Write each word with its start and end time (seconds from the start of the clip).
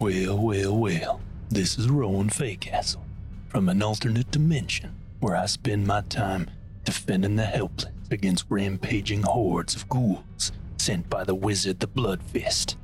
Well, 0.00 0.38
well, 0.38 0.76
well. 0.76 1.20
This 1.50 1.76
is 1.76 1.88
Rowan 1.88 2.28
Faycastle, 2.30 3.02
from 3.48 3.68
an 3.68 3.82
alternate 3.82 4.30
dimension 4.30 4.94
where 5.18 5.34
I 5.34 5.46
spend 5.46 5.88
my 5.88 6.02
time 6.02 6.48
defending 6.84 7.34
the 7.34 7.44
helpless 7.44 7.92
against 8.08 8.46
rampaging 8.48 9.22
hordes 9.22 9.74
of 9.74 9.88
ghouls 9.88 10.52
sent 10.76 11.10
by 11.10 11.24
the 11.24 11.34
wizard 11.34 11.80
the 11.80 11.88
Bloodfist. 11.88 12.76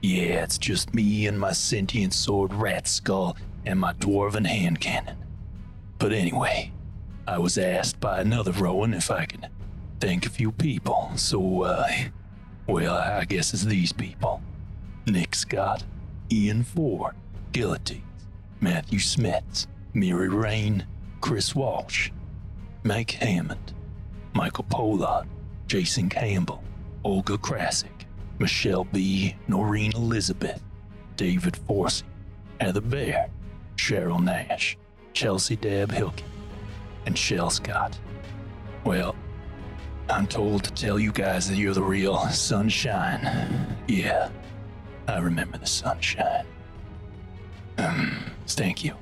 Yeah, 0.00 0.42
it's 0.44 0.56
just 0.56 0.94
me 0.94 1.26
and 1.26 1.38
my 1.38 1.52
sentient 1.52 2.14
sword 2.14 2.54
Rat 2.54 2.88
Skull 2.88 3.36
and 3.66 3.78
my 3.78 3.92
dwarven 3.92 4.46
hand 4.46 4.80
cannon. 4.80 5.18
But 5.98 6.12
anyway, 6.12 6.72
I 7.26 7.36
was 7.38 7.58
asked 7.58 8.00
by 8.00 8.22
another 8.22 8.52
Rowan 8.52 8.94
if 8.94 9.10
I 9.10 9.26
could 9.26 9.50
thank 10.00 10.24
a 10.24 10.30
few 10.30 10.52
people, 10.52 11.12
so, 11.16 11.64
uh, 11.64 11.86
well, 12.66 12.96
I 12.96 13.26
guess 13.26 13.52
it's 13.52 13.66
these 13.66 13.92
people 13.92 14.42
Nick 15.06 15.34
Scott, 15.34 15.84
Ian 16.32 16.62
Ford, 16.62 17.14
Gillities, 17.52 18.00
Matthew 18.62 19.00
Smets, 19.00 19.66
Mary 19.92 20.30
Rain, 20.30 20.86
Chris 21.20 21.54
Walsh, 21.54 22.10
Mike 22.84 23.10
Hammond, 23.10 23.74
Michael 24.32 24.64
Pollard, 24.64 25.26
Jason 25.66 26.08
Campbell, 26.08 26.64
Olga 27.04 27.36
Krasik, 27.36 28.06
Michelle 28.38 28.84
B., 28.84 29.36
Noreen 29.46 29.92
Elizabeth, 29.94 30.62
David 31.16 31.52
Forsey, 31.68 32.04
Heather 32.62 32.80
Bear, 32.80 33.28
Cheryl 33.76 34.24
Nash, 34.24 34.78
Chelsea 35.12 35.56
Deb 35.56 35.92
Hilkin, 35.92 36.24
and 37.04 37.18
Shell 37.18 37.50
Scott. 37.50 37.98
Well, 38.84 39.14
I'm 40.08 40.26
told 40.26 40.64
to 40.64 40.72
tell 40.72 40.98
you 40.98 41.12
guys 41.12 41.46
that 41.50 41.56
you're 41.56 41.74
the 41.74 41.82
real 41.82 42.16
sunshine. 42.28 43.76
Yeah, 43.86 44.30
I 45.12 45.18
remember 45.18 45.58
the 45.58 45.66
sunshine. 45.66 46.46
Thank 48.46 48.82
you. 48.82 48.94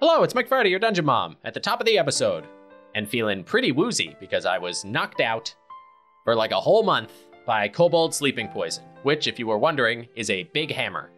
Hello, 0.00 0.24
it's 0.24 0.34
Mike 0.34 0.48
Friday, 0.48 0.70
your 0.70 0.80
dungeon 0.80 1.04
mom, 1.04 1.36
at 1.44 1.54
the 1.54 1.60
top 1.60 1.78
of 1.78 1.86
the 1.86 1.96
episode, 1.96 2.44
and 2.96 3.08
feeling 3.08 3.44
pretty 3.44 3.70
woozy 3.70 4.16
because 4.18 4.44
I 4.46 4.58
was 4.58 4.84
knocked 4.84 5.20
out 5.20 5.54
for 6.24 6.34
like 6.34 6.50
a 6.50 6.60
whole 6.60 6.82
month 6.82 7.12
by 7.46 7.68
kobold 7.68 8.12
sleeping 8.12 8.48
poison, 8.48 8.82
which, 9.04 9.28
if 9.28 9.38
you 9.38 9.46
were 9.46 9.58
wondering, 9.58 10.08
is 10.16 10.28
a 10.28 10.50
big 10.52 10.72
hammer. 10.72 11.12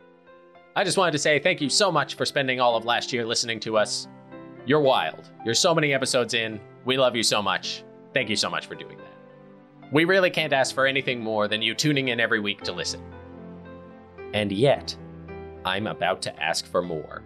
I 0.76 0.84
just 0.84 0.98
wanted 0.98 1.12
to 1.12 1.18
say 1.18 1.38
thank 1.38 1.62
you 1.62 1.70
so 1.70 1.90
much 1.90 2.16
for 2.16 2.26
spending 2.26 2.60
all 2.60 2.76
of 2.76 2.84
last 2.84 3.10
year 3.10 3.24
listening 3.24 3.58
to 3.60 3.78
us. 3.78 4.06
You're 4.66 4.80
wild. 4.80 5.30
You're 5.46 5.54
so 5.54 5.74
many 5.74 5.94
episodes 5.94 6.34
in. 6.34 6.60
We 6.84 6.98
love 6.98 7.16
you 7.16 7.22
so 7.22 7.40
much. 7.40 7.84
Thank 8.12 8.28
you 8.28 8.36
so 8.36 8.50
much 8.50 8.66
for 8.66 8.74
doing 8.74 8.98
that. 8.98 9.15
We 9.92 10.04
really 10.04 10.30
can't 10.30 10.52
ask 10.52 10.74
for 10.74 10.86
anything 10.86 11.20
more 11.20 11.46
than 11.48 11.62
you 11.62 11.74
tuning 11.74 12.08
in 12.08 12.18
every 12.18 12.40
week 12.40 12.62
to 12.62 12.72
listen. 12.72 13.00
And 14.34 14.50
yet, 14.50 14.96
I'm 15.64 15.86
about 15.86 16.22
to 16.22 16.42
ask 16.42 16.66
for 16.66 16.82
more. 16.82 17.22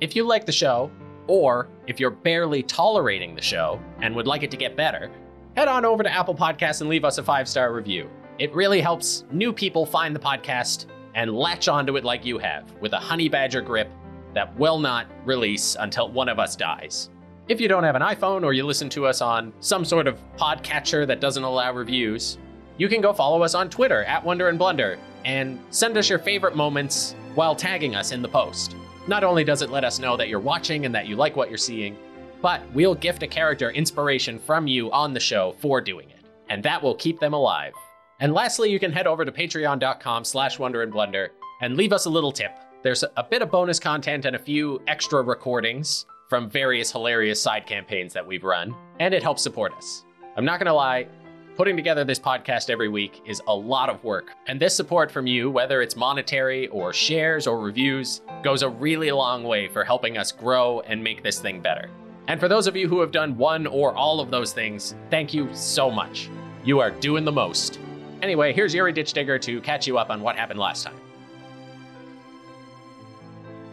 If 0.00 0.14
you 0.14 0.24
like 0.24 0.46
the 0.46 0.52
show, 0.52 0.90
or 1.26 1.68
if 1.86 2.00
you're 2.00 2.10
barely 2.10 2.62
tolerating 2.62 3.34
the 3.34 3.42
show 3.42 3.80
and 4.00 4.14
would 4.14 4.26
like 4.26 4.42
it 4.42 4.50
to 4.52 4.56
get 4.56 4.76
better, 4.76 5.10
head 5.56 5.68
on 5.68 5.84
over 5.84 6.02
to 6.02 6.12
Apple 6.12 6.34
Podcasts 6.34 6.80
and 6.80 6.88
leave 6.88 7.04
us 7.04 7.18
a 7.18 7.22
five 7.22 7.48
star 7.48 7.72
review. 7.72 8.08
It 8.38 8.54
really 8.54 8.80
helps 8.80 9.24
new 9.30 9.52
people 9.52 9.84
find 9.84 10.16
the 10.16 10.20
podcast 10.20 10.86
and 11.14 11.34
latch 11.36 11.68
onto 11.68 11.96
it 11.96 12.04
like 12.04 12.24
you 12.24 12.38
have, 12.38 12.72
with 12.80 12.92
a 12.92 12.98
honey 12.98 13.28
badger 13.28 13.60
grip 13.60 13.90
that 14.32 14.56
will 14.58 14.78
not 14.78 15.06
release 15.24 15.76
until 15.78 16.10
one 16.10 16.28
of 16.28 16.38
us 16.38 16.56
dies. 16.56 17.09
If 17.50 17.60
you 17.60 17.66
don't 17.66 17.82
have 17.82 17.96
an 17.96 18.02
iPhone 18.02 18.44
or 18.44 18.52
you 18.52 18.64
listen 18.64 18.88
to 18.90 19.06
us 19.06 19.20
on 19.20 19.52
some 19.58 19.84
sort 19.84 20.06
of 20.06 20.20
podcatcher 20.36 21.04
that 21.08 21.18
doesn't 21.18 21.42
allow 21.42 21.72
reviews, 21.72 22.38
you 22.78 22.88
can 22.88 23.00
go 23.00 23.12
follow 23.12 23.42
us 23.42 23.56
on 23.56 23.68
Twitter 23.68 24.04
at 24.04 24.24
Wonder 24.24 24.50
and 24.50 24.56
Blunder 24.56 25.00
and 25.24 25.58
send 25.70 25.96
us 25.96 26.08
your 26.08 26.20
favorite 26.20 26.54
moments 26.54 27.16
while 27.34 27.56
tagging 27.56 27.96
us 27.96 28.12
in 28.12 28.22
the 28.22 28.28
post. 28.28 28.76
Not 29.08 29.24
only 29.24 29.42
does 29.42 29.62
it 29.62 29.70
let 29.70 29.82
us 29.82 29.98
know 29.98 30.16
that 30.16 30.28
you're 30.28 30.38
watching 30.38 30.86
and 30.86 30.94
that 30.94 31.08
you 31.08 31.16
like 31.16 31.34
what 31.34 31.48
you're 31.48 31.58
seeing, 31.58 31.96
but 32.40 32.62
we'll 32.72 32.94
gift 32.94 33.24
a 33.24 33.26
character 33.26 33.70
inspiration 33.72 34.38
from 34.38 34.68
you 34.68 34.88
on 34.92 35.12
the 35.12 35.18
show 35.18 35.56
for 35.58 35.80
doing 35.80 36.08
it, 36.08 36.24
and 36.50 36.62
that 36.62 36.80
will 36.80 36.94
keep 36.94 37.18
them 37.18 37.32
alive. 37.32 37.72
And 38.20 38.32
lastly, 38.32 38.70
you 38.70 38.78
can 38.78 38.92
head 38.92 39.08
over 39.08 39.24
to 39.24 39.32
patreon.com 39.32 40.22
slash 40.22 40.60
wonder 40.60 40.82
and 40.84 40.92
blunder 40.92 41.32
and 41.62 41.76
leave 41.76 41.92
us 41.92 42.04
a 42.04 42.10
little 42.10 42.30
tip. 42.30 42.52
There's 42.84 43.02
a 43.02 43.24
bit 43.28 43.42
of 43.42 43.50
bonus 43.50 43.80
content 43.80 44.24
and 44.24 44.36
a 44.36 44.38
few 44.38 44.80
extra 44.86 45.20
recordings 45.20 46.06
from 46.30 46.48
various 46.48 46.92
hilarious 46.92 47.42
side 47.42 47.66
campaigns 47.66 48.12
that 48.12 48.24
we've 48.24 48.44
run, 48.44 48.72
and 49.00 49.12
it 49.12 49.20
helps 49.20 49.42
support 49.42 49.74
us. 49.74 50.04
I'm 50.36 50.44
not 50.44 50.60
gonna 50.60 50.72
lie, 50.72 51.08
putting 51.56 51.74
together 51.76 52.04
this 52.04 52.20
podcast 52.20 52.70
every 52.70 52.88
week 52.88 53.20
is 53.26 53.42
a 53.48 53.54
lot 53.54 53.90
of 53.90 54.04
work, 54.04 54.30
and 54.46 54.60
this 54.60 54.74
support 54.74 55.10
from 55.10 55.26
you, 55.26 55.50
whether 55.50 55.82
it's 55.82 55.96
monetary 55.96 56.68
or 56.68 56.92
shares 56.92 57.48
or 57.48 57.58
reviews, 57.58 58.20
goes 58.44 58.62
a 58.62 58.68
really 58.68 59.10
long 59.10 59.42
way 59.42 59.66
for 59.66 59.82
helping 59.82 60.18
us 60.18 60.30
grow 60.30 60.78
and 60.82 61.02
make 61.02 61.24
this 61.24 61.40
thing 61.40 61.60
better. 61.60 61.90
And 62.28 62.38
for 62.38 62.46
those 62.46 62.68
of 62.68 62.76
you 62.76 62.88
who 62.88 63.00
have 63.00 63.10
done 63.10 63.36
one 63.36 63.66
or 63.66 63.92
all 63.96 64.20
of 64.20 64.30
those 64.30 64.52
things, 64.52 64.94
thank 65.10 65.34
you 65.34 65.52
so 65.52 65.90
much. 65.90 66.30
You 66.62 66.78
are 66.78 66.92
doing 66.92 67.24
the 67.24 67.32
most. 67.32 67.80
Anyway, 68.22 68.52
here's 68.52 68.72
Yuri 68.72 68.92
Ditch 68.92 69.12
Digger 69.14 69.40
to 69.40 69.60
catch 69.62 69.84
you 69.84 69.98
up 69.98 70.10
on 70.10 70.20
what 70.20 70.36
happened 70.36 70.60
last 70.60 70.84
time. 70.84 70.94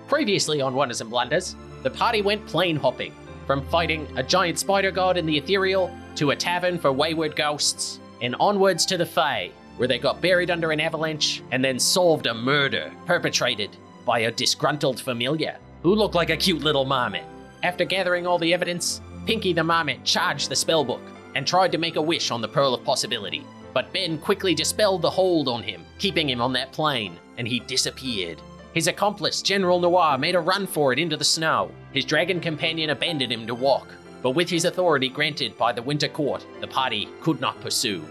Previously 0.07 0.59
on 0.59 0.73
Wonders 0.73 1.01
and 1.01 1.11
Blunders, 1.11 1.55
the 1.87 1.97
party 1.97 2.21
went 2.21 2.45
plane 2.45 2.75
hopping, 2.75 3.13
from 3.45 3.65
fighting 3.69 4.05
a 4.17 4.23
giant 4.23 4.59
spider 4.59 4.91
god 4.91 5.15
in 5.15 5.25
the 5.25 5.37
ethereal 5.37 5.89
to 6.15 6.31
a 6.31 6.35
tavern 6.35 6.77
for 6.77 6.91
wayward 6.91 7.33
ghosts, 7.33 8.01
and 8.21 8.35
onwards 8.41 8.85
to 8.85 8.97
the 8.97 9.05
Fae, 9.05 9.51
where 9.77 9.87
they 9.87 9.97
got 9.97 10.21
buried 10.21 10.51
under 10.51 10.73
an 10.73 10.81
avalanche 10.81 11.41
and 11.51 11.63
then 11.63 11.79
solved 11.79 12.27
a 12.27 12.33
murder 12.33 12.91
perpetrated 13.05 13.69
by 14.05 14.19
a 14.19 14.31
disgruntled 14.31 14.99
familiar 14.99 15.55
who 15.81 15.95
looked 15.95 16.13
like 16.13 16.29
a 16.29 16.35
cute 16.35 16.61
little 16.61 16.83
marmot. 16.83 17.23
After 17.63 17.85
gathering 17.85 18.27
all 18.27 18.37
the 18.37 18.53
evidence, 18.53 18.99
Pinky 19.25 19.53
the 19.53 19.63
marmot 19.63 20.03
charged 20.03 20.49
the 20.49 20.55
spellbook 20.55 20.99
and 21.35 21.47
tried 21.47 21.71
to 21.71 21.77
make 21.77 21.95
a 21.95 22.01
wish 22.01 22.31
on 22.31 22.41
the 22.41 22.49
Pearl 22.49 22.73
of 22.73 22.83
Possibility. 22.83 23.45
But 23.73 23.93
Ben 23.93 24.17
quickly 24.17 24.53
dispelled 24.53 25.03
the 25.03 25.09
hold 25.09 25.47
on 25.47 25.63
him, 25.63 25.85
keeping 25.99 26.29
him 26.29 26.41
on 26.41 26.51
that 26.51 26.73
plane, 26.73 27.17
and 27.37 27.47
he 27.47 27.61
disappeared. 27.61 28.41
His 28.77 28.85
accomplice, 28.85 29.41
General 29.41 29.79
Noir, 29.79 30.19
made 30.19 30.35
a 30.35 30.39
run 30.39 30.67
for 30.67 30.93
it 30.93 30.99
into 30.99 31.17
the 31.17 31.25
snow. 31.25 31.71
His 31.93 32.05
dragon 32.05 32.39
companion 32.39 32.91
abandoned 32.91 33.33
him 33.33 33.47
to 33.47 33.55
walk, 33.55 33.87
but 34.21 34.35
with 34.35 34.51
his 34.51 34.65
authority 34.65 35.09
granted 35.09 35.57
by 35.57 35.73
the 35.73 35.81
Winter 35.81 36.07
Court, 36.07 36.45
the 36.61 36.67
party 36.67 37.09
could 37.21 37.41
not 37.41 37.59
pursue. 37.59 38.05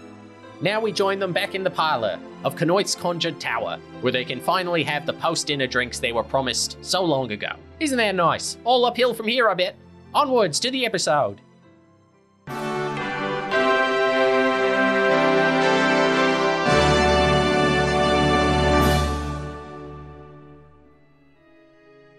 Now 0.59 0.81
we 0.81 0.91
join 0.91 1.19
them 1.19 1.31
back 1.31 1.55
in 1.55 1.63
the 1.63 1.69
parlor 1.69 2.19
of 2.43 2.57
Kanoith's 2.57 2.95
Conjured 2.95 3.39
Tower, 3.39 3.79
where 4.01 4.11
they 4.11 4.25
can 4.25 4.41
finally 4.41 4.83
have 4.83 5.05
the 5.05 5.13
post 5.13 5.47
dinner 5.47 5.67
drinks 5.67 5.99
they 5.99 6.11
were 6.11 6.21
promised 6.21 6.77
so 6.81 7.01
long 7.01 7.31
ago. 7.31 7.55
Isn't 7.79 7.97
that 7.99 8.15
nice? 8.15 8.57
All 8.65 8.83
uphill 8.83 9.13
from 9.13 9.29
here, 9.29 9.47
I 9.47 9.53
bet. 9.53 9.77
Onwards 10.13 10.59
to 10.59 10.69
the 10.69 10.85
episode. 10.85 11.39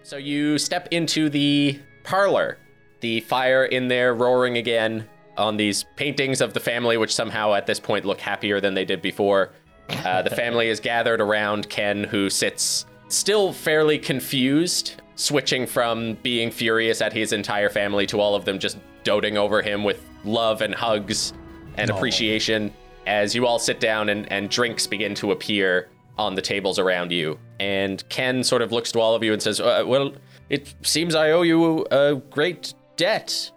So 0.09 0.17
you 0.17 0.57
step 0.57 0.89
into 0.91 1.29
the 1.29 1.79
parlor, 2.03 2.57
the 3.01 3.21
fire 3.21 3.67
in 3.67 3.89
there 3.89 4.15
roaring 4.15 4.57
again 4.57 5.07
on 5.37 5.59
these 5.59 5.85
paintings 5.97 6.41
of 6.41 6.55
the 6.55 6.61
family, 6.61 6.97
which 6.97 7.15
somehow 7.15 7.53
at 7.53 7.67
this 7.67 7.79
point 7.79 8.07
look 8.07 8.19
happier 8.19 8.59
than 8.59 8.73
they 8.73 8.87
did 8.87 9.03
before. 9.03 9.51
Uh, 9.91 10.23
the 10.23 10.31
family 10.31 10.69
is 10.69 10.81
gathered 10.81 11.21
around 11.21 11.69
Ken, 11.69 12.05
who 12.05 12.31
sits 12.31 12.87
still 13.09 13.53
fairly 13.53 13.99
confused, 13.99 14.95
switching 15.17 15.67
from 15.67 16.15
being 16.23 16.51
furious 16.51 17.03
at 17.03 17.13
his 17.13 17.35
entire 17.35 17.69
family 17.69 18.07
to 18.07 18.19
all 18.19 18.35
of 18.35 18.47
them 18.47 18.59
just 18.59 18.79
doting 19.05 19.37
over 19.37 19.61
him 19.61 19.85
with 19.85 20.03
love 20.25 20.63
and 20.63 20.75
hugs 20.75 21.35
and 21.75 21.91
appreciation 21.91 22.73
as 23.07 23.35
you 23.35 23.47
all 23.47 23.59
sit 23.59 23.79
down 23.79 24.09
and, 24.09 24.33
and 24.33 24.49
drinks 24.49 24.87
begin 24.87 25.15
to 25.17 25.33
appear 25.33 25.91
on 26.17 26.35
the 26.35 26.41
tables 26.41 26.79
around 26.79 27.13
you. 27.13 27.39
And 27.61 28.07
Ken 28.09 28.45
sort 28.45 28.63
of 28.63 28.73
looks 28.73 28.93
to 28.93 29.01
all 29.01 29.15
of 29.15 29.23
you 29.23 29.33
and 29.33 29.43
says, 29.43 29.61
uh, 29.61 29.85
Well, 29.87 30.13
it 30.49 30.73
seems 30.83 31.15
I 31.15 31.31
owe 31.31 31.43
you 31.43 31.87
a 31.91 32.17
great 32.31 32.75
debt. 32.97 33.51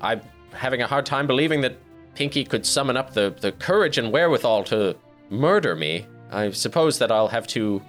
I'm 0.00 0.20
having 0.52 0.82
a 0.82 0.86
hard 0.86 1.06
time 1.06 1.26
believing 1.26 1.60
that 1.62 1.76
Pinky 2.14 2.44
could 2.44 2.66
summon 2.66 2.96
up 2.96 3.14
the, 3.14 3.34
the 3.40 3.52
courage 3.52 3.98
and 3.98 4.12
wherewithal 4.12 4.64
to 4.64 4.96
murder 5.30 5.76
me. 5.76 6.06
I 6.30 6.50
suppose 6.50 6.98
that 6.98 7.12
I'll 7.12 7.28
have 7.28 7.46
to 7.48 7.82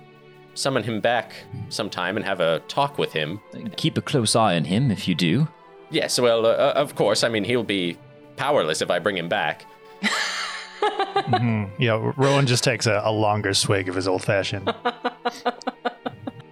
summon 0.54 0.84
him 0.84 1.00
back 1.00 1.34
sometime 1.70 2.18
and 2.18 2.26
have 2.26 2.40
a 2.40 2.60
talk 2.68 2.98
with 2.98 3.14
him. 3.14 3.40
Keep 3.78 3.98
a 3.98 4.02
close 4.02 4.36
eye 4.36 4.56
on 4.56 4.66
him 4.66 4.92
if 4.92 5.08
you 5.08 5.16
do. 5.16 5.48
Yes, 5.90 6.20
well, 6.20 6.46
uh, 6.46 6.74
of 6.76 6.96
course. 6.96 7.24
I 7.24 7.30
mean, 7.30 7.44
he'll 7.44 7.64
be 7.64 7.98
powerless 8.36 8.82
if 8.82 8.92
I 8.92 9.00
bring 9.00 9.18
him 9.18 9.30
back. 9.30 9.66
Yeah, 11.80 12.14
Rowan 12.16 12.48
just 12.48 12.64
takes 12.64 12.86
a, 12.86 13.02
a 13.04 13.12
longer 13.12 13.54
swig 13.54 13.90
of 13.90 13.96
his 13.96 14.08
old 14.08 14.24
fashioned. 14.24 14.74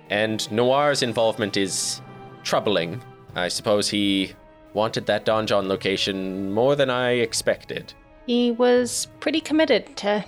And 0.09 0.49
Noir's 0.51 1.01
involvement 1.01 1.57
is 1.57 2.01
troubling. 2.43 3.01
I 3.35 3.47
suppose 3.47 3.89
he 3.89 4.33
wanted 4.73 5.05
that 5.07 5.25
donjon 5.25 5.67
location 5.67 6.53
more 6.53 6.75
than 6.75 6.89
I 6.89 7.11
expected. 7.13 7.93
He 8.25 8.51
was 8.51 9.07
pretty 9.19 9.41
committed 9.41 9.95
to 9.97 10.23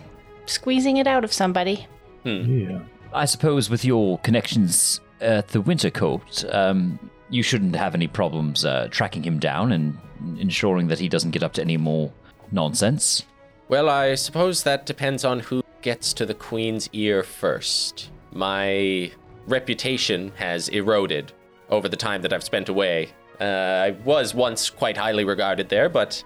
squeezing 0.45 0.97
it 0.97 1.07
out 1.07 1.23
of 1.23 1.31
somebody. 1.31 1.87
Yeah. 2.23 2.81
I 3.13 3.25
suppose 3.25 3.69
with 3.69 3.85
your 3.85 4.19
connections 4.19 4.99
at 5.21 5.49
the 5.49 5.61
Winter 5.61 5.89
Court, 5.89 6.43
um, 6.51 6.99
you 7.29 7.43
shouldn't 7.43 7.75
have 7.75 7.95
any 7.95 8.07
problems 8.07 8.65
uh, 8.65 8.87
tracking 8.91 9.23
him 9.23 9.39
down 9.39 9.71
and 9.71 9.97
ensuring 10.39 10.87
that 10.87 10.99
he 10.99 11.07
doesn't 11.07 11.31
get 11.31 11.43
up 11.43 11.53
to 11.53 11.61
any 11.61 11.77
more 11.77 12.11
nonsense. 12.51 13.23
Well, 13.69 13.89
I 13.89 14.15
suppose 14.15 14.63
that 14.63 14.85
depends 14.85 15.25
on 15.25 15.41
who 15.41 15.61
gets 15.81 16.13
to 16.13 16.25
the 16.25 16.33
Queen's 16.33 16.89
ear 16.93 17.21
first. 17.21 18.09
My 18.31 19.11
reputation 19.45 20.31
has 20.35 20.69
eroded 20.69 21.33
over 21.69 21.89
the 21.89 21.97
time 21.97 22.21
that 22.21 22.31
I've 22.31 22.43
spent 22.43 22.69
away. 22.69 23.09
Uh, 23.41 23.43
I 23.43 23.91
was 24.05 24.33
once 24.33 24.69
quite 24.69 24.95
highly 24.95 25.25
regarded 25.25 25.67
there, 25.67 25.89
but 25.89 26.23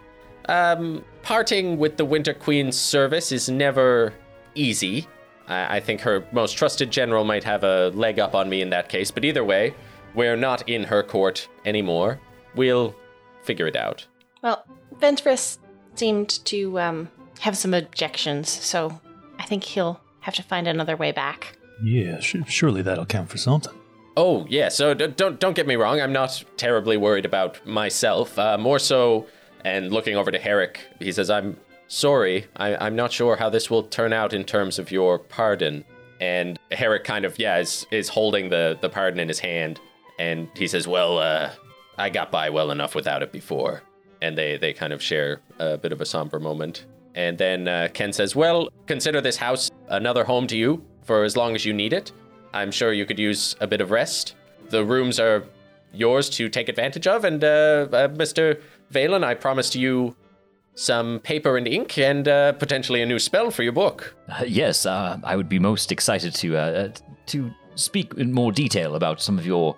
um, 0.50 1.04
parting 1.24 1.78
with 1.78 1.98
the 1.98 2.06
Winter 2.06 2.34
Queen's 2.34 2.78
service 2.78 3.32
is 3.32 3.50
never 3.50 4.14
easy. 4.54 5.08
I, 5.48 5.78
I 5.78 5.80
think 5.80 6.02
her 6.02 6.26
most 6.32 6.54
trusted 6.58 6.92
general 6.92 7.24
might 7.24 7.44
have 7.44 7.64
a 7.64 7.90
leg 7.90 8.20
up 8.20 8.36
on 8.36 8.50
me 8.50 8.62
in 8.62 8.70
that 8.70 8.88
case, 8.88 9.10
but 9.10 9.26
either 9.26 9.44
way, 9.44 9.74
we're 10.14 10.36
not 10.36 10.68
in 10.70 10.84
her 10.84 11.02
court 11.02 11.48
anymore. 11.66 12.20
We'll 12.56 12.96
figure 13.44 13.66
it 13.66 13.76
out. 13.76 14.06
Well, 14.44 14.64
Ventress 15.00 15.58
seemed 15.96 16.30
to 16.46 16.80
um, 16.80 17.10
have 17.42 17.58
some 17.58 17.74
objections, 17.74 18.50
so 18.50 19.00
I 19.40 19.44
think 19.44 19.64
he'll 19.64 20.00
have 20.22 20.36
to 20.36 20.44
find 20.44 20.68
another 20.68 20.96
way 20.96 21.12
back. 21.12 21.58
Yeah, 21.84 22.20
sh- 22.20 22.36
surely 22.48 22.82
that'll 22.84 23.08
count 23.08 23.30
for 23.30 23.38
something. 23.38 23.74
Oh 24.16 24.46
yeah, 24.50 24.70
so 24.70 24.94
d- 24.94 25.08
don't 25.08 25.40
don't 25.40 25.56
get 25.56 25.66
me 25.68 25.76
wrong. 25.76 26.00
I'm 26.00 26.14
not 26.14 26.44
terribly 26.58 26.98
worried 26.98 27.26
about 27.26 27.66
myself. 27.66 28.38
Uh, 28.38 28.58
more 28.58 28.78
so, 28.78 29.26
and 29.66 29.92
looking 29.92 30.16
over 30.16 30.32
to 30.32 30.38
Herrick, 30.38 30.82
he 31.00 31.12
says, 31.12 31.30
"I'm 31.30 31.58
sorry. 31.88 32.46
I, 32.58 32.76
I'm 32.76 32.96
not 32.96 33.12
sure 33.12 33.36
how 33.36 33.50
this 33.50 33.70
will 33.70 33.84
turn 33.84 34.14
out 34.14 34.34
in 34.34 34.44
terms 34.44 34.78
of 34.80 34.92
your 34.92 35.18
pardon." 35.18 35.86
And 36.20 36.60
Herrick 36.72 37.04
kind 37.04 37.26
of 37.26 37.40
yeah 37.40 37.58
is 37.58 37.88
is 37.90 38.10
holding 38.10 38.50
the 38.50 38.78
the 38.82 38.90
pardon 38.90 39.20
in 39.20 39.28
his 39.28 39.40
hand, 39.40 39.80
and 40.20 40.50
he 40.56 40.68
says, 40.68 40.88
"Well, 40.88 41.18
uh, 41.18 41.50
I 41.98 42.10
got 42.10 42.32
by 42.32 42.52
well 42.52 42.70
enough 42.70 42.94
without 42.94 43.24
it 43.24 43.32
before." 43.32 43.82
And 44.22 44.38
they 44.38 44.58
they 44.58 44.74
kind 44.74 44.94
of 44.94 45.02
share 45.02 45.42
a 45.58 45.78
bit 45.78 45.92
of 45.92 46.02
a 46.02 46.06
somber 46.06 46.40
moment. 46.40 46.86
And 47.16 47.38
then 47.38 47.68
uh, 47.68 47.90
Ken 47.94 48.14
says, 48.14 48.36
"Well, 48.36 48.70
consider 48.88 49.22
this 49.22 49.38
house 49.38 49.70
another 49.90 50.24
home 50.24 50.48
to 50.48 50.58
you 50.58 50.84
for 51.04 51.24
as 51.24 51.36
long 51.36 51.56
as 51.56 51.66
you 51.66 51.74
need 51.74 51.94
it." 51.94 52.12
I'm 52.54 52.72
sure 52.72 52.92
you 52.94 53.06
could 53.06 53.20
use 53.20 53.56
a 53.62 53.68
bit 53.68 53.82
of 53.82 53.92
rest. 53.92 54.36
The 54.70 54.84
rooms 54.84 55.20
are 55.20 55.46
yours 55.94 56.30
to 56.32 56.50
take 56.50 56.70
advantage 56.70 57.08
of, 57.08 57.24
and 57.24 57.44
uh, 57.44 57.88
uh, 57.92 58.08
Mr. 58.10 58.62
Valen, 58.94 59.24
I 59.24 59.34
promised 59.36 59.76
you 59.76 60.16
some 60.76 61.20
paper 61.20 61.58
and 61.58 61.68
ink 61.68 61.98
and 61.98 62.28
uh, 62.28 62.54
potentially 62.54 63.02
a 63.02 63.06
new 63.06 63.20
spell 63.20 63.52
for 63.52 63.64
your 63.64 63.74
book. 63.74 64.16
Uh, 64.30 64.44
yes, 64.48 64.86
uh, 64.86 65.20
I 65.24 65.36
would 65.36 65.50
be 65.50 65.60
most 65.60 65.92
excited 65.92 66.34
to 66.36 66.94
to 67.28 67.52
speak 67.76 68.14
in 68.16 68.34
more 68.34 68.52
detail 68.52 68.96
about 68.96 69.22
some 69.22 69.38
of 69.38 69.46
your 69.46 69.76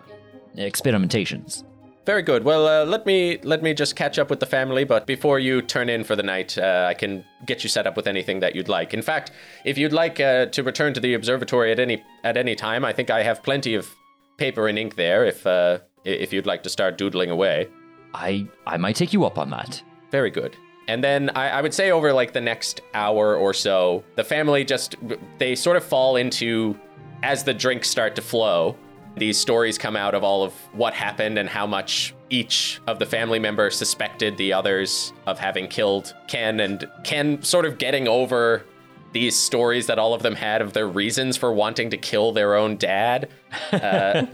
experimentations. 0.58 1.64
Very 2.06 2.22
good. 2.22 2.44
Well, 2.44 2.68
uh, 2.68 2.86
let 2.86 3.06
me 3.06 3.40
let 3.44 3.64
me 3.64 3.74
just 3.74 3.96
catch 3.96 4.20
up 4.20 4.30
with 4.30 4.42
the 4.42 4.46
family. 4.46 4.84
But 4.84 5.08
before 5.08 5.40
you 5.40 5.62
turn 5.62 5.88
in 5.88 6.04
for 6.04 6.18
the 6.18 6.24
night, 6.24 6.58
uh, 6.58 6.88
I 6.90 6.94
can 6.94 7.24
get 7.46 7.64
you 7.64 7.70
set 7.70 7.88
up 7.88 7.96
with 7.96 8.08
anything 8.08 8.42
that 8.42 8.56
you'd 8.56 8.68
like. 8.68 8.94
In 8.94 9.02
fact, 9.02 9.32
if 9.64 9.78
you'd 9.78 9.94
like 9.94 10.20
uh, 10.20 10.48
to 10.48 10.64
return 10.64 10.94
to 10.96 11.00
the 11.00 11.14
observatory 11.14 11.72
at 11.72 11.80
any 11.80 12.04
at 12.26 12.36
any 12.36 12.56
time, 12.56 12.84
I 12.84 12.92
think 12.92 13.10
I 13.10 13.24
have 13.24 13.42
plenty 13.42 13.74
of 13.76 13.90
paper 14.38 14.68
and 14.68 14.78
ink 14.78 14.96
there. 14.96 15.26
If 15.26 15.48
uh, 15.48 15.80
if 16.04 16.34
you'd 16.34 16.46
like 16.46 16.64
to 16.64 16.70
start 16.70 16.98
doodling 16.98 17.30
away. 17.30 17.70
I 18.14 18.48
I 18.68 18.78
might 18.78 18.98
take 18.98 19.14
you 19.14 19.24
up 19.24 19.38
on 19.38 19.50
that. 19.52 19.82
Very 20.12 20.30
good. 20.30 20.58
And 20.88 21.02
then 21.02 21.30
I, 21.30 21.50
I 21.50 21.62
would 21.62 21.74
say 21.74 21.92
over 21.92 22.12
like 22.12 22.34
the 22.34 22.42
next 22.42 22.82
hour 22.94 23.38
or 23.38 23.54
so, 23.54 24.04
the 24.16 24.24
family 24.24 24.66
just 24.66 24.96
they 25.38 25.56
sort 25.56 25.78
of 25.78 25.84
fall 25.84 26.18
into 26.18 26.78
as 27.24 27.44
the 27.44 27.54
drinks 27.54 27.90
start 27.90 28.16
to 28.16 28.22
flow. 28.22 28.78
These 29.16 29.40
stories 29.40 29.78
come 29.78 29.96
out 29.96 30.16
of 30.16 30.24
all 30.24 30.44
of 30.44 30.54
what 30.74 30.94
happened 30.94 31.38
and 31.38 31.48
how 31.48 31.68
much 31.68 32.16
each 32.30 32.82
of 32.88 32.98
the 32.98 33.06
family 33.06 33.38
members 33.38 33.78
suspected 33.78 34.38
the 34.38 34.54
others 34.54 35.14
of 35.28 35.38
having 35.38 35.68
killed 35.68 36.16
Ken, 36.28 36.60
and 36.60 36.90
Ken 37.04 37.42
sort 37.44 37.66
of 37.66 37.78
getting 37.78 38.08
over 38.08 38.66
these 39.14 39.36
stories 39.36 39.86
that 39.88 40.00
all 40.00 40.16
of 40.16 40.24
them 40.24 40.36
had 40.36 40.62
of 40.62 40.74
their 40.74 40.88
reasons 40.88 41.38
for 41.38 41.54
wanting 41.54 41.92
to 41.92 41.98
kill 41.98 42.32
their 42.32 42.56
own 42.56 42.78
dad. 42.78 43.30
Uh, 43.72 44.26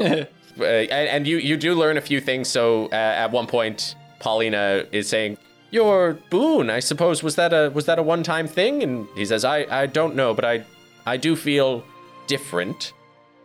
uh, 0.00 0.24
and, 0.62 1.26
you 1.26 1.36
you 1.36 1.58
do 1.58 1.74
learn 1.74 1.98
a 1.98 2.00
few 2.00 2.20
things. 2.20 2.48
So 2.48 2.86
uh, 2.86 2.94
at 2.94 3.30
one 3.30 3.46
point, 3.46 3.94
Paulina 4.20 4.86
is 4.90 5.06
saying, 5.08 5.36
"Your 5.70 6.14
boon, 6.30 6.70
I 6.70 6.80
suppose, 6.80 7.22
was 7.22 7.36
that 7.36 7.52
a 7.52 7.70
was 7.74 7.84
that 7.84 7.98
a 7.98 8.02
one 8.02 8.22
time 8.22 8.48
thing?" 8.48 8.82
And 8.82 9.06
he 9.14 9.26
says, 9.26 9.44
"I 9.44 9.66
I 9.70 9.84
don't 9.84 10.16
know, 10.16 10.32
but 10.32 10.46
I 10.46 10.64
I 11.04 11.18
do 11.18 11.36
feel 11.36 11.84
different. 12.26 12.92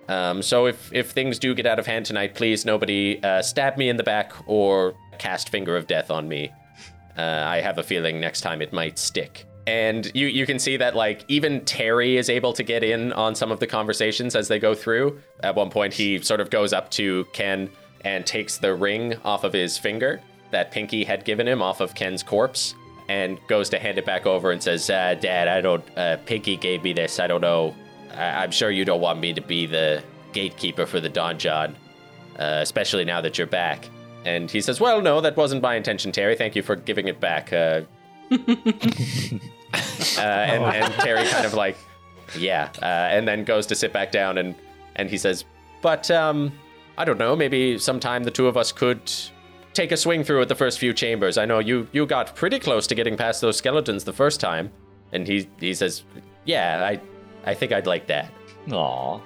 Um, 0.08 0.42
so 0.42 0.66
if 0.66 0.92
if 0.94 1.12
things 1.12 1.40
do 1.40 1.54
get 1.56 1.66
out 1.66 1.80
of 1.80 1.86
hand 1.86 2.06
tonight, 2.06 2.36
please 2.36 2.66
nobody 2.66 3.22
uh, 3.24 3.42
stab 3.42 3.78
me 3.78 3.90
in 3.90 3.98
the 3.98 4.04
back 4.04 4.34
or 4.46 4.94
cast 5.20 5.50
finger 5.50 5.78
of 5.78 5.88
death 5.88 6.12
on 6.12 6.28
me. 6.28 6.52
Uh, 7.18 7.22
I 7.22 7.62
have 7.62 7.78
a 7.78 7.84
feeling 7.84 8.20
next 8.20 8.42
time 8.42 8.62
it 8.62 8.74
might 8.74 9.00
stick." 9.00 9.46
And 9.68 10.12
you, 10.16 10.28
you 10.28 10.48
can 10.48 10.58
see 10.58 10.76
that 10.78 10.96
like 10.96 11.24
even 11.28 11.64
Terry 11.66 12.18
is 12.18 12.30
able 12.30 12.52
to 12.54 12.64
get 12.64 12.84
in 12.84 13.14
on 13.14 13.36
some 13.36 13.52
of 13.52 13.60
the 13.60 13.68
conversations 13.68 14.36
as 14.36 14.48
they 14.48 14.58
go 14.60 14.74
through. 14.74 15.22
At 15.42 15.56
one 15.56 15.70
point, 15.70 15.94
he 15.94 16.20
sort 16.20 16.42
of 16.42 16.50
goes 16.50 16.74
up 16.74 16.90
to 16.92 17.26
Ken 17.32 17.70
and 18.04 18.26
takes 18.26 18.58
the 18.58 18.74
ring 18.74 19.16
off 19.24 19.44
of 19.44 19.54
his 19.54 19.78
finger 19.78 20.20
that 20.50 20.72
Pinky 20.72 21.04
had 21.04 21.24
given 21.24 21.48
him 21.48 21.62
off 21.62 21.80
of 21.80 21.94
Ken's 21.96 22.24
corpse, 22.24 22.74
and 23.08 23.40
goes 23.48 23.70
to 23.70 23.80
hand 23.80 23.98
it 23.98 24.06
back 24.06 24.26
over 24.26 24.52
and 24.52 24.62
says, 24.62 24.90
uh, 24.90 25.16
"Dad, 25.16 25.48
I 25.48 25.62
don't. 25.62 25.84
Uh, 25.98 26.18
Pinky 26.26 26.58
gave 26.58 26.84
me 26.84 26.92
this. 26.94 27.20
I 27.20 27.28
don't 27.28 27.42
know. 27.42 27.76
I- 28.16 28.44
I'm 28.44 28.52
sure 28.52 28.70
you 28.72 28.86
don't 28.86 29.02
want 29.02 29.20
me 29.20 29.34
to 29.34 29.42
be 29.42 29.66
the 29.66 30.04
gatekeeper 30.34 30.86
for 30.86 31.00
the 31.00 31.10
donjon, 31.10 31.76
uh, 32.40 32.60
especially 32.62 33.06
now 33.06 33.22
that 33.22 33.38
you're 33.38 33.48
back." 33.48 33.90
And 34.26 34.50
he 34.52 34.62
says, 34.62 34.80
"Well, 34.80 35.02
no, 35.02 35.22
that 35.22 35.36
wasn't 35.38 35.62
my 35.62 35.76
intention, 35.76 36.12
Terry. 36.12 36.36
Thank 36.36 36.56
you 36.56 36.62
for 36.62 36.76
giving 36.76 37.08
it 37.08 37.20
back." 37.20 37.52
Uh, 37.52 37.82
uh, 38.32 40.20
and, 40.20 40.64
and 40.64 40.94
Terry 40.96 41.28
kind 41.28 41.46
of 41.46 41.54
like, 41.54 41.78
yeah, 42.38 42.70
uh, 42.82 42.86
and 42.86 43.28
then 43.28 43.44
goes 43.44 43.66
to 43.68 43.76
sit 43.76 43.92
back 43.94 44.12
down 44.12 44.38
and 44.38 44.56
and 44.96 45.10
he 45.10 45.18
says, 45.18 45.46
but 45.82 46.10
um, 46.12 46.52
I 46.98 47.06
don't 47.06 47.18
know, 47.18 47.36
maybe 47.36 47.78
sometime 47.78 48.24
the 48.24 48.32
two 48.32 48.48
of 48.48 48.58
us 48.58 48.72
could 48.72 49.12
take 49.74 49.92
a 49.92 49.98
swing 49.98 50.24
through 50.24 50.42
at 50.42 50.50
the 50.50 50.56
first 50.56 50.80
few 50.80 50.94
chambers. 50.94 51.38
I 51.38 51.46
know 51.46 51.60
you 51.60 51.88
you 51.92 52.06
got 52.06 52.36
pretty 52.36 52.60
close 52.60 52.88
to 52.88 52.96
getting 52.96 53.18
past 53.18 53.42
those 53.42 53.58
skeletons 53.58 54.04
the 54.04 54.14
first 54.14 54.40
time, 54.40 54.72
and 55.12 55.28
he 55.28 55.48
he 55.60 55.74
says, 55.74 56.04
yeah, 56.46 56.84
I 56.86 57.00
I 57.46 57.54
think 57.54 57.72
I'd 57.72 57.88
like 57.88 58.08
that. 58.08 58.32
Aw. 58.72 59.20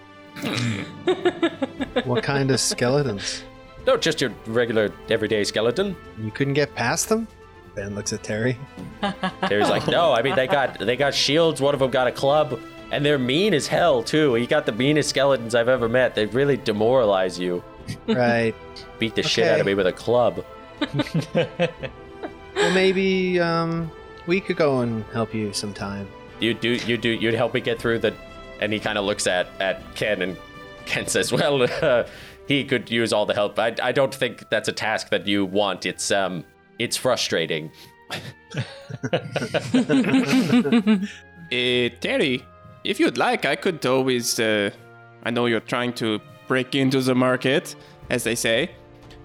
What 2.03 2.23
kind 2.23 2.51
of 2.51 2.59
skeletons? 2.59 3.43
No, 3.87 3.95
just 3.97 4.19
your 4.19 4.31
regular 4.47 4.91
everyday 5.09 5.43
skeleton. 5.43 5.95
You 6.19 6.29
couldn't 6.31 6.55
get 6.55 6.75
past 6.75 7.07
them? 7.09 7.27
Ben 7.75 7.95
looks 7.95 8.13
at 8.13 8.23
Terry. 8.23 8.57
Terry's 9.47 9.69
like, 9.69 9.87
no, 9.87 10.11
I 10.13 10.21
mean 10.21 10.35
they 10.35 10.47
got 10.47 10.79
they 10.79 10.95
got 10.95 11.13
shields. 11.13 11.61
One 11.61 11.73
of 11.73 11.79
them 11.79 11.91
got 11.91 12.07
a 12.07 12.11
club, 12.11 12.59
and 12.91 13.05
they're 13.05 13.19
mean 13.19 13.53
as 13.53 13.67
hell 13.67 14.03
too. 14.03 14.35
You 14.35 14.47
got 14.47 14.65
the 14.65 14.71
meanest 14.71 15.09
skeletons 15.09 15.55
I've 15.55 15.69
ever 15.69 15.87
met. 15.87 16.15
They 16.15 16.25
really 16.25 16.57
demoralize 16.57 17.39
you. 17.39 17.63
Right. 18.07 18.55
Beat 18.99 19.15
the 19.15 19.23
shit 19.23 19.47
out 19.47 19.59
of 19.59 19.65
me 19.65 19.73
with 19.73 19.87
a 19.87 19.93
club. 19.93 20.43
well, 21.33 22.73
maybe 22.73 23.39
um, 23.39 23.91
we 24.27 24.39
could 24.41 24.57
go 24.57 24.81
and 24.81 25.03
help 25.05 25.33
you 25.33 25.53
sometime. 25.53 26.07
You 26.39 26.53
do 26.53 26.69
you 26.69 26.97
do 26.97 27.09
you'd 27.09 27.33
help 27.33 27.53
me 27.53 27.61
get 27.61 27.79
through 27.79 27.99
the, 27.99 28.13
and 28.59 28.73
he 28.73 28.79
kind 28.79 28.97
of 28.97 29.05
looks 29.05 29.27
at 29.27 29.47
at 29.59 29.95
Ken 29.95 30.21
and 30.21 30.37
Ken 30.85 31.07
says, 31.07 31.31
well, 31.31 31.63
uh, 31.63 32.03
he 32.47 32.63
could 32.63 32.91
use 32.91 33.11
all 33.13 33.25
the 33.25 33.33
help. 33.33 33.57
I 33.57 33.75
I 33.81 33.91
don't 33.91 34.13
think 34.13 34.49
that's 34.49 34.67
a 34.67 34.73
task 34.73 35.09
that 35.09 35.27
you 35.27 35.45
want. 35.45 35.85
It's 35.85 36.11
um 36.11 36.43
it's 36.79 36.97
frustrating. 36.97 37.71
Uh, 38.11 38.19
Terry, 42.01 42.43
if 42.83 42.99
you'd 42.99 43.17
like, 43.17 43.45
I 43.45 43.55
could 43.55 43.85
always. 43.85 44.39
Uh, 44.39 44.71
I 45.23 45.31
know 45.31 45.47
you're 45.47 45.59
trying 45.59 45.93
to 45.93 46.19
break 46.47 46.75
into 46.75 47.01
the 47.01 47.15
market, 47.15 47.75
as 48.09 48.23
they 48.23 48.35
say. 48.35 48.71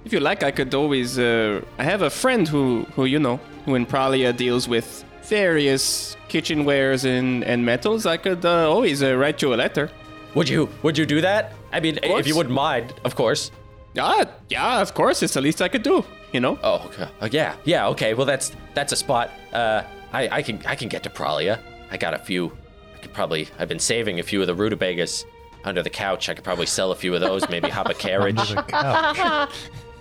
If 0.05 0.13
you 0.15 0.21
like, 0.21 0.43
I 0.43 0.51
could 0.51 0.75
always. 0.75 1.19
Uh, 1.19 1.63
I 1.79 1.85
have 1.85 2.03
a 2.03 2.11
friend 2.11 2.49
who, 2.49 2.87
who 2.95 3.05
you 3.05 3.19
know, 3.19 3.39
who 3.67 3.75
in 3.75 3.85
Pralia 3.87 4.35
deals 4.35 4.67
with 4.69 5.05
various 5.23 6.17
kitchenwares 6.31 7.05
and, 7.05 7.45
and 7.45 7.65
metals. 7.65 8.07
I 8.07 8.17
could 8.17 8.45
uh, 8.45 8.71
always 8.71 9.03
uh, 9.03 9.17
write 9.17 9.43
you 9.43 9.53
a 9.53 9.57
letter. 9.57 9.91
Would 10.35 10.49
you 10.49 10.69
would 10.83 10.97
you 10.97 11.07
do 11.07 11.21
that? 11.21 11.53
I 11.73 11.81
mean, 11.81 11.99
if 12.03 12.27
you 12.27 12.37
wouldn't 12.37 12.55
mind, 12.55 12.95
of 13.05 13.15
course. 13.17 13.51
Ah, 13.99 14.25
yeah, 14.49 14.81
of 14.81 14.95
course. 14.95 15.23
It's 15.25 15.35
the 15.35 15.41
least 15.41 15.61
I 15.61 15.69
could 15.69 15.83
do. 15.83 16.05
You 16.33 16.41
know. 16.41 16.59
Oh, 16.63 16.87
okay. 16.87 17.09
Uh, 17.21 17.29
yeah, 17.33 17.57
yeah. 17.65 17.89
Okay. 17.89 18.15
Well, 18.15 18.27
that's 18.27 18.53
that's 18.75 18.93
a 18.93 18.97
spot. 18.97 19.31
Uh, 19.53 19.83
I 20.13 20.29
I 20.39 20.43
can 20.43 20.61
I 20.67 20.77
can 20.77 20.89
get 20.89 21.03
to 21.03 21.11
Pralia. 21.11 21.59
I 21.91 21.97
got 21.97 22.15
a 22.15 22.19
few. 22.19 22.53
I 22.95 22.99
could 22.99 23.13
probably. 23.13 23.49
I've 23.59 23.69
been 23.69 23.81
saving 23.81 24.21
a 24.21 24.23
few 24.23 24.41
of 24.41 24.47
the 24.47 24.55
rutabagas 24.55 25.25
under 25.65 25.83
the 25.83 25.91
couch. 25.91 26.29
I 26.29 26.35
could 26.35 26.45
probably 26.45 26.67
sell 26.67 26.93
a 26.93 26.97
few 26.97 27.13
of 27.15 27.21
those. 27.21 27.49
Maybe 27.49 27.69
hop 27.69 27.89
a 27.89 27.95
carriage. 28.07 28.55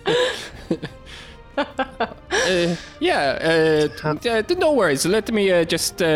Under 1.60 1.84
the. 1.98 2.72
Uh, 2.72 2.76
yeah, 3.00 3.88
uh, 4.02 4.08
uh, 4.28 4.42
no 4.58 4.72
worries. 4.72 5.04
Let 5.06 5.30
me 5.32 5.50
uh, 5.50 5.64
just 5.64 6.00
uh, 6.02 6.06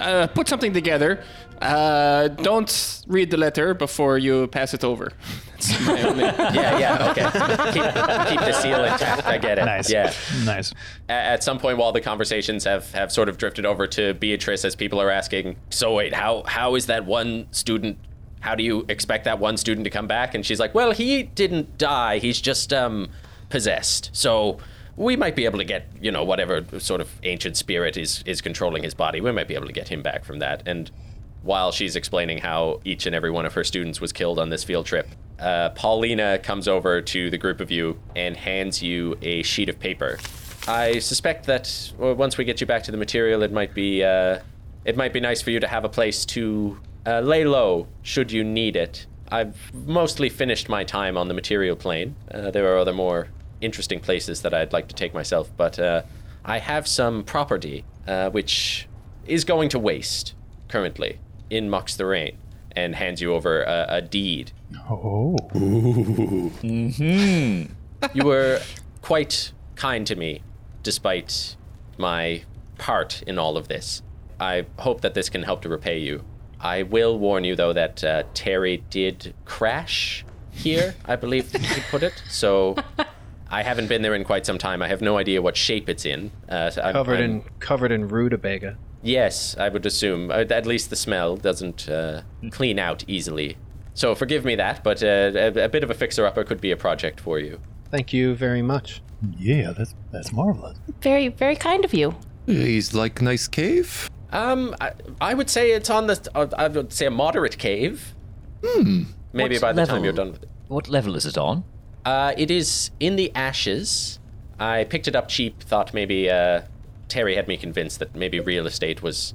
uh, 0.00 0.26
put 0.28 0.48
something 0.48 0.72
together. 0.72 1.22
Uh, 1.60 2.28
don't 2.28 3.02
read 3.06 3.30
the 3.30 3.36
letter 3.36 3.74
before 3.74 4.16
you 4.16 4.46
pass 4.46 4.72
it 4.72 4.82
over. 4.82 5.12
That's 5.52 5.80
my 5.86 6.02
only. 6.08 6.24
Yeah, 6.24 6.78
yeah, 6.78 7.10
okay. 7.10 7.24
keep, 7.72 8.30
keep 8.30 8.40
the 8.40 8.52
seal 8.52 8.82
intact. 8.82 9.26
I 9.26 9.36
get 9.36 9.58
it. 9.58 9.66
Nice. 9.66 9.90
Yeah. 9.90 10.12
Nice. 10.44 10.72
A- 11.10 11.12
At 11.12 11.44
some 11.44 11.58
point, 11.58 11.76
while 11.76 11.92
the 11.92 12.00
conversations 12.00 12.64
have, 12.64 12.90
have 12.92 13.12
sort 13.12 13.28
of 13.28 13.36
drifted 13.36 13.66
over 13.66 13.86
to 13.88 14.14
Beatrice, 14.14 14.64
as 14.64 14.74
people 14.74 15.00
are 15.02 15.10
asking, 15.10 15.56
so 15.68 15.94
wait, 15.94 16.14
how 16.14 16.44
how 16.46 16.76
is 16.76 16.86
that 16.86 17.04
one 17.04 17.46
student? 17.50 17.98
How 18.40 18.54
do 18.54 18.62
you 18.62 18.86
expect 18.88 19.24
that 19.24 19.38
one 19.38 19.58
student 19.58 19.84
to 19.84 19.90
come 19.90 20.06
back? 20.06 20.34
And 20.34 20.46
she's 20.46 20.58
like, 20.60 20.74
well, 20.74 20.92
he 20.92 21.24
didn't 21.24 21.76
die. 21.76 22.20
He's 22.20 22.40
just 22.40 22.72
um 22.72 23.08
possessed. 23.50 24.10
So 24.12 24.58
we 24.96 25.16
might 25.16 25.36
be 25.36 25.44
able 25.44 25.58
to 25.58 25.64
get 25.64 25.86
you 26.00 26.10
know 26.10 26.24
whatever 26.24 26.64
sort 26.78 27.00
of 27.00 27.10
ancient 27.22 27.56
spirit 27.56 27.96
is 27.96 28.22
is 28.26 28.40
controlling 28.40 28.82
his 28.82 28.94
body. 28.94 29.20
We 29.20 29.32
might 29.32 29.48
be 29.48 29.54
able 29.54 29.66
to 29.66 29.72
get 29.72 29.88
him 29.88 30.02
back 30.02 30.24
from 30.24 30.38
that. 30.38 30.62
And 30.66 30.90
while 31.42 31.72
she's 31.72 31.96
explaining 31.96 32.38
how 32.38 32.80
each 32.84 33.06
and 33.06 33.14
every 33.14 33.30
one 33.30 33.46
of 33.46 33.54
her 33.54 33.64
students 33.64 34.00
was 34.00 34.12
killed 34.12 34.38
on 34.38 34.50
this 34.50 34.62
field 34.62 34.84
trip, 34.86 35.08
uh, 35.38 35.70
Paulina 35.70 36.38
comes 36.38 36.68
over 36.68 37.00
to 37.00 37.30
the 37.30 37.38
group 37.38 37.60
of 37.60 37.70
you 37.70 37.98
and 38.14 38.36
hands 38.36 38.82
you 38.82 39.16
a 39.22 39.42
sheet 39.42 39.70
of 39.70 39.78
paper. 39.78 40.18
I 40.68 40.98
suspect 40.98 41.46
that 41.46 41.92
well, 41.96 42.14
once 42.14 42.36
we 42.36 42.44
get 42.44 42.60
you 42.60 42.66
back 42.66 42.82
to 42.84 42.90
the 42.90 42.98
material, 42.98 43.42
it 43.42 43.52
might 43.52 43.74
be 43.74 44.04
uh, 44.04 44.40
it 44.84 44.96
might 44.96 45.12
be 45.12 45.20
nice 45.20 45.40
for 45.40 45.50
you 45.50 45.60
to 45.60 45.68
have 45.68 45.84
a 45.84 45.88
place 45.88 46.24
to 46.26 46.78
uh, 47.06 47.20
lay 47.20 47.44
low 47.44 47.86
should 48.02 48.30
you 48.30 48.44
need 48.44 48.76
it. 48.76 49.06
I've 49.32 49.72
mostly 49.72 50.28
finished 50.28 50.68
my 50.68 50.84
time 50.84 51.16
on 51.16 51.28
the 51.28 51.34
material 51.34 51.76
plane. 51.76 52.16
Uh, 52.30 52.50
there 52.50 52.74
are 52.74 52.78
other 52.78 52.92
more 52.92 53.28
interesting 53.60 54.00
places 54.00 54.42
that 54.42 54.54
I'd 54.54 54.72
like 54.72 54.88
to 54.88 54.94
take 54.94 55.14
myself, 55.14 55.50
but 55.56 55.78
uh, 55.78 56.02
I 56.44 56.58
have 56.58 56.86
some 56.86 57.24
property 57.24 57.84
uh, 58.06 58.30
which 58.30 58.88
is 59.26 59.44
going 59.44 59.68
to 59.70 59.78
waste 59.78 60.34
currently 60.68 61.18
in 61.50 61.68
Mux 61.68 61.96
the 61.96 62.06
Rain 62.06 62.36
and 62.72 62.94
hands 62.94 63.20
you 63.20 63.34
over 63.34 63.62
a, 63.62 63.86
a 63.88 64.02
deed. 64.02 64.52
Oh. 64.88 65.36
You 68.14 68.24
were 68.24 68.60
quite 69.02 69.52
kind 69.74 70.06
to 70.06 70.16
me 70.16 70.42
despite 70.82 71.56
my 71.98 72.42
part 72.78 73.22
in 73.22 73.38
all 73.38 73.56
of 73.56 73.68
this. 73.68 74.02
I 74.38 74.66
hope 74.78 75.02
that 75.02 75.14
this 75.14 75.28
can 75.28 75.42
help 75.42 75.62
to 75.62 75.68
repay 75.68 75.98
you. 75.98 76.24
I 76.60 76.82
will 76.82 77.18
warn 77.18 77.44
you, 77.44 77.56
though, 77.56 77.72
that 77.72 78.04
uh, 78.04 78.22
Terry 78.34 78.78
did 78.90 79.34
crash 79.44 80.24
here, 80.50 80.94
I 81.04 81.16
believe 81.16 81.52
he 81.52 81.80
put 81.90 82.02
it. 82.02 82.22
So 82.28 82.76
I 83.50 83.62
haven't 83.62 83.88
been 83.88 84.02
there 84.02 84.14
in 84.14 84.24
quite 84.24 84.46
some 84.46 84.58
time. 84.58 84.80
I 84.82 84.88
have 84.88 85.00
no 85.00 85.18
idea 85.18 85.42
what 85.42 85.56
shape 85.56 85.88
it's 85.88 86.04
in. 86.06 86.30
Uh, 86.48 86.70
so 86.70 86.82
I'm- 86.82 86.92
Covered 86.94 87.20
I'm- 87.20 87.30
in 87.30 87.42
covered 87.58 87.92
in 87.92 88.08
rutabaga. 88.08 88.76
Yes, 89.02 89.56
I 89.58 89.68
would 89.68 89.86
assume. 89.86 90.30
Uh, 90.30 90.44
At 90.50 90.66
least 90.66 90.90
the 90.90 90.96
smell 90.96 91.36
doesn't 91.36 91.88
uh, 91.88 92.22
clean 92.50 92.78
out 92.78 93.02
easily. 93.08 93.56
So 93.94 94.14
forgive 94.14 94.44
me 94.44 94.54
that, 94.56 94.84
but 94.84 95.02
uh, 95.02 95.06
a, 95.34 95.64
a 95.64 95.68
bit 95.68 95.82
of 95.82 95.90
a 95.90 95.94
fixer-upper 95.94 96.44
could 96.44 96.60
be 96.60 96.70
a 96.70 96.76
project 96.76 97.18
for 97.20 97.38
you. 97.38 97.58
Thank 97.90 98.12
you 98.12 98.34
very 98.34 98.62
much. 98.62 99.02
Yeah, 99.38 99.72
that's 99.76 99.94
that's 100.12 100.32
marvelous. 100.32 100.78
Very, 101.02 101.28
very 101.28 101.56
kind 101.56 101.84
of 101.84 101.92
you. 101.92 102.14
He's 102.46 102.94
like 102.94 103.20
nice 103.20 103.48
cave. 103.48 104.08
Um, 104.32 104.74
I, 104.80 104.92
I 105.20 105.34
would 105.34 105.50
say 105.50 105.72
it's 105.72 105.90
on 105.90 106.06
the. 106.06 106.16
Uh, 106.34 106.46
I 106.56 106.68
would 106.68 106.92
say 106.92 107.06
a 107.06 107.10
moderate 107.10 107.58
cave. 107.58 108.14
Hmm. 108.64 109.02
Maybe 109.32 109.56
What 109.56 109.60
by 109.62 109.72
the 109.72 109.86
time 109.86 110.04
you're 110.04 110.12
done 110.12 110.32
with 110.32 110.42
it. 110.44 110.48
What 110.68 110.88
level 110.88 111.16
is 111.16 111.26
it 111.26 111.36
on? 111.36 111.64
Uh, 112.04 112.32
it 112.36 112.50
is 112.50 112.90
in 112.98 113.16
the 113.16 113.30
ashes. 113.34 114.18
I 114.58 114.84
picked 114.84 115.08
it 115.08 115.16
up 115.16 115.28
cheap. 115.28 115.62
Thought 115.62 115.94
maybe 115.94 116.30
uh, 116.30 116.62
Terry 117.08 117.36
had 117.36 117.48
me 117.48 117.56
convinced 117.56 117.98
that 117.98 118.14
maybe 118.14 118.40
real 118.40 118.66
estate 118.66 119.02
was 119.02 119.34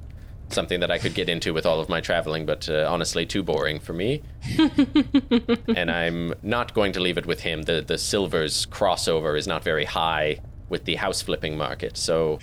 something 0.50 0.80
that 0.80 0.92
I 0.92 0.98
could 0.98 1.14
get 1.14 1.30
into 1.30 1.54
with 1.54 1.66
all 1.66 1.80
of 1.80 1.90
my 1.90 2.02
traveling, 2.02 2.46
but 2.46 2.70
uh, 2.70 2.88
honestly, 2.90 3.26
too 3.26 3.44
boring 3.44 3.80
for 3.80 3.94
me. 3.94 4.22
and 5.76 5.90
I'm 5.90 6.34
not 6.44 6.74
going 6.74 6.92
to 6.94 7.00
leave 7.00 7.18
it 7.18 7.26
with 7.26 7.42
him. 7.42 7.64
The 7.64 7.82
the 7.82 7.98
silvers 7.98 8.66
crossover 8.68 9.38
is 9.38 9.48
not 9.48 9.64
very 9.64 9.86
high 9.86 10.40
with 10.70 10.86
the 10.86 10.96
house 10.96 11.22
flipping 11.22 11.58
market, 11.58 11.98
so 11.98 12.40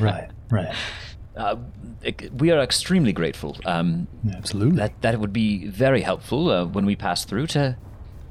right, 0.00 0.30
right. 0.50 0.74
Uh, 1.36 1.56
we 2.38 2.52
are 2.52 2.60
extremely 2.60 3.12
grateful. 3.12 3.56
Um, 3.64 4.06
Absolutely. 4.36 4.76
that 4.76 5.02
that 5.02 5.18
would 5.18 5.32
be 5.32 5.66
very 5.66 6.02
helpful 6.02 6.48
uh, 6.48 6.64
when 6.64 6.86
we 6.86 6.94
pass 6.94 7.24
through 7.24 7.48
to 7.48 7.76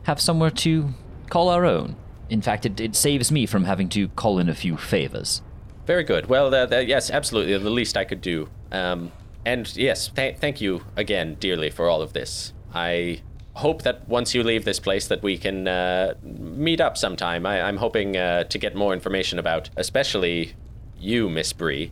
have 0.03 0.19
somewhere 0.21 0.49
to 0.51 0.89
call 1.29 1.49
our 1.49 1.65
own. 1.65 1.95
In 2.29 2.41
fact, 2.41 2.65
it, 2.65 2.79
it 2.79 2.95
saves 2.95 3.31
me 3.31 3.45
from 3.45 3.65
having 3.65 3.89
to 3.89 4.07
call 4.09 4.39
in 4.39 4.49
a 4.49 4.55
few 4.55 4.77
favors. 4.77 5.41
Very 5.85 6.03
good. 6.03 6.27
Well, 6.27 6.53
uh, 6.53 6.65
th- 6.67 6.87
yes, 6.87 7.09
absolutely. 7.11 7.57
The 7.57 7.69
least 7.69 7.97
I 7.97 8.05
could 8.05 8.21
do. 8.21 8.49
Um, 8.71 9.11
and 9.45 9.75
yes, 9.75 10.07
th- 10.09 10.37
thank 10.37 10.61
you 10.61 10.83
again 10.95 11.35
dearly 11.39 11.69
for 11.69 11.89
all 11.89 12.01
of 12.01 12.13
this. 12.13 12.53
I 12.73 13.21
hope 13.55 13.83
that 13.83 14.07
once 14.07 14.33
you 14.33 14.41
leave 14.43 14.65
this 14.65 14.79
place, 14.79 15.07
that 15.07 15.21
we 15.21 15.37
can 15.37 15.67
uh, 15.67 16.13
meet 16.23 16.81
up 16.81 16.97
sometime. 16.97 17.45
I- 17.45 17.61
I'm 17.61 17.77
hoping 17.77 18.15
uh, 18.17 18.45
to 18.45 18.57
get 18.57 18.75
more 18.75 18.93
information 18.93 19.37
about, 19.37 19.69
especially 19.75 20.53
you, 20.97 21.29
Miss 21.29 21.51
Bree, 21.53 21.91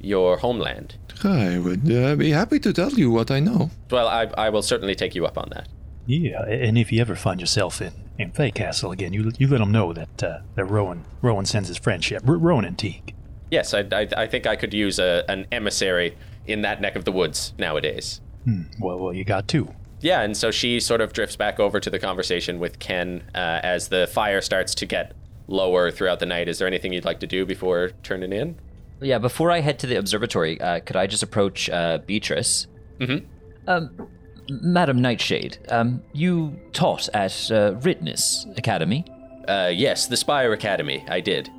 your 0.00 0.38
homeland. 0.38 0.96
I 1.24 1.58
would 1.58 1.90
uh, 1.90 2.14
be 2.16 2.30
happy 2.30 2.58
to 2.60 2.72
tell 2.72 2.90
you 2.92 3.10
what 3.10 3.30
I 3.30 3.40
know. 3.40 3.70
Well, 3.90 4.06
I, 4.08 4.28
I 4.36 4.50
will 4.50 4.62
certainly 4.62 4.94
take 4.94 5.14
you 5.14 5.24
up 5.26 5.38
on 5.38 5.48
that. 5.50 5.68
Yeah, 6.08 6.42
and 6.46 6.78
if 6.78 6.90
you 6.90 7.00
ever 7.02 7.14
find 7.14 7.38
yourself 7.38 7.82
in 7.82 7.92
in 8.18 8.30
Fay 8.32 8.50
Castle 8.50 8.90
again, 8.92 9.12
you 9.12 9.30
you 9.38 9.46
let 9.46 9.58
them 9.58 9.70
know 9.70 9.92
that 9.92 10.22
uh, 10.24 10.38
that 10.54 10.64
Rowan 10.64 11.04
Rowan 11.22 11.44
sends 11.44 11.68
his 11.68 11.76
friendship. 11.76 12.22
R- 12.26 12.36
Rowan 12.36 12.64
and 12.64 12.78
Teague. 12.78 13.14
Yes, 13.50 13.74
I, 13.74 13.80
I, 13.92 14.08
I 14.16 14.26
think 14.26 14.46
I 14.46 14.56
could 14.56 14.72
use 14.74 14.98
a, 14.98 15.24
an 15.28 15.46
emissary 15.52 16.16
in 16.46 16.62
that 16.62 16.80
neck 16.80 16.96
of 16.96 17.04
the 17.04 17.12
woods 17.12 17.52
nowadays. 17.58 18.20
Hmm. 18.44 18.62
Well, 18.80 18.98
well, 18.98 19.12
you 19.12 19.24
got 19.24 19.48
two. 19.48 19.74
Yeah, 20.00 20.22
and 20.22 20.34
so 20.36 20.50
she 20.50 20.80
sort 20.80 21.00
of 21.02 21.12
drifts 21.12 21.36
back 21.36 21.60
over 21.60 21.78
to 21.80 21.90
the 21.90 21.98
conversation 21.98 22.58
with 22.58 22.78
Ken 22.78 23.22
uh, 23.34 23.60
as 23.62 23.88
the 23.88 24.06
fire 24.06 24.40
starts 24.40 24.74
to 24.76 24.86
get 24.86 25.12
lower 25.46 25.90
throughout 25.90 26.20
the 26.20 26.26
night. 26.26 26.48
Is 26.48 26.58
there 26.58 26.68
anything 26.68 26.92
you'd 26.92 27.04
like 27.04 27.20
to 27.20 27.26
do 27.26 27.44
before 27.44 27.90
turning 28.02 28.32
in? 28.32 28.56
Yeah, 29.00 29.18
before 29.18 29.50
I 29.50 29.60
head 29.60 29.78
to 29.80 29.86
the 29.86 29.96
observatory, 29.96 30.60
uh, 30.60 30.80
could 30.80 30.96
I 30.96 31.06
just 31.06 31.22
approach 31.22 31.68
uh, 31.70 31.98
Beatrice? 32.06 32.66
Mhm. 32.98 33.24
Um, 33.66 34.08
Madam 34.50 35.00
Nightshade, 35.00 35.58
um, 35.70 36.02
you 36.12 36.58
taught 36.72 37.08
at 37.14 37.32
uh, 37.50 37.72
Ritness 37.80 38.56
Academy. 38.58 39.04
Uh, 39.46 39.70
yes, 39.74 40.06
the 40.06 40.16
Spire 40.16 40.52
Academy. 40.52 41.04
I 41.08 41.20
did. 41.20 41.50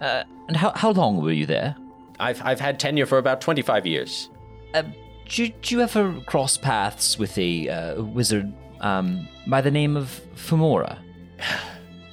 Uh, 0.00 0.24
and 0.48 0.56
how, 0.56 0.72
how 0.74 0.90
long 0.90 1.22
were 1.22 1.32
you 1.32 1.46
there? 1.46 1.76
I've, 2.20 2.40
I've 2.44 2.60
had 2.60 2.78
tenure 2.80 3.06
for 3.06 3.18
about 3.18 3.40
25 3.40 3.86
years. 3.86 4.28
Uh, 4.74 4.82
do, 5.28 5.44
you- 5.44 5.52
do 5.62 5.74
you 5.74 5.80
ever 5.82 6.20
cross 6.26 6.56
paths 6.56 7.18
with 7.18 7.36
a 7.38 7.68
uh, 7.68 8.02
wizard 8.02 8.52
um, 8.80 9.28
by 9.46 9.60
the 9.60 9.70
name 9.70 9.96
of 9.96 10.20
Femora? 10.34 10.98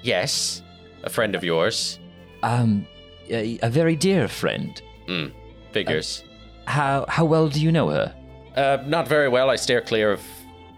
Yes, 0.03 0.61
a 1.03 1.09
friend 1.09 1.33
of 1.33 1.43
yours. 1.43 1.97
Um, 2.43 2.85
a, 3.27 3.57
a 3.63 3.69
very 3.71 3.95
dear 3.95 4.27
friend. 4.27 4.79
Hmm, 5.07 5.27
figures. 5.71 6.23
How 6.67 7.05
how 7.09 7.25
well 7.25 7.49
do 7.49 7.59
you 7.59 7.71
know 7.71 7.89
her? 7.89 8.13
Uh, 8.55 8.77
not 8.85 9.07
very 9.07 9.27
well. 9.29 9.49
I 9.49 9.55
steer 9.55 9.81
clear 9.81 10.11
of 10.11 10.21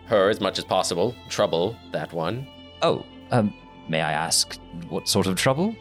her 0.05 0.29
as 0.29 0.39
much 0.39 0.57
as 0.57 0.65
possible. 0.65 1.15
Trouble, 1.29 1.75
that 1.91 2.12
one. 2.13 2.48
Oh, 2.81 3.05
um, 3.31 3.53
may 3.88 4.01
I 4.01 4.12
ask 4.12 4.57
what 4.89 5.07
sort 5.07 5.27
of 5.27 5.36
trouble? 5.36 5.75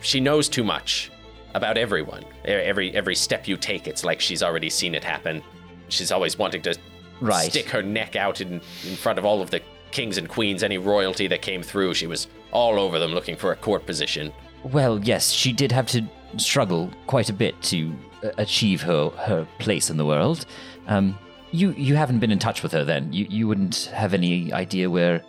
She 0.00 0.20
knows 0.20 0.48
too 0.48 0.64
much 0.64 1.10
about 1.54 1.76
everyone. 1.76 2.24
Every 2.44 2.94
every 2.94 3.14
step 3.14 3.46
you 3.46 3.56
take, 3.56 3.86
it's 3.86 4.04
like 4.04 4.20
she's 4.20 4.42
already 4.42 4.70
seen 4.70 4.94
it 4.94 5.04
happen. 5.04 5.42
She's 5.88 6.10
always 6.12 6.38
wanting 6.38 6.62
to 6.62 6.74
Right. 7.20 7.50
stick 7.50 7.68
her 7.68 7.82
neck 7.84 8.16
out 8.16 8.40
in, 8.40 8.54
in 8.54 8.96
front 8.96 9.16
of 9.18 9.24
all 9.24 9.40
of 9.42 9.50
the 9.50 9.60
kings 9.92 10.18
and 10.18 10.28
queens, 10.28 10.64
any 10.64 10.76
royalty 10.78 11.28
that 11.28 11.40
came 11.42 11.62
through. 11.62 11.94
She 11.94 12.06
was 12.08 12.26
all 12.50 12.80
over 12.80 12.98
them 12.98 13.12
looking 13.12 13.36
for 13.36 13.52
a 13.52 13.56
court 13.56 13.86
position. 13.86 14.32
Well, 14.64 14.98
yes, 14.98 15.30
she 15.30 15.52
did 15.52 15.70
have 15.70 15.86
to 15.88 16.02
struggle 16.38 16.90
quite 17.06 17.28
a 17.28 17.32
bit 17.32 17.60
to 17.64 17.94
uh, 18.24 18.30
achieve 18.38 18.82
her 18.82 19.10
her 19.10 19.46
place 19.58 19.88
in 19.90 19.98
the 19.98 20.04
world. 20.06 20.46
Um, 20.88 21.16
you 21.52 21.72
you 21.72 21.94
haven't 21.94 22.18
been 22.18 22.32
in 22.32 22.38
touch 22.38 22.62
with 22.62 22.72
her 22.72 22.84
then. 22.84 23.12
You 23.12 23.26
you 23.28 23.46
wouldn't 23.46 23.84
have 23.94 24.14
any 24.14 24.52
idea 24.52 24.90
where 24.90 25.22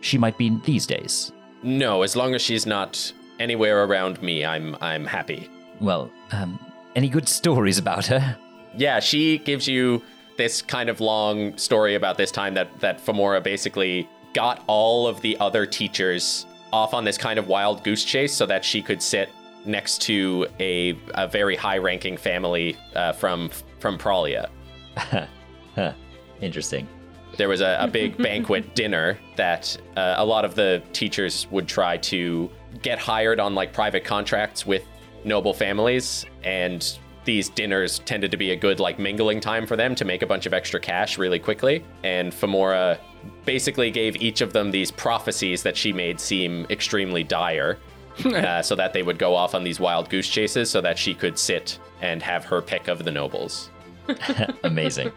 she 0.00 0.18
might 0.18 0.38
be 0.38 0.56
these 0.64 0.86
days. 0.86 1.32
No, 1.62 2.02
as 2.02 2.14
long 2.14 2.34
as 2.34 2.42
she's 2.42 2.66
not 2.66 3.12
anywhere 3.40 3.84
around 3.84 4.22
me, 4.22 4.44
I'm 4.44 4.76
I'm 4.80 5.04
happy. 5.06 5.48
Well, 5.80 6.10
um, 6.32 6.58
any 6.94 7.08
good 7.08 7.28
stories 7.28 7.78
about 7.78 8.06
her? 8.06 8.36
Yeah, 8.76 9.00
she 9.00 9.38
gives 9.38 9.66
you 9.66 10.02
this 10.36 10.62
kind 10.62 10.88
of 10.88 11.00
long 11.00 11.56
story 11.56 11.94
about 11.94 12.16
this 12.16 12.30
time 12.30 12.54
that 12.54 12.68
that 12.80 13.04
Femora 13.04 13.42
basically 13.42 14.08
got 14.34 14.62
all 14.66 15.06
of 15.06 15.20
the 15.20 15.36
other 15.40 15.66
teachers 15.66 16.46
off 16.72 16.94
on 16.94 17.04
this 17.04 17.18
kind 17.18 17.38
of 17.38 17.48
wild 17.48 17.84
goose 17.84 18.04
chase 18.04 18.32
so 18.32 18.46
that 18.46 18.64
she 18.64 18.80
could 18.80 19.02
sit 19.02 19.28
next 19.66 20.00
to 20.02 20.46
a, 20.58 20.98
a 21.14 21.28
very 21.28 21.54
high-ranking 21.54 22.16
family 22.16 22.76
uh, 22.94 23.12
from 23.12 23.50
from 23.78 23.98
Pralia. 23.98 24.48
Huh, 25.74 25.92
interesting. 26.40 26.88
There 27.36 27.48
was 27.48 27.60
a, 27.60 27.78
a 27.80 27.88
big 27.88 28.16
banquet 28.22 28.74
dinner 28.74 29.18
that 29.36 29.76
uh, 29.96 30.14
a 30.18 30.24
lot 30.24 30.44
of 30.44 30.54
the 30.54 30.82
teachers 30.92 31.46
would 31.50 31.66
try 31.66 31.96
to 31.98 32.50
get 32.82 32.98
hired 32.98 33.40
on 33.40 33.54
like 33.54 33.72
private 33.72 34.04
contracts 34.04 34.66
with 34.66 34.84
noble 35.24 35.54
families 35.54 36.26
and 36.42 36.98
these 37.24 37.48
dinners 37.48 38.00
tended 38.00 38.30
to 38.30 38.36
be 38.36 38.50
a 38.50 38.56
good 38.56 38.80
like 38.80 38.98
mingling 38.98 39.40
time 39.40 39.66
for 39.66 39.76
them 39.76 39.94
to 39.94 40.04
make 40.04 40.22
a 40.22 40.26
bunch 40.26 40.46
of 40.46 40.52
extra 40.52 40.80
cash 40.80 41.18
really 41.18 41.38
quickly. 41.38 41.84
And 42.02 42.32
Femora 42.32 42.98
basically 43.44 43.90
gave 43.90 44.16
each 44.16 44.40
of 44.40 44.52
them 44.52 44.70
these 44.70 44.90
prophecies 44.90 45.62
that 45.62 45.76
she 45.76 45.92
made 45.92 46.18
seem 46.18 46.66
extremely 46.68 47.22
dire 47.22 47.78
uh, 48.24 48.60
so 48.62 48.74
that 48.74 48.92
they 48.92 49.02
would 49.02 49.18
go 49.18 49.34
off 49.34 49.54
on 49.54 49.62
these 49.62 49.78
wild 49.78 50.10
goose 50.10 50.28
chases 50.28 50.68
so 50.68 50.80
that 50.80 50.98
she 50.98 51.14
could 51.14 51.38
sit 51.38 51.78
and 52.00 52.22
have 52.22 52.44
her 52.44 52.60
pick 52.60 52.88
of 52.88 53.04
the 53.04 53.10
nobles 53.10 53.70
Amazing. 54.64 55.12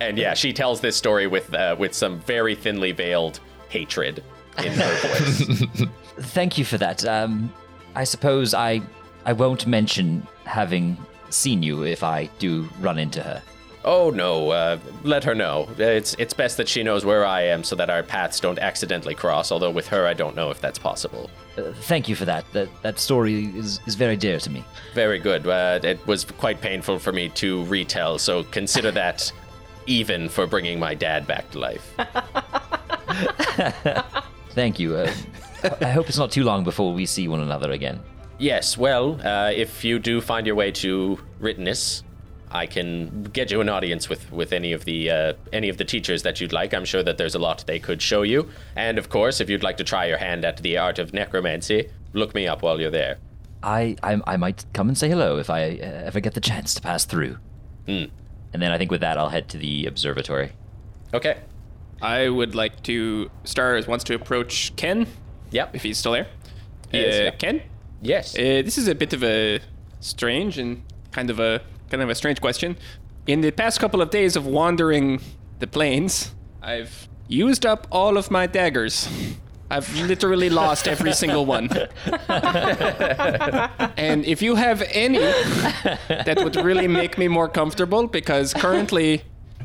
and 0.00 0.18
yeah 0.18 0.34
she 0.34 0.52
tells 0.52 0.80
this 0.80 0.96
story 0.96 1.26
with 1.26 1.52
uh, 1.54 1.74
with 1.78 1.94
some 1.94 2.20
very 2.20 2.54
thinly 2.54 2.92
veiled 2.92 3.40
hatred 3.68 4.22
in 4.58 4.72
her 4.72 4.94
voice 5.08 5.88
Thank 6.16 6.58
you 6.58 6.64
for 6.64 6.78
that. 6.78 7.04
Um, 7.04 7.52
I 7.96 8.04
suppose 8.04 8.54
I 8.54 8.82
I 9.24 9.32
won't 9.32 9.66
mention 9.66 10.24
having 10.44 10.96
seen 11.30 11.62
you 11.62 11.82
if 11.84 12.04
I 12.04 12.30
do 12.38 12.68
run 12.80 12.98
into 12.98 13.20
her. 13.22 13.42
Oh 13.84 14.10
no, 14.10 14.50
uh, 14.50 14.78
let 15.02 15.24
her 15.24 15.34
know. 15.34 15.68
It's 15.76 16.14
it's 16.18 16.32
best 16.32 16.56
that 16.56 16.68
she 16.68 16.82
knows 16.82 17.04
where 17.04 17.26
I 17.26 17.42
am 17.42 17.62
so 17.62 17.76
that 17.76 17.90
our 17.90 18.02
paths 18.02 18.40
don't 18.40 18.58
accidentally 18.58 19.14
cross. 19.14 19.52
Although 19.52 19.70
with 19.70 19.86
her, 19.88 20.06
I 20.06 20.14
don't 20.14 20.34
know 20.34 20.50
if 20.50 20.60
that's 20.60 20.78
possible. 20.78 21.28
Uh, 21.58 21.72
thank 21.82 22.08
you 22.08 22.14
for 22.14 22.24
that. 22.24 22.50
That 22.52 22.68
that 22.82 22.98
story 22.98 23.46
is, 23.56 23.80
is 23.86 23.94
very 23.94 24.16
dear 24.16 24.40
to 24.40 24.50
me. 24.50 24.64
Very 24.94 25.18
good. 25.18 25.46
Uh, 25.46 25.80
it 25.82 26.04
was 26.06 26.24
quite 26.24 26.62
painful 26.62 26.98
for 26.98 27.12
me 27.12 27.28
to 27.30 27.64
retell, 27.66 28.18
so 28.18 28.44
consider 28.44 28.90
that 28.92 29.30
even 29.86 30.30
for 30.30 30.46
bringing 30.46 30.78
my 30.78 30.94
dad 30.94 31.26
back 31.26 31.50
to 31.50 31.58
life. 31.58 31.94
Thank 34.50 34.78
you. 34.78 34.96
Uh, 34.96 35.12
I 35.80 35.90
hope 35.90 36.08
it's 36.08 36.18
not 36.18 36.30
too 36.30 36.44
long 36.44 36.64
before 36.64 36.94
we 36.94 37.04
see 37.04 37.28
one 37.28 37.40
another 37.40 37.72
again. 37.72 38.00
Yes, 38.38 38.78
well, 38.78 39.20
uh, 39.26 39.50
if 39.50 39.84
you 39.84 39.98
do 39.98 40.20
find 40.20 40.46
your 40.46 40.56
way 40.56 40.70
to 40.72 41.18
Rittenus, 41.40 42.02
I 42.54 42.66
can 42.66 43.24
get 43.24 43.50
you 43.50 43.60
an 43.60 43.68
audience 43.68 44.08
with, 44.08 44.30
with 44.30 44.52
any 44.52 44.72
of 44.72 44.84
the 44.84 45.10
uh, 45.10 45.32
any 45.52 45.68
of 45.68 45.76
the 45.76 45.84
teachers 45.84 46.22
that 46.22 46.40
you'd 46.40 46.52
like. 46.52 46.72
I'm 46.72 46.84
sure 46.84 47.02
that 47.02 47.18
there's 47.18 47.34
a 47.34 47.38
lot 47.40 47.64
they 47.66 47.80
could 47.80 48.00
show 48.00 48.22
you. 48.22 48.48
And 48.76 48.96
of 48.96 49.08
course, 49.08 49.40
if 49.40 49.50
you'd 49.50 49.64
like 49.64 49.76
to 49.78 49.84
try 49.84 50.06
your 50.06 50.18
hand 50.18 50.44
at 50.44 50.58
the 50.58 50.78
art 50.78 50.98
of 51.00 51.12
necromancy, 51.12 51.90
look 52.12 52.32
me 52.34 52.46
up 52.46 52.62
while 52.62 52.80
you're 52.80 52.92
there. 52.92 53.18
I 53.62 53.96
I, 54.02 54.20
I 54.26 54.36
might 54.36 54.64
come 54.72 54.88
and 54.88 54.96
say 54.96 55.08
hello 55.08 55.38
if 55.38 55.50
I 55.50 55.62
uh, 55.82 56.06
ever 56.08 56.20
get 56.20 56.34
the 56.34 56.40
chance 56.40 56.74
to 56.74 56.80
pass 56.80 57.04
through. 57.04 57.38
Hmm. 57.86 58.04
And 58.52 58.62
then 58.62 58.70
I 58.70 58.78
think 58.78 58.92
with 58.92 59.00
that 59.00 59.18
I'll 59.18 59.30
head 59.30 59.48
to 59.48 59.58
the 59.58 59.86
observatory. 59.86 60.52
Okay. 61.12 61.38
I 62.00 62.28
would 62.28 62.54
like 62.54 62.82
to. 62.84 63.30
Stars 63.44 63.86
wants 63.88 64.04
to 64.04 64.14
approach 64.14 64.74
Ken 64.76 65.06
Yep. 65.50 65.74
if 65.74 65.82
he's 65.82 65.98
still 65.98 66.12
there. 66.12 66.26
He 66.92 66.98
is, 66.98 67.18
Uh, 67.18 67.22
yeah. 67.24 67.30
Ken, 67.30 67.62
Yes. 68.02 68.34
uh, 68.36 68.62
this 68.64 68.78
is 68.78 68.86
a 68.88 68.94
bit 68.94 69.12
of 69.12 69.24
a 69.24 69.60
strange 70.00 70.58
and 70.58 70.82
kind 71.12 71.30
of 71.30 71.40
a 71.40 71.60
kind 71.94 72.02
of 72.02 72.10
a 72.10 72.14
strange 72.16 72.40
question. 72.40 72.76
In 73.28 73.40
the 73.40 73.52
past 73.52 73.78
couple 73.78 74.02
of 74.02 74.10
days 74.10 74.34
of 74.34 74.44
wandering 74.46 75.20
the 75.60 75.68
plains, 75.68 76.34
I've 76.60 77.08
used 77.28 77.64
up 77.64 77.86
all 77.92 78.16
of 78.16 78.32
my 78.32 78.48
daggers. 78.48 79.08
I've 79.70 79.88
literally 80.00 80.50
lost 80.50 80.88
every 80.88 81.12
single 81.22 81.46
one. 81.46 81.68
and 83.96 84.24
if 84.24 84.42
you 84.42 84.56
have 84.56 84.82
any 84.90 85.18
that 86.26 86.40
would 86.42 86.56
really 86.56 86.88
make 86.88 87.16
me 87.16 87.28
more 87.28 87.48
comfortable, 87.48 88.08
because 88.08 88.52
currently 88.52 89.22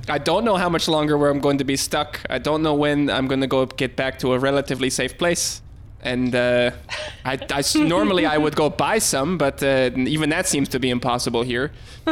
I 0.08 0.20
don't 0.20 0.46
know 0.46 0.56
how 0.56 0.70
much 0.70 0.88
longer 0.88 1.18
where 1.18 1.32
I'm 1.32 1.42
going 1.42 1.58
to 1.58 1.64
be 1.64 1.78
stuck. 1.78 2.22
I 2.30 2.38
don't 2.38 2.62
know 2.62 2.76
when 2.76 3.10
I'm 3.10 3.28
going 3.28 3.42
to 3.42 3.48
go 3.48 3.66
get 3.66 3.96
back 3.96 4.20
to 4.20 4.34
a 4.34 4.40
relatively 4.40 4.92
safe 4.92 5.18
place. 5.18 5.64
And 6.02 6.34
uh, 6.34 6.72
I, 7.26 7.38
I 7.52 7.60
s- 7.60 7.76
normally 7.76 8.26
I 8.26 8.38
would 8.38 8.56
go 8.56 8.70
buy 8.70 9.00
some, 9.00 9.38
but 9.38 9.62
uh, 9.62 9.90
even 9.98 10.30
that 10.30 10.48
seems 10.48 10.70
to 10.70 10.80
be 10.80 10.90
impossible 10.90 11.42
here. 11.44 11.72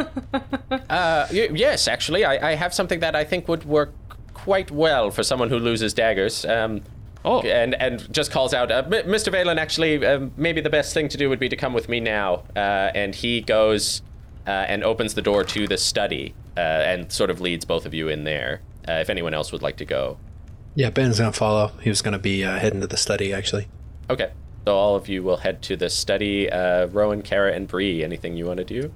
Uh, 0.90 1.26
y- 1.32 1.48
yes, 1.54 1.88
actually, 1.88 2.24
I, 2.24 2.50
I 2.50 2.54
have 2.54 2.72
something 2.72 3.00
that 3.00 3.14
I 3.16 3.24
think 3.24 3.48
would 3.48 3.64
work 3.64 3.92
quite 4.34 4.70
well 4.70 5.10
for 5.10 5.22
someone 5.22 5.48
who 5.50 5.58
loses 5.58 5.94
daggers. 5.94 6.44
Um, 6.44 6.82
Oh. 7.24 7.40
and 7.42 7.74
and 7.74 8.10
just 8.14 8.30
calls 8.30 8.54
out, 8.54 8.70
uh, 8.70 8.84
Mr. 8.84 9.32
Valen. 9.32 9.58
Actually, 9.58 10.06
um, 10.06 10.30
maybe 10.36 10.60
the 10.60 10.70
best 10.70 10.94
thing 10.94 11.08
to 11.08 11.18
do 11.18 11.28
would 11.28 11.40
be 11.40 11.48
to 11.48 11.56
come 11.56 11.74
with 11.74 11.88
me 11.88 11.98
now. 11.98 12.44
Uh, 12.54 12.92
and 12.94 13.12
he 13.14 13.40
goes 13.40 14.02
uh, 14.46 14.50
and 14.50 14.84
opens 14.84 15.14
the 15.14 15.20
door 15.20 15.42
to 15.44 15.66
the 15.66 15.76
study 15.76 16.32
uh, 16.56 16.60
and 16.60 17.10
sort 17.10 17.28
of 17.30 17.40
leads 17.40 17.64
both 17.64 17.84
of 17.86 17.92
you 17.92 18.08
in 18.08 18.22
there. 18.24 18.60
Uh, 18.88 18.92
if 18.92 19.10
anyone 19.10 19.34
else 19.34 19.50
would 19.50 19.62
like 19.62 19.76
to 19.78 19.84
go, 19.84 20.16
Yeah, 20.76 20.90
Ben's 20.90 21.18
gonna 21.18 21.32
follow. 21.32 21.72
He 21.82 21.90
was 21.90 22.02
gonna 22.02 22.20
be 22.20 22.44
uh, 22.44 22.58
heading 22.60 22.80
to 22.82 22.86
the 22.86 22.96
study 22.96 23.32
actually. 23.34 23.66
Okay. 24.10 24.32
So 24.66 24.76
all 24.76 24.96
of 24.96 25.08
you 25.08 25.22
will 25.22 25.36
head 25.36 25.62
to 25.62 25.76
the 25.76 25.88
study. 25.88 26.50
Uh, 26.50 26.86
Rowan, 26.88 27.22
Kara, 27.22 27.52
and 27.52 27.66
Bree. 27.66 28.04
Anything 28.04 28.36
you 28.36 28.46
want 28.46 28.58
to 28.58 28.64
do? 28.64 28.92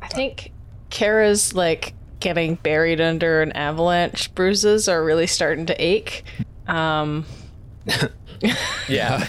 I 0.00 0.08
think 0.08 0.52
Kara's 0.90 1.54
like 1.54 1.94
getting 2.20 2.54
buried 2.56 3.00
under 3.00 3.42
an 3.42 3.52
avalanche. 3.52 4.34
Bruises 4.34 4.88
are 4.88 5.04
really 5.04 5.26
starting 5.26 5.66
to 5.66 5.82
ache. 5.82 6.24
Um, 6.66 7.26
Yeah. 8.88 9.18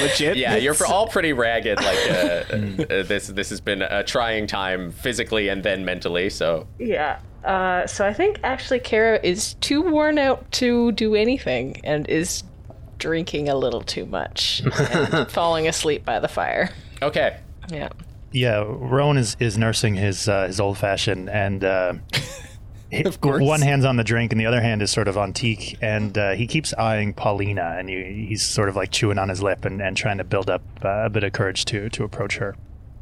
Legit. 0.00 0.36
Yeah, 0.36 0.56
you're 0.56 0.74
all 0.86 1.08
pretty 1.08 1.32
ragged. 1.32 1.78
Like 1.78 1.98
uh, 2.10 2.12
uh, 2.14 3.02
this, 3.02 3.28
this 3.28 3.50
has 3.50 3.60
been 3.60 3.82
a 3.82 4.04
trying 4.04 4.46
time 4.46 4.92
physically 4.92 5.48
and 5.48 5.62
then 5.62 5.84
mentally. 5.84 6.30
So 6.30 6.66
yeah. 6.78 7.20
Uh, 7.46 7.86
so 7.86 8.04
I 8.04 8.12
think 8.12 8.40
actually 8.42 8.80
Kara 8.80 9.20
is 9.22 9.54
too 9.54 9.80
worn 9.80 10.18
out 10.18 10.50
to 10.52 10.90
do 10.92 11.14
anything 11.14 11.80
and 11.84 12.08
is 12.08 12.42
drinking 12.98 13.48
a 13.48 13.54
little 13.54 13.82
too 13.82 14.04
much 14.04 14.62
and 14.64 15.30
falling 15.30 15.68
asleep 15.68 16.04
by 16.04 16.18
the 16.18 16.28
fire. 16.28 16.70
okay, 17.00 17.38
Yeah. 17.70 17.88
Yeah, 18.32 18.64
Rowan 18.66 19.16
is, 19.16 19.36
is 19.38 19.56
nursing 19.56 19.94
his 19.94 20.28
uh, 20.28 20.48
his 20.48 20.60
old 20.60 20.76
fashioned, 20.76 21.30
and 21.30 21.64
uh, 21.64 21.94
Of 22.92 23.20
course. 23.20 23.42
one 23.42 23.60
hand's 23.62 23.84
on 23.84 23.96
the 23.96 24.04
drink 24.04 24.32
and 24.32 24.40
the 24.40 24.46
other 24.46 24.60
hand 24.60 24.80
is 24.82 24.90
sort 24.90 25.08
of 25.08 25.16
on 25.16 25.32
Teague, 25.32 25.78
and 25.80 26.16
uh, 26.16 26.32
he 26.32 26.46
keeps 26.46 26.74
eyeing 26.74 27.14
Paulina, 27.14 27.76
and 27.78 27.88
he, 27.88 28.26
he's 28.28 28.42
sort 28.42 28.68
of 28.68 28.76
like 28.76 28.90
chewing 28.90 29.18
on 29.18 29.28
his 29.28 29.42
lip 29.42 29.64
and, 29.64 29.80
and 29.80 29.96
trying 29.96 30.18
to 30.18 30.24
build 30.24 30.50
up 30.50 30.62
uh, 30.84 31.04
a 31.04 31.10
bit 31.10 31.24
of 31.24 31.32
courage 31.32 31.64
to 31.66 31.88
to 31.90 32.04
approach 32.04 32.36
her. 32.38 32.56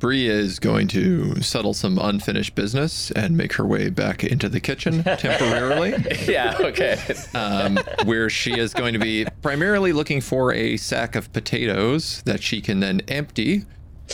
Bree 0.04 0.28
is 0.28 0.58
going 0.58 0.86
to 0.88 1.40
settle 1.40 1.72
some 1.72 1.98
unfinished 1.98 2.54
business 2.54 3.10
and 3.12 3.38
make 3.38 3.54
her 3.54 3.64
way 3.64 3.88
back 3.88 4.22
into 4.22 4.50
the 4.50 4.60
kitchen 4.60 5.02
temporarily, 5.02 5.94
yeah, 6.28 6.58
okay. 6.60 6.98
um, 7.32 7.78
where 8.04 8.28
she 8.28 8.52
is 8.52 8.74
going 8.74 8.92
to 8.92 8.98
be 8.98 9.24
primarily 9.40 9.94
looking 9.94 10.20
for 10.20 10.52
a 10.52 10.76
sack 10.76 11.16
of 11.16 11.32
potatoes 11.32 12.20
that 12.26 12.42
she 12.42 12.60
can 12.60 12.80
then 12.80 13.00
empty 13.08 13.64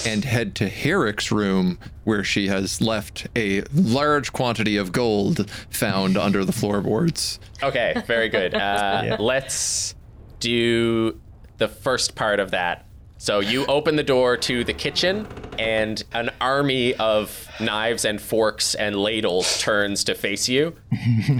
and 0.07 0.25
head 0.25 0.55
to 0.55 0.69
Herrick's 0.69 1.33
room, 1.33 1.77
where 2.05 2.23
she 2.23 2.47
has 2.47 2.81
left 2.81 3.27
a 3.35 3.63
large 3.75 4.33
quantity 4.33 4.77
of 4.77 4.93
gold 4.93 5.51
found 5.71 6.17
under 6.17 6.45
the 6.45 6.53
floorboards. 6.53 7.41
Okay, 7.65 8.01
very 8.07 8.29
good. 8.29 8.55
Uh, 8.55 9.17
Let's 9.21 9.97
do 10.39 11.21
the 11.59 11.67
first 11.67 12.15
part 12.15 12.39
of 12.39 12.53
that. 12.53 12.87
So 13.23 13.41
you 13.41 13.67
open 13.67 13.97
the 13.97 14.03
door 14.03 14.39
to 14.39 14.65
the 14.65 14.73
kitchen, 14.73 15.27
and 15.59 16.03
an 16.15 16.31
army 16.41 16.95
of 16.95 17.47
knives 17.61 18.07
and 18.07 18.19
forks 18.19 18.75
and 18.75 18.97
ladles 18.97 19.59
turns 19.61 20.05
to 20.05 20.15
face 20.15 20.49
you, 20.49 20.75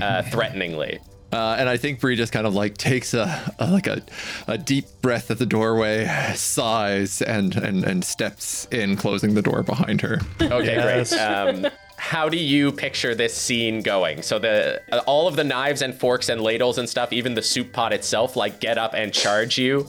uh, 0.03 0.21
threateningly. 0.31 0.99
Uh, 1.33 1.57
and 1.59 1.71
I 1.71 1.79
think 1.79 2.01
Bree 2.01 2.17
just 2.17 2.33
kind 2.33 2.47
of 2.47 2.55
like 2.55 2.77
takes 2.77 3.15
a, 3.15 3.55
a 3.59 3.71
like 3.71 3.87
a, 3.87 4.03
a 4.47 4.59
deep 4.59 4.85
breath 5.01 5.31
at 5.31 5.39
the 5.39 5.47
doorway, 5.47 6.07
sighs, 6.35 7.23
and, 7.23 7.57
and 7.57 7.83
and 7.83 8.05
steps 8.05 8.67
in, 8.71 8.97
closing 8.97 9.33
the 9.33 9.41
door 9.43 9.63
behind 9.63 10.03
her. 10.03 10.21
Okay, 10.43 10.75
Yes. 10.75 11.11
great. 11.15 11.21
Um, 11.23 11.73
how 12.01 12.31
do 12.31 12.39
you 12.39 12.73
picture 12.73 13.15
this 13.15 13.37
scene 13.37 13.83
going? 13.83 14.23
So 14.23 14.39
the 14.39 14.81
uh, 14.91 15.03
all 15.07 15.29
of 15.29 15.37
the 15.37 15.45
knives 15.45 15.83
and 15.83 15.95
forks 15.95 16.31
and 16.31 16.41
ladles 16.41 16.79
and 16.79 16.89
stuff, 16.89 17.13
even 17.13 17.35
the 17.35 17.43
soup 17.43 17.75
pot 17.75 17.93
itself, 17.93 18.37
like 18.37 18.59
get 18.59 18.79
up 18.79 18.95
and 18.95 19.13
charge 19.13 19.59
you. 19.59 19.87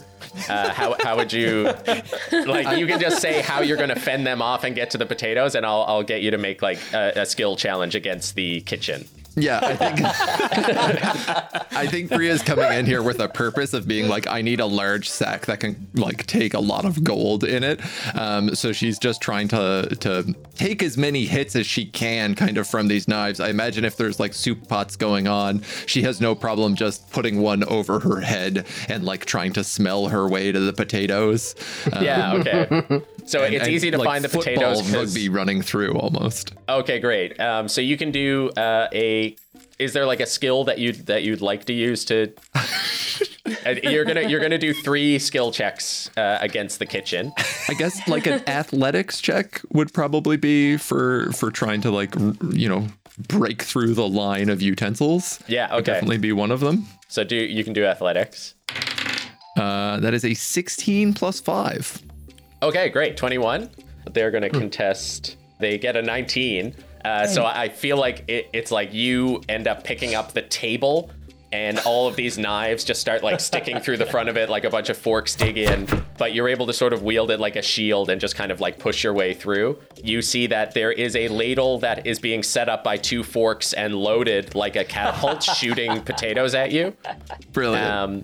Uh, 0.49 0.73
how 0.73 0.93
how 0.99 1.15
would 1.15 1.31
you 1.31 1.63
like? 2.31 2.77
You 2.77 2.85
can 2.85 2.99
just 2.99 3.21
say 3.21 3.41
how 3.41 3.61
you're 3.61 3.77
going 3.77 3.89
to 3.89 3.99
fend 3.99 4.27
them 4.27 4.41
off 4.41 4.65
and 4.65 4.75
get 4.75 4.89
to 4.91 4.97
the 4.97 5.05
potatoes, 5.05 5.55
and 5.55 5.65
I'll 5.65 5.83
I'll 5.83 6.03
get 6.03 6.21
you 6.21 6.31
to 6.31 6.37
make 6.37 6.61
like 6.61 6.79
a, 6.93 7.13
a 7.15 7.25
skill 7.25 7.55
challenge 7.55 7.95
against 7.95 8.35
the 8.35 8.59
kitchen. 8.61 9.07
Yeah, 9.35 9.59
I 9.63 9.75
think 9.75 9.99
I 11.71 11.87
think 11.87 12.09
Bria's 12.09 12.43
coming 12.43 12.71
in 12.73 12.85
here 12.85 13.01
with 13.01 13.19
a 13.19 13.29
purpose 13.29 13.73
of 13.73 13.87
being 13.87 14.07
like, 14.09 14.27
I 14.27 14.41
need 14.41 14.59
a 14.59 14.65
large 14.65 15.09
sack 15.09 15.45
that 15.45 15.59
can 15.61 15.87
like 15.93 16.25
take 16.27 16.53
a 16.53 16.59
lot 16.59 16.85
of 16.85 17.03
gold 17.03 17.43
in 17.43 17.63
it. 17.63 17.79
Um, 18.15 18.53
so 18.55 18.71
she's 18.73 18.99
just 18.99 19.21
trying 19.21 19.47
to 19.49 19.95
to 20.01 20.35
take 20.55 20.83
as 20.83 20.97
many 20.97 21.25
hits 21.25 21.55
as 21.55 21.65
she 21.65 21.85
can, 21.85 22.35
kind 22.35 22.57
of 22.57 22.67
from 22.67 22.87
these 22.87 23.07
knives. 23.07 23.39
I 23.39 23.49
imagine 23.49 23.85
if 23.85 23.95
there's 23.97 24.19
like 24.19 24.33
soup 24.33 24.67
pots 24.67 24.95
going 24.95 25.27
on, 25.27 25.61
she 25.85 26.01
has 26.03 26.19
no 26.19 26.35
problem 26.35 26.75
just 26.75 27.09
putting 27.11 27.41
one 27.41 27.63
over 27.63 27.99
her 27.99 28.19
head 28.21 28.65
and 28.89 29.03
like 29.05 29.25
trying 29.25 29.53
to 29.53 29.63
smell 29.63 30.07
her 30.09 30.27
way 30.27 30.51
to 30.51 30.59
the 30.59 30.73
potatoes. 30.73 31.55
Um, 31.93 32.01
Yeah. 32.11 32.33
Okay. 32.33 33.01
So 33.25 33.43
and- 33.43 33.53
it's 33.53 33.65
and, 33.65 33.73
easy 33.73 33.91
to 33.91 33.97
like, 33.97 34.05
find 34.07 34.23
the 34.23 34.29
football 34.29 34.53
potatoes. 34.53 34.81
'cause- 34.81 34.93
rugby 34.93 35.29
running 35.29 35.61
through 35.61 35.93
almost. 35.93 36.53
Okay, 36.69 36.99
great. 36.99 37.39
Um, 37.39 37.67
so 37.67 37.81
you 37.81 37.97
can 37.97 38.11
do 38.11 38.49
uh, 38.57 38.87
a. 38.93 39.35
Is 39.79 39.93
there 39.93 40.05
like 40.05 40.19
a 40.19 40.25
skill 40.27 40.63
that 40.65 40.77
you 40.79 40.91
that 40.93 41.23
you'd 41.23 41.41
like 41.41 41.65
to 41.65 41.73
use 41.73 42.05
to 42.05 42.33
Uh, 43.65 43.75
You're 43.83 44.05
gonna 44.05 44.27
you're 44.27 44.39
gonna 44.39 44.57
do 44.57 44.73
three 44.73 45.19
skill 45.19 45.51
checks 45.51 46.09
uh, 46.17 46.37
against 46.41 46.79
the 46.79 46.85
kitchen. 46.85 47.31
I 47.67 47.73
guess 47.73 48.07
like 48.07 48.25
an 48.25 48.41
athletics 48.47 49.19
check 49.21 49.61
would 49.71 49.93
probably 49.93 50.37
be 50.37 50.77
for 50.77 51.31
for 51.33 51.51
trying 51.51 51.81
to 51.81 51.91
like 51.91 52.13
you 52.53 52.69
know 52.69 52.87
break 53.27 53.61
through 53.63 53.93
the 53.93 54.07
line 54.07 54.49
of 54.49 54.61
utensils. 54.61 55.39
Yeah, 55.47 55.69
Would 55.75 55.81
okay. 55.81 55.93
definitely 55.93 56.17
be 56.19 56.31
one 56.31 56.49
of 56.51 56.59
them. 56.59 56.87
So 57.07 57.23
do 57.23 57.35
you 57.35 57.63
can 57.63 57.73
do 57.73 57.85
athletics. 57.85 58.55
Uh, 59.57 59.99
that 59.99 60.13
is 60.13 60.23
a 60.23 60.33
16 60.33 61.13
plus 61.13 61.39
five. 61.39 62.01
Okay, 62.61 62.89
great. 62.89 63.17
21. 63.17 63.69
They're 64.11 64.31
going 64.31 64.43
to 64.43 64.49
contest. 64.49 65.37
They 65.59 65.77
get 65.77 65.95
a 65.95 66.01
19. 66.01 66.75
Uh, 67.03 67.25
so 67.25 67.45
I 67.45 67.69
feel 67.69 67.97
like 67.97 68.23
it, 68.27 68.49
it's 68.53 68.71
like 68.71 68.93
you 68.93 69.41
end 69.49 69.67
up 69.67 69.83
picking 69.83 70.13
up 70.13 70.33
the 70.33 70.43
table, 70.43 71.09
and 71.51 71.79
all 71.79 72.07
of 72.07 72.15
these 72.15 72.37
knives 72.37 72.83
just 72.83 73.01
start 73.01 73.23
like 73.23 73.39
sticking 73.39 73.79
through 73.79 73.97
the 73.97 74.05
front 74.05 74.29
of 74.29 74.37
it, 74.37 74.49
like 74.49 74.63
a 74.63 74.69
bunch 74.69 74.89
of 74.89 74.97
forks 74.97 75.35
dig 75.35 75.57
in. 75.57 75.87
But 76.17 76.33
you're 76.33 76.47
able 76.47 76.67
to 76.67 76.73
sort 76.73 76.93
of 76.93 77.03
wield 77.03 77.31
it 77.31 77.39
like 77.39 77.55
a 77.55 77.61
shield 77.61 78.09
and 78.09 78.21
just 78.21 78.35
kind 78.35 78.51
of 78.51 78.61
like 78.61 78.79
push 78.79 79.03
your 79.03 79.13
way 79.13 79.33
through. 79.33 79.79
You 80.03 80.21
see 80.21 80.47
that 80.47 80.73
there 80.73 80.91
is 80.91 81.15
a 81.15 81.27
ladle 81.27 81.79
that 81.79 82.05
is 82.07 82.19
being 82.19 82.43
set 82.43 82.69
up 82.69 82.83
by 82.83 82.97
two 82.97 83.23
forks 83.23 83.73
and 83.73 83.95
loaded 83.95 84.55
like 84.55 84.75
a 84.75 84.83
catapult, 84.85 85.43
shooting 85.57 86.01
potatoes 86.01 86.53
at 86.55 86.71
you. 86.71 86.95
Brilliant. 87.51 87.85
Um, 87.91 88.23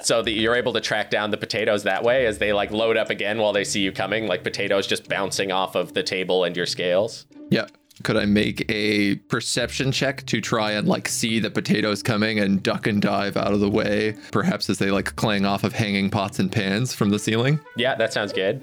so 0.00 0.22
that 0.22 0.32
you're 0.32 0.54
able 0.54 0.72
to 0.72 0.80
track 0.80 1.10
down 1.10 1.30
the 1.30 1.36
potatoes 1.36 1.82
that 1.84 2.02
way 2.02 2.26
as 2.26 2.38
they 2.38 2.52
like 2.52 2.70
load 2.70 2.96
up 2.96 3.10
again 3.10 3.38
while 3.38 3.52
they 3.52 3.64
see 3.64 3.80
you 3.80 3.92
coming, 3.92 4.26
like 4.26 4.42
potatoes 4.42 4.86
just 4.86 5.08
bouncing 5.08 5.50
off 5.52 5.74
of 5.74 5.94
the 5.94 6.02
table 6.02 6.44
and 6.44 6.56
your 6.56 6.66
scales. 6.66 7.26
yeah. 7.50 7.66
Could 8.02 8.18
I 8.18 8.26
make 8.26 8.62
a 8.70 9.14
perception 9.14 9.90
check 9.90 10.26
to 10.26 10.42
try 10.42 10.72
and 10.72 10.86
like 10.86 11.08
see 11.08 11.40
the 11.40 11.50
potatoes 11.50 12.02
coming 12.02 12.38
and 12.38 12.62
duck 12.62 12.86
and 12.86 13.00
dive 13.00 13.38
out 13.38 13.54
of 13.54 13.60
the 13.60 13.70
way, 13.70 14.14
perhaps 14.32 14.68
as 14.68 14.76
they 14.76 14.90
like 14.90 15.16
clang 15.16 15.46
off 15.46 15.64
of 15.64 15.72
hanging 15.72 16.10
pots 16.10 16.38
and 16.38 16.52
pans 16.52 16.92
from 16.92 17.08
the 17.08 17.18
ceiling? 17.18 17.58
Yeah, 17.74 17.94
that 17.94 18.12
sounds 18.12 18.34
good. 18.34 18.60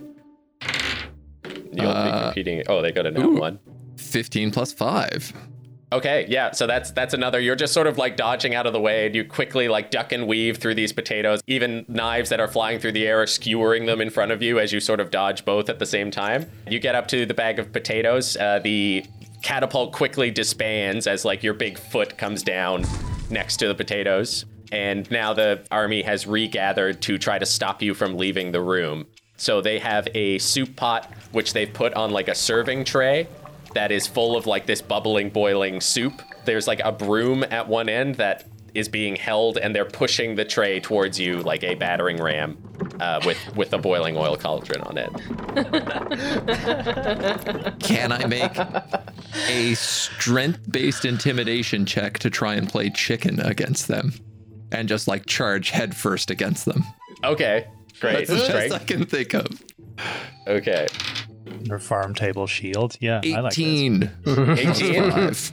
You'll 1.44 1.72
be 1.74 1.82
uh, 1.82 2.26
competing. 2.26 2.62
Oh, 2.70 2.84
they 2.84 2.92
got 2.92 3.08
a 3.08 3.12
no 3.12 3.30
one. 3.30 3.58
15 3.98 4.52
plus 4.52 4.72
five. 4.72 5.34
Okay, 5.94 6.26
yeah, 6.28 6.52
so 6.52 6.66
that's 6.66 6.90
that's 6.90 7.14
another. 7.14 7.40
You're 7.40 7.56
just 7.56 7.72
sort 7.72 7.86
of 7.86 8.00
like 8.00 8.18
dodging 8.18 8.56
out 8.56 8.66
of 8.66 8.74
the 8.74 8.80
way, 8.80 9.06
and 9.06 9.14
you 9.14 9.24
quickly 9.24 9.68
like 9.68 9.92
duck 9.92 10.12
and 10.12 10.28
weave 10.28 10.58
through 10.58 10.74
these 10.74 10.92
potatoes. 10.92 11.40
Even 11.46 11.86
knives 11.88 12.30
that 12.32 12.40
are 12.40 12.48
flying 12.48 12.80
through 12.80 12.94
the 12.94 13.06
air 13.06 13.22
are 13.22 13.28
skewering 13.28 13.86
them 13.86 14.02
in 14.02 14.10
front 14.10 14.32
of 14.32 14.42
you 14.42 14.60
as 14.60 14.74
you 14.74 14.80
sort 14.80 15.00
of 15.00 15.12
dodge 15.12 15.46
both 15.46 15.70
at 15.70 15.78
the 15.78 15.86
same 15.86 16.10
time. 16.10 16.50
You 16.68 16.80
get 16.80 16.96
up 16.96 17.08
to 17.10 17.28
the 17.28 17.36
bag 17.36 17.60
of 17.60 17.72
potatoes. 17.72 18.36
Uh, 18.36 18.58
the 18.58 19.06
catapult 19.44 19.94
quickly 19.94 20.32
disbands 20.32 21.06
as 21.06 21.26
like 21.26 21.44
your 21.44 21.54
big 21.54 21.78
foot 21.78 22.18
comes 22.18 22.42
down 22.42 22.86
next 23.30 23.58
to 23.58 23.68
the 23.68 23.76
potatoes, 23.76 24.46
and 24.72 25.10
now 25.12 25.32
the 25.32 25.64
army 25.70 26.02
has 26.02 26.26
regathered 26.26 27.04
to 27.04 27.20
try 27.20 27.38
to 27.38 27.46
stop 27.46 27.84
you 27.84 27.94
from 27.94 28.18
leaving 28.18 28.52
the 28.52 28.62
room. 28.62 29.06
So 29.38 29.62
they 29.62 29.78
have 29.78 30.08
a 30.16 30.40
soup 30.40 30.76
pot 30.76 31.12
which 31.34 31.54
they've 31.54 31.72
put 31.72 31.94
on 31.94 32.10
like 32.10 32.30
a 32.30 32.36
serving 32.36 32.86
tray 32.86 33.28
that 33.74 33.92
is 33.92 34.08
full 34.08 34.36
of 34.36 34.46
like 34.46 34.66
this 34.66 34.82
bubbling, 34.82 35.30
boiling 35.30 35.82
soup. 35.82 36.22
There's 36.46 36.68
like 36.68 36.82
a 36.84 36.92
broom 36.92 37.44
at 37.44 37.68
one 37.68 37.90
end 37.90 38.16
that 38.16 38.46
is 38.74 38.90
being 38.90 39.16
held, 39.16 39.58
and 39.58 39.76
they're 39.76 39.86
pushing 39.86 40.36
the 40.36 40.46
tray 40.46 40.80
towards 40.80 41.20
you 41.20 41.42
like 41.42 41.64
a 41.64 41.76
battering 41.76 42.18
ram 42.18 42.58
uh, 43.00 43.22
with 43.26 43.38
with 43.56 43.72
a 43.74 43.78
boiling 43.78 44.18
oil 44.18 44.36
cauldron 44.36 44.82
on 44.82 44.98
it. 44.98 45.10
Can 47.80 48.12
I 48.12 48.26
make 48.26 48.58
a 49.48 49.76
strength 49.76 50.72
based 50.72 51.06
intimidation 51.06 51.86
check 51.86 52.18
to 52.20 52.30
try 52.30 52.56
and 52.56 52.68
play 52.68 52.90
chicken 52.90 53.40
against 53.40 53.88
them? 53.88 54.14
And 54.72 54.90
just 54.90 55.08
like 55.08 55.28
charge 55.28 55.70
headfirst 55.70 56.32
against 56.32 56.66
them. 56.66 56.84
Okay, 57.24 57.68
great. 58.00 58.28
That's 58.28 58.48
the 58.48 58.54
best 58.54 58.74
I 58.74 58.80
can 58.80 59.06
think 59.06 59.36
of. 59.36 59.46
Okay, 60.48 60.88
Or 61.70 61.80
farm 61.80 62.14
table 62.14 62.48
shield. 62.48 62.96
Yeah, 63.00 63.22
I 63.24 63.40
like 63.42 63.54
18. 63.54 64.10
18. 64.28 65.34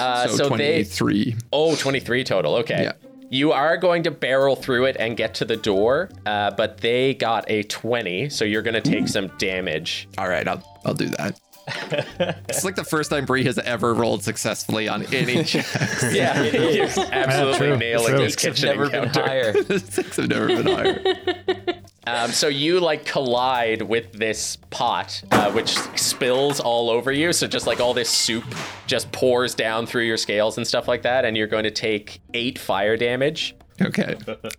Uh, 0.00 0.26
so, 0.26 0.36
so 0.36 0.56
they 0.56 0.84
23. 0.84 1.36
Oh, 1.52 1.76
23 1.76 2.24
total. 2.24 2.56
Okay. 2.56 2.84
Yeah. 2.84 2.92
You 3.28 3.52
are 3.52 3.76
going 3.76 4.02
to 4.04 4.10
barrel 4.10 4.56
through 4.56 4.86
it 4.86 4.96
and 4.98 5.16
get 5.16 5.34
to 5.34 5.44
the 5.44 5.56
door, 5.56 6.10
uh, 6.26 6.50
but 6.52 6.78
they 6.78 7.14
got 7.14 7.44
a 7.48 7.62
20, 7.64 8.30
so 8.30 8.44
you're 8.44 8.62
going 8.62 8.74
to 8.74 8.80
take 8.80 9.06
some 9.06 9.28
damage. 9.38 10.08
All 10.18 10.28
right, 10.28 10.48
I'll, 10.48 10.64
I'll 10.84 10.94
do 10.94 11.08
that. 11.10 11.38
it's 12.48 12.64
like 12.64 12.74
the 12.74 12.82
first 12.82 13.10
time 13.10 13.26
Bree 13.26 13.44
has 13.44 13.58
ever 13.58 13.94
rolled 13.94 14.24
successfully 14.24 14.88
on 14.88 15.02
any 15.14 15.44
check. 15.44 15.66
Yeah, 16.10 16.42
you're 16.42 16.86
absolutely 16.86 17.58
true. 17.58 17.76
nailing 17.76 18.08
True. 18.08 18.18
this 18.18 18.34
kitchen 18.34 18.66
never 18.70 18.90
been 18.90 19.04
encounter. 19.04 19.22
higher. 19.22 19.78
Six 19.78 20.16
have 20.16 20.28
never 20.28 20.48
been 20.48 20.66
higher. 20.66 21.79
Um, 22.06 22.30
so 22.32 22.48
you 22.48 22.80
like 22.80 23.04
collide 23.04 23.82
with 23.82 24.12
this 24.12 24.56
pot, 24.70 25.22
uh, 25.30 25.52
which 25.52 25.76
spills 25.96 26.58
all 26.58 26.88
over 26.88 27.12
you. 27.12 27.32
So 27.32 27.46
just 27.46 27.66
like 27.66 27.80
all 27.80 27.92
this 27.92 28.08
soup 28.08 28.44
just 28.86 29.12
pours 29.12 29.54
down 29.54 29.86
through 29.86 30.04
your 30.04 30.16
scales 30.16 30.56
and 30.56 30.66
stuff 30.66 30.88
like 30.88 31.02
that, 31.02 31.24
and 31.24 31.36
you're 31.36 31.46
going 31.46 31.64
to 31.64 31.70
take 31.70 32.20
eight 32.32 32.58
fire 32.58 32.96
damage. 32.96 33.54
Okay. 33.82 34.16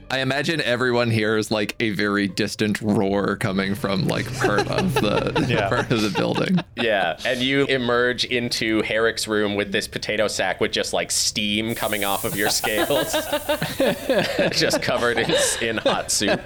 I 0.09 0.19
imagine 0.19 0.61
everyone 0.61 1.11
here 1.11 1.37
is 1.37 1.51
like 1.51 1.75
a 1.79 1.91
very 1.91 2.27
distant 2.27 2.81
roar 2.81 3.35
coming 3.35 3.75
from 3.75 4.07
like 4.07 4.25
part 4.39 4.67
of 4.67 4.93
the 4.95 5.45
Yeah. 5.49 5.69
part 5.69 5.91
of 5.91 6.01
the 6.01 6.09
building. 6.09 6.57
Yeah, 6.75 7.17
and 7.25 7.39
you 7.41 7.65
emerge 7.65 8.25
into 8.25 8.81
Herrick's 8.81 9.27
room 9.27 9.55
with 9.55 9.71
this 9.71 9.87
potato 9.87 10.27
sack 10.27 10.59
with 10.59 10.71
just 10.71 10.93
like 10.93 11.11
steam 11.11 11.75
coming 11.75 12.03
off 12.03 12.25
of 12.25 12.35
your 12.35 12.49
scales, 12.49 13.13
just 14.51 14.81
covered 14.81 15.19
in, 15.19 15.31
in 15.61 15.77
hot 15.77 16.11
soup. 16.11 16.39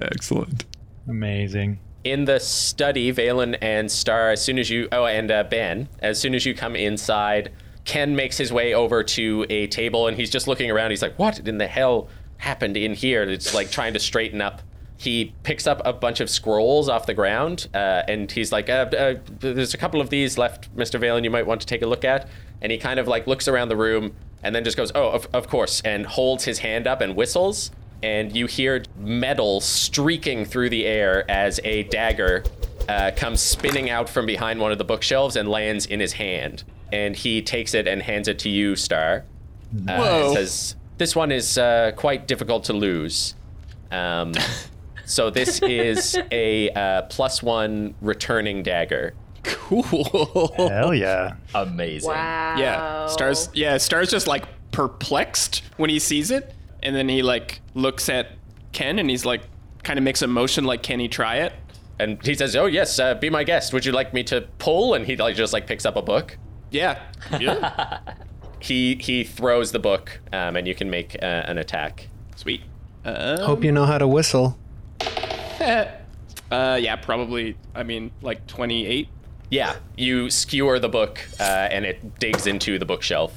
Excellent. 0.00 0.64
Amazing. 1.08 1.80
in 2.04 2.24
the 2.26 2.38
study, 2.38 3.12
Valen 3.12 3.56
and 3.60 3.90
Star, 3.90 4.30
as 4.30 4.42
soon 4.42 4.58
as 4.58 4.70
you, 4.70 4.88
oh, 4.92 5.06
and 5.06 5.30
uh, 5.30 5.44
Ben, 5.44 5.88
as 6.00 6.18
soon 6.20 6.34
as 6.34 6.46
you 6.46 6.54
come 6.54 6.76
inside, 6.76 7.50
Ken 7.88 8.14
makes 8.14 8.36
his 8.36 8.52
way 8.52 8.74
over 8.74 9.02
to 9.02 9.46
a 9.48 9.66
table 9.66 10.08
and 10.08 10.16
he's 10.16 10.28
just 10.28 10.46
looking 10.46 10.70
around. 10.70 10.90
He's 10.90 11.00
like, 11.00 11.18
what 11.18 11.40
in 11.48 11.56
the 11.56 11.66
hell 11.66 12.08
happened 12.36 12.76
in 12.76 12.92
here? 12.92 13.22
It's 13.22 13.54
like 13.54 13.70
trying 13.70 13.94
to 13.94 13.98
straighten 13.98 14.42
up. 14.42 14.60
He 14.98 15.32
picks 15.42 15.66
up 15.66 15.80
a 15.86 15.94
bunch 15.94 16.20
of 16.20 16.28
scrolls 16.28 16.90
off 16.90 17.06
the 17.06 17.14
ground 17.14 17.66
uh, 17.72 18.02
and 18.06 18.30
he's 18.30 18.52
like, 18.52 18.68
uh, 18.68 18.90
uh, 18.92 19.14
there's 19.40 19.72
a 19.72 19.78
couple 19.78 20.02
of 20.02 20.10
these 20.10 20.36
left, 20.36 20.74
Mr. 20.76 21.00
Valen, 21.00 21.24
you 21.24 21.30
might 21.30 21.46
want 21.46 21.62
to 21.62 21.66
take 21.66 21.80
a 21.80 21.86
look 21.86 22.04
at. 22.04 22.28
And 22.60 22.70
he 22.70 22.76
kind 22.76 23.00
of 23.00 23.08
like 23.08 23.26
looks 23.26 23.48
around 23.48 23.70
the 23.70 23.76
room 23.76 24.14
and 24.42 24.54
then 24.54 24.64
just 24.64 24.76
goes, 24.76 24.92
oh, 24.94 25.08
of, 25.08 25.26
of 25.32 25.48
course, 25.48 25.80
and 25.80 26.04
holds 26.04 26.44
his 26.44 26.58
hand 26.58 26.86
up 26.86 27.00
and 27.00 27.16
whistles 27.16 27.70
and 28.02 28.36
you 28.36 28.46
hear 28.46 28.84
metal 28.98 29.62
streaking 29.62 30.44
through 30.44 30.68
the 30.68 30.84
air 30.84 31.28
as 31.30 31.58
a 31.64 31.84
dagger 31.84 32.44
uh, 32.86 33.12
comes 33.16 33.40
spinning 33.40 33.88
out 33.88 34.10
from 34.10 34.26
behind 34.26 34.60
one 34.60 34.72
of 34.72 34.78
the 34.78 34.84
bookshelves 34.84 35.36
and 35.36 35.48
lands 35.48 35.86
in 35.86 36.00
his 36.00 36.12
hand. 36.12 36.64
And 36.92 37.14
he 37.14 37.42
takes 37.42 37.74
it 37.74 37.86
and 37.86 38.02
hands 38.02 38.28
it 38.28 38.38
to 38.40 38.48
you, 38.48 38.76
Star. 38.76 39.24
Uh, 39.86 39.96
Whoa. 39.96 40.26
and 40.26 40.34
says, 40.34 40.76
"This 40.96 41.14
one 41.14 41.30
is 41.30 41.58
uh, 41.58 41.92
quite 41.96 42.26
difficult 42.26 42.64
to 42.64 42.72
lose." 42.72 43.34
Um, 43.90 44.32
so 45.04 45.30
this 45.30 45.60
is 45.62 46.18
a 46.30 46.70
uh, 46.70 47.02
plus 47.02 47.42
one 47.42 47.94
returning 48.00 48.62
dagger. 48.62 49.14
Cool. 49.42 50.52
Hell 50.56 50.94
yeah. 50.94 51.36
Amazing. 51.54 52.10
Wow. 52.10 52.56
Yeah. 52.58 53.06
Stars 53.06 53.48
yeah, 53.54 53.76
Stars 53.76 54.10
just 54.10 54.26
like 54.26 54.44
perplexed 54.72 55.62
when 55.76 55.90
he 55.90 55.98
sees 55.98 56.30
it. 56.30 56.54
And 56.82 56.94
then 56.94 57.08
he 57.08 57.22
like 57.22 57.60
looks 57.74 58.08
at 58.08 58.32
Ken 58.72 58.98
and 58.98 59.08
he's 59.10 59.24
like 59.24 59.42
kind 59.82 59.98
of 59.98 60.04
makes 60.04 60.22
a 60.22 60.26
motion 60.26 60.64
like 60.64 60.82
can 60.82 61.00
he 61.00 61.08
try 61.08 61.36
it? 61.36 61.52
And 62.00 62.24
he 62.24 62.34
says, 62.34 62.54
"Oh 62.54 62.66
yes, 62.66 62.98
uh, 63.00 63.14
be 63.14 63.28
my 63.28 63.42
guest. 63.42 63.72
Would 63.72 63.84
you 63.84 63.90
like 63.90 64.14
me 64.14 64.22
to 64.24 64.42
pull?" 64.58 64.94
And 64.94 65.04
he 65.04 65.16
like 65.16 65.34
just 65.34 65.52
like 65.52 65.66
picks 65.66 65.84
up 65.84 65.96
a 65.96 66.02
book. 66.02 66.36
Yeah. 66.70 67.02
Yeah. 67.38 68.00
He 68.60 68.96
he 68.96 69.22
throws 69.22 69.70
the 69.70 69.78
book, 69.78 70.20
um, 70.32 70.56
and 70.56 70.66
you 70.66 70.74
can 70.74 70.90
make 70.90 71.14
uh, 71.22 71.26
an 71.26 71.58
attack. 71.58 72.08
Sweet. 72.34 72.62
Uh, 73.04 73.44
Hope 73.46 73.62
you 73.62 73.70
know 73.70 73.84
how 73.84 73.98
to 73.98 74.08
whistle. 74.08 74.58
uh 75.60 75.86
yeah, 76.50 76.96
probably 76.96 77.56
I 77.74 77.82
mean 77.82 78.10
like 78.20 78.46
28. 78.46 79.08
Yeah, 79.50 79.76
you 79.96 80.28
skewer 80.28 80.78
the 80.78 80.88
book, 80.88 81.20
uh, 81.38 81.42
and 81.42 81.84
it 81.86 82.18
digs 82.18 82.46
into 82.46 82.78
the 82.78 82.84
bookshelf. 82.84 83.32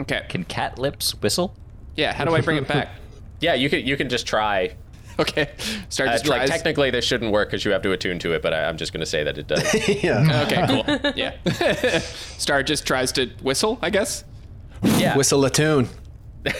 Okay. 0.00 0.24
Can 0.28 0.44
cat 0.44 0.78
lips 0.78 1.14
whistle? 1.20 1.54
Yeah, 1.96 2.14
how 2.14 2.24
do 2.24 2.34
I 2.34 2.40
bring 2.40 2.56
it 2.58 2.68
back? 2.68 2.88
Yeah, 3.40 3.54
you 3.54 3.68
can 3.68 3.84
you 3.84 3.96
can 3.96 4.08
just 4.08 4.24
try. 4.24 4.76
Okay. 5.18 5.50
Start 5.88 6.08
Uh, 6.08 6.12
just 6.12 6.26
like 6.26 6.46
technically, 6.48 6.90
this 6.90 7.04
shouldn't 7.04 7.32
work 7.32 7.48
because 7.50 7.64
you 7.64 7.70
have 7.72 7.82
to 7.82 7.92
attune 7.92 8.18
to 8.20 8.32
it, 8.32 8.42
but 8.42 8.52
I, 8.54 8.64
I'm 8.64 8.76
just 8.76 8.92
going 8.92 9.00
to 9.00 9.06
say 9.06 9.22
that 9.24 9.36
it 9.38 9.46
does. 9.46 9.62
yeah. 10.02 10.44
Okay, 10.46 10.66
cool. 10.66 11.12
Yeah. 11.16 11.98
Star 12.38 12.62
just 12.62 12.86
tries 12.86 13.12
to 13.12 13.26
whistle, 13.42 13.78
I 13.82 13.90
guess. 13.90 14.24
yeah, 14.82 15.16
Whistle 15.16 15.44
a 15.44 15.50
tune. 15.50 15.88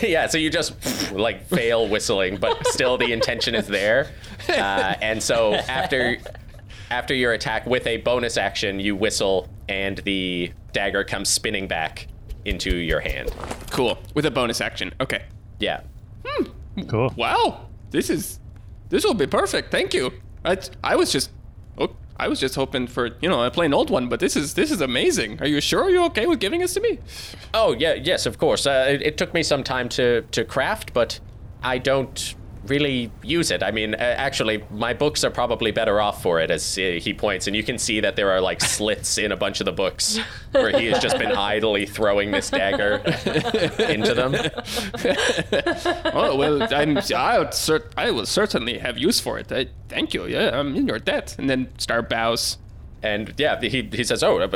yeah. 0.02 0.26
So 0.28 0.38
you 0.38 0.48
just 0.50 1.12
like 1.12 1.46
fail 1.46 1.88
whistling, 1.88 2.36
but 2.36 2.66
still 2.68 2.96
the 2.98 3.12
intention 3.12 3.54
is 3.54 3.66
there. 3.66 4.10
Uh, 4.48 4.94
and 5.02 5.20
so 5.22 5.54
after 5.54 6.18
after 6.90 7.14
your 7.14 7.32
attack 7.32 7.66
with 7.66 7.86
a 7.86 7.96
bonus 7.98 8.36
action, 8.36 8.78
you 8.78 8.94
whistle, 8.94 9.48
and 9.68 9.98
the 9.98 10.52
dagger 10.72 11.02
comes 11.04 11.28
spinning 11.30 11.66
back 11.66 12.06
into 12.44 12.76
your 12.76 13.00
hand. 13.00 13.34
Cool. 13.70 13.98
With 14.14 14.26
a 14.26 14.30
bonus 14.30 14.60
action. 14.60 14.92
Okay. 15.00 15.24
Yeah. 15.58 15.80
Hmm. 16.24 16.82
Cool. 16.88 17.12
Wow, 17.16 17.66
this 17.92 18.10
is 18.10 18.40
this 18.88 19.04
will 19.04 19.14
be 19.14 19.26
perfect. 19.26 19.70
Thank 19.70 19.94
you. 19.94 20.12
I 20.44 20.58
I 20.82 20.96
was 20.96 21.12
just 21.12 21.30
oh, 21.78 21.94
I 22.16 22.28
was 22.28 22.40
just 22.40 22.56
hoping 22.56 22.86
for 22.86 23.10
you 23.20 23.28
know 23.28 23.44
a 23.44 23.50
plain 23.50 23.72
old 23.72 23.90
one, 23.90 24.08
but 24.08 24.20
this 24.20 24.36
is 24.36 24.54
this 24.54 24.70
is 24.70 24.80
amazing. 24.80 25.40
Are 25.40 25.46
you 25.46 25.60
sure 25.60 25.88
you're 25.88 26.04
okay 26.06 26.26
with 26.26 26.40
giving 26.40 26.60
this 26.60 26.74
to 26.74 26.80
me? 26.80 26.98
Oh 27.54 27.74
yeah, 27.78 27.94
yes, 27.94 28.26
of 28.26 28.38
course. 28.38 28.66
Uh, 28.66 28.86
it, 28.88 29.02
it 29.02 29.16
took 29.16 29.32
me 29.32 29.42
some 29.42 29.62
time 29.62 29.88
to 29.90 30.22
to 30.32 30.44
craft, 30.44 30.92
but 30.92 31.20
I 31.62 31.78
don't 31.78 32.34
really 32.66 33.10
use 33.22 33.50
it. 33.50 33.62
I 33.62 33.70
mean, 33.70 33.94
actually, 33.94 34.64
my 34.70 34.94
books 34.94 35.24
are 35.24 35.30
probably 35.30 35.70
better 35.70 36.00
off 36.00 36.22
for 36.22 36.40
it. 36.40 36.50
As 36.50 36.78
uh, 36.78 36.98
he 37.00 37.14
points, 37.14 37.46
and 37.46 37.56
you 37.56 37.62
can 37.62 37.78
see 37.78 38.00
that 38.00 38.16
there 38.16 38.30
are 38.30 38.40
like 38.40 38.60
slits 38.60 39.18
in 39.18 39.32
a 39.32 39.36
bunch 39.36 39.60
of 39.60 39.64
the 39.66 39.72
books 39.72 40.18
where 40.52 40.78
he 40.78 40.86
has 40.86 41.00
just 41.02 41.18
been 41.18 41.32
idly 41.32 41.86
throwing 41.86 42.30
this 42.30 42.50
dagger 42.50 42.96
into 43.88 44.14
them. 44.14 44.34
Oh 46.14 46.36
well, 46.36 46.62
I'm, 46.72 46.98
I'll 47.14 47.50
I 47.96 48.10
will 48.10 48.26
certainly 48.26 48.78
have 48.78 48.98
use 48.98 49.20
for 49.20 49.38
it. 49.38 49.50
I, 49.50 49.68
thank 49.88 50.14
you. 50.14 50.26
Yeah, 50.26 50.58
I'm 50.58 50.74
in 50.76 50.86
your 50.86 50.98
debt. 50.98 51.34
And 51.38 51.48
then 51.48 51.68
Star 51.78 52.02
bows. 52.02 52.58
And 53.02 53.34
yeah, 53.36 53.60
he, 53.60 53.82
he 53.92 54.04
says, 54.04 54.22
"Oh, 54.22 54.38
uh, 54.38 54.46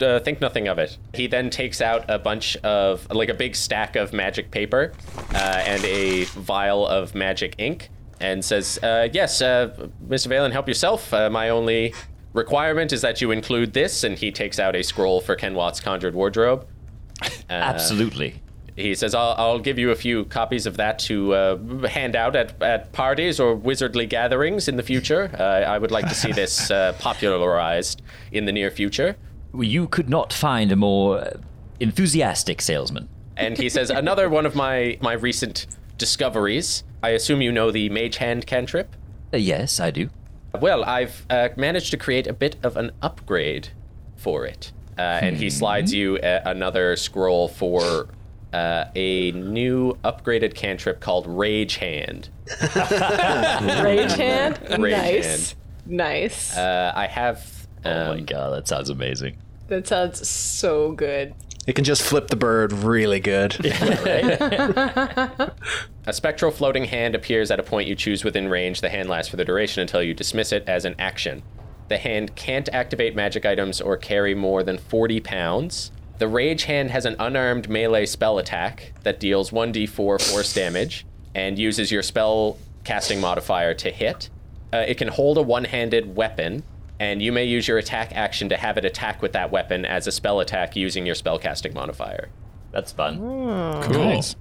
uh, 0.00 0.04
uh, 0.04 0.18
think 0.20 0.40
nothing 0.40 0.68
of 0.68 0.78
it." 0.78 0.98
He 1.14 1.26
then 1.26 1.48
takes 1.50 1.80
out 1.80 2.04
a 2.08 2.18
bunch 2.18 2.56
of 2.58 3.08
like 3.10 3.28
a 3.28 3.34
big 3.34 3.54
stack 3.54 3.94
of 3.96 4.12
magic 4.12 4.50
paper 4.50 4.92
uh, 5.34 5.62
and 5.64 5.84
a 5.84 6.24
vial 6.24 6.86
of 6.86 7.14
magic 7.14 7.54
ink, 7.58 7.90
and 8.20 8.44
says, 8.44 8.78
uh, 8.82 9.08
"Yes, 9.12 9.40
Mr. 9.40 9.88
Valen, 10.08 10.52
help 10.52 10.66
yourself. 10.66 11.12
My 11.12 11.50
only 11.50 11.94
requirement 12.32 12.92
is 12.92 13.00
that 13.02 13.20
you 13.20 13.30
include 13.30 13.72
this." 13.74 14.02
And 14.02 14.18
he 14.18 14.32
takes 14.32 14.58
out 14.58 14.74
a 14.74 14.82
scroll 14.82 15.20
for 15.20 15.36
Ken 15.36 15.54
Watt's 15.54 15.80
conjured 15.80 16.14
wardrobe. 16.14 16.66
Absolutely. 17.48 18.40
He 18.76 18.94
says, 18.94 19.14
I'll, 19.14 19.34
I'll 19.38 19.58
give 19.60 19.78
you 19.78 19.90
a 19.92 19.94
few 19.94 20.24
copies 20.24 20.66
of 20.66 20.76
that 20.78 20.98
to 21.00 21.32
uh, 21.34 21.86
hand 21.86 22.16
out 22.16 22.34
at, 22.34 22.60
at 22.60 22.92
parties 22.92 23.38
or 23.38 23.56
wizardly 23.56 24.08
gatherings 24.08 24.66
in 24.66 24.76
the 24.76 24.82
future. 24.82 25.30
Uh, 25.38 25.42
I 25.42 25.78
would 25.78 25.92
like 25.92 26.08
to 26.08 26.14
see 26.14 26.32
this 26.42 26.70
uh, 26.70 26.94
popularized 26.98 28.02
in 28.32 28.46
the 28.46 28.52
near 28.52 28.70
future. 28.70 29.16
You 29.56 29.86
could 29.86 30.08
not 30.08 30.32
find 30.32 30.72
a 30.72 30.76
more 30.76 31.18
uh, 31.18 31.36
enthusiastic 31.78 32.60
salesman. 32.60 33.08
And 33.36 33.56
he 33.56 33.68
says, 33.68 33.90
another 33.90 34.28
one 34.28 34.46
of 34.46 34.56
my, 34.56 34.98
my 35.00 35.12
recent 35.12 35.66
discoveries. 35.96 36.82
I 37.02 37.10
assume 37.10 37.42
you 37.42 37.52
know 37.52 37.70
the 37.70 37.88
Mage 37.90 38.16
Hand 38.16 38.46
cantrip? 38.46 38.96
Uh, 39.32 39.36
yes, 39.36 39.78
I 39.78 39.90
do. 39.92 40.10
Well, 40.60 40.84
I've 40.84 41.26
uh, 41.30 41.48
managed 41.56 41.90
to 41.92 41.96
create 41.96 42.26
a 42.26 42.32
bit 42.32 42.56
of 42.62 42.76
an 42.76 42.90
upgrade 43.02 43.68
for 44.16 44.46
it. 44.46 44.72
Uh, 44.96 45.02
and 45.02 45.36
he 45.36 45.50
slides 45.50 45.92
you 45.92 46.18
a- 46.22 46.42
another 46.46 46.94
scroll 46.96 47.48
for 47.48 48.08
uh, 48.54 48.88
a 48.94 49.32
new 49.32 49.94
upgraded 50.04 50.54
cantrip 50.54 51.00
called 51.00 51.26
Rage 51.26 51.76
Hand. 51.76 52.28
Rage 53.82 54.12
hand. 54.12 54.60
Rage 54.78 54.92
nice. 54.92 55.56
Nice. 55.86 56.56
Uh, 56.56 56.92
I 56.94 57.08
have. 57.08 57.66
oh 57.84 57.90
my 57.90 58.18
um, 58.18 58.24
god, 58.24 58.50
that 58.50 58.68
sounds 58.68 58.90
amazing. 58.90 59.38
that 59.66 59.88
sounds 59.88 60.28
so 60.28 60.92
good. 60.92 61.34
It 61.66 61.72
can 61.72 61.84
just 61.84 62.02
flip 62.02 62.28
the 62.28 62.36
bird 62.36 62.72
really 62.72 63.18
good. 63.20 63.56
A 66.06 66.12
spectral 66.12 66.52
floating 66.52 66.84
hand 66.84 67.14
appears 67.14 67.50
at 67.50 67.58
a 67.58 67.62
point 67.62 67.88
you 67.88 67.96
choose 67.96 68.22
within 68.22 68.48
range. 68.48 68.82
The 68.82 68.90
hand 68.90 69.08
lasts 69.08 69.30
for 69.30 69.36
the 69.36 69.46
duration 69.46 69.80
until 69.80 70.02
you 70.02 70.12
dismiss 70.14 70.52
it 70.52 70.62
as 70.68 70.84
an 70.84 70.94
action. 70.98 71.42
The 71.88 71.96
hand 71.96 72.36
can't 72.36 72.68
activate 72.72 73.16
magic 73.16 73.46
items 73.46 73.80
or 73.80 73.96
carry 73.96 74.34
more 74.34 74.62
than 74.62 74.76
40 74.76 75.20
pounds. 75.20 75.90
The 76.18 76.28
Rage 76.28 76.64
Hand 76.64 76.90
has 76.90 77.06
an 77.06 77.16
unarmed 77.18 77.68
melee 77.68 78.06
spell 78.06 78.38
attack 78.38 78.92
that 79.02 79.18
deals 79.18 79.50
1d4 79.50 79.94
force 80.30 80.54
damage 80.54 81.06
and 81.34 81.58
uses 81.58 81.90
your 81.90 82.02
spell 82.02 82.56
casting 82.84 83.20
modifier 83.20 83.74
to 83.74 83.90
hit. 83.90 84.30
Uh, 84.72 84.84
it 84.86 84.96
can 84.96 85.08
hold 85.08 85.38
a 85.38 85.42
one 85.42 85.64
handed 85.64 86.14
weapon, 86.14 86.62
and 87.00 87.20
you 87.20 87.32
may 87.32 87.44
use 87.44 87.66
your 87.66 87.78
attack 87.78 88.12
action 88.14 88.48
to 88.48 88.56
have 88.56 88.78
it 88.78 88.84
attack 88.84 89.22
with 89.22 89.32
that 89.32 89.50
weapon 89.50 89.84
as 89.84 90.06
a 90.06 90.12
spell 90.12 90.40
attack 90.40 90.76
using 90.76 91.04
your 91.04 91.14
spell 91.14 91.38
casting 91.38 91.74
modifier. 91.74 92.28
That's 92.70 92.92
fun. 92.92 93.18
Cool. 93.18 94.04
Nice. 94.04 94.36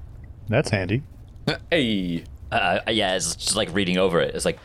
That's 0.49 0.69
handy. 0.69 1.03
Hey! 1.71 2.23
Uh, 2.51 2.79
yeah, 2.87 3.15
it's 3.15 3.35
just 3.35 3.55
like 3.55 3.73
reading 3.73 3.97
over 3.97 4.21
it. 4.21 4.35
It's 4.35 4.45
like, 4.45 4.59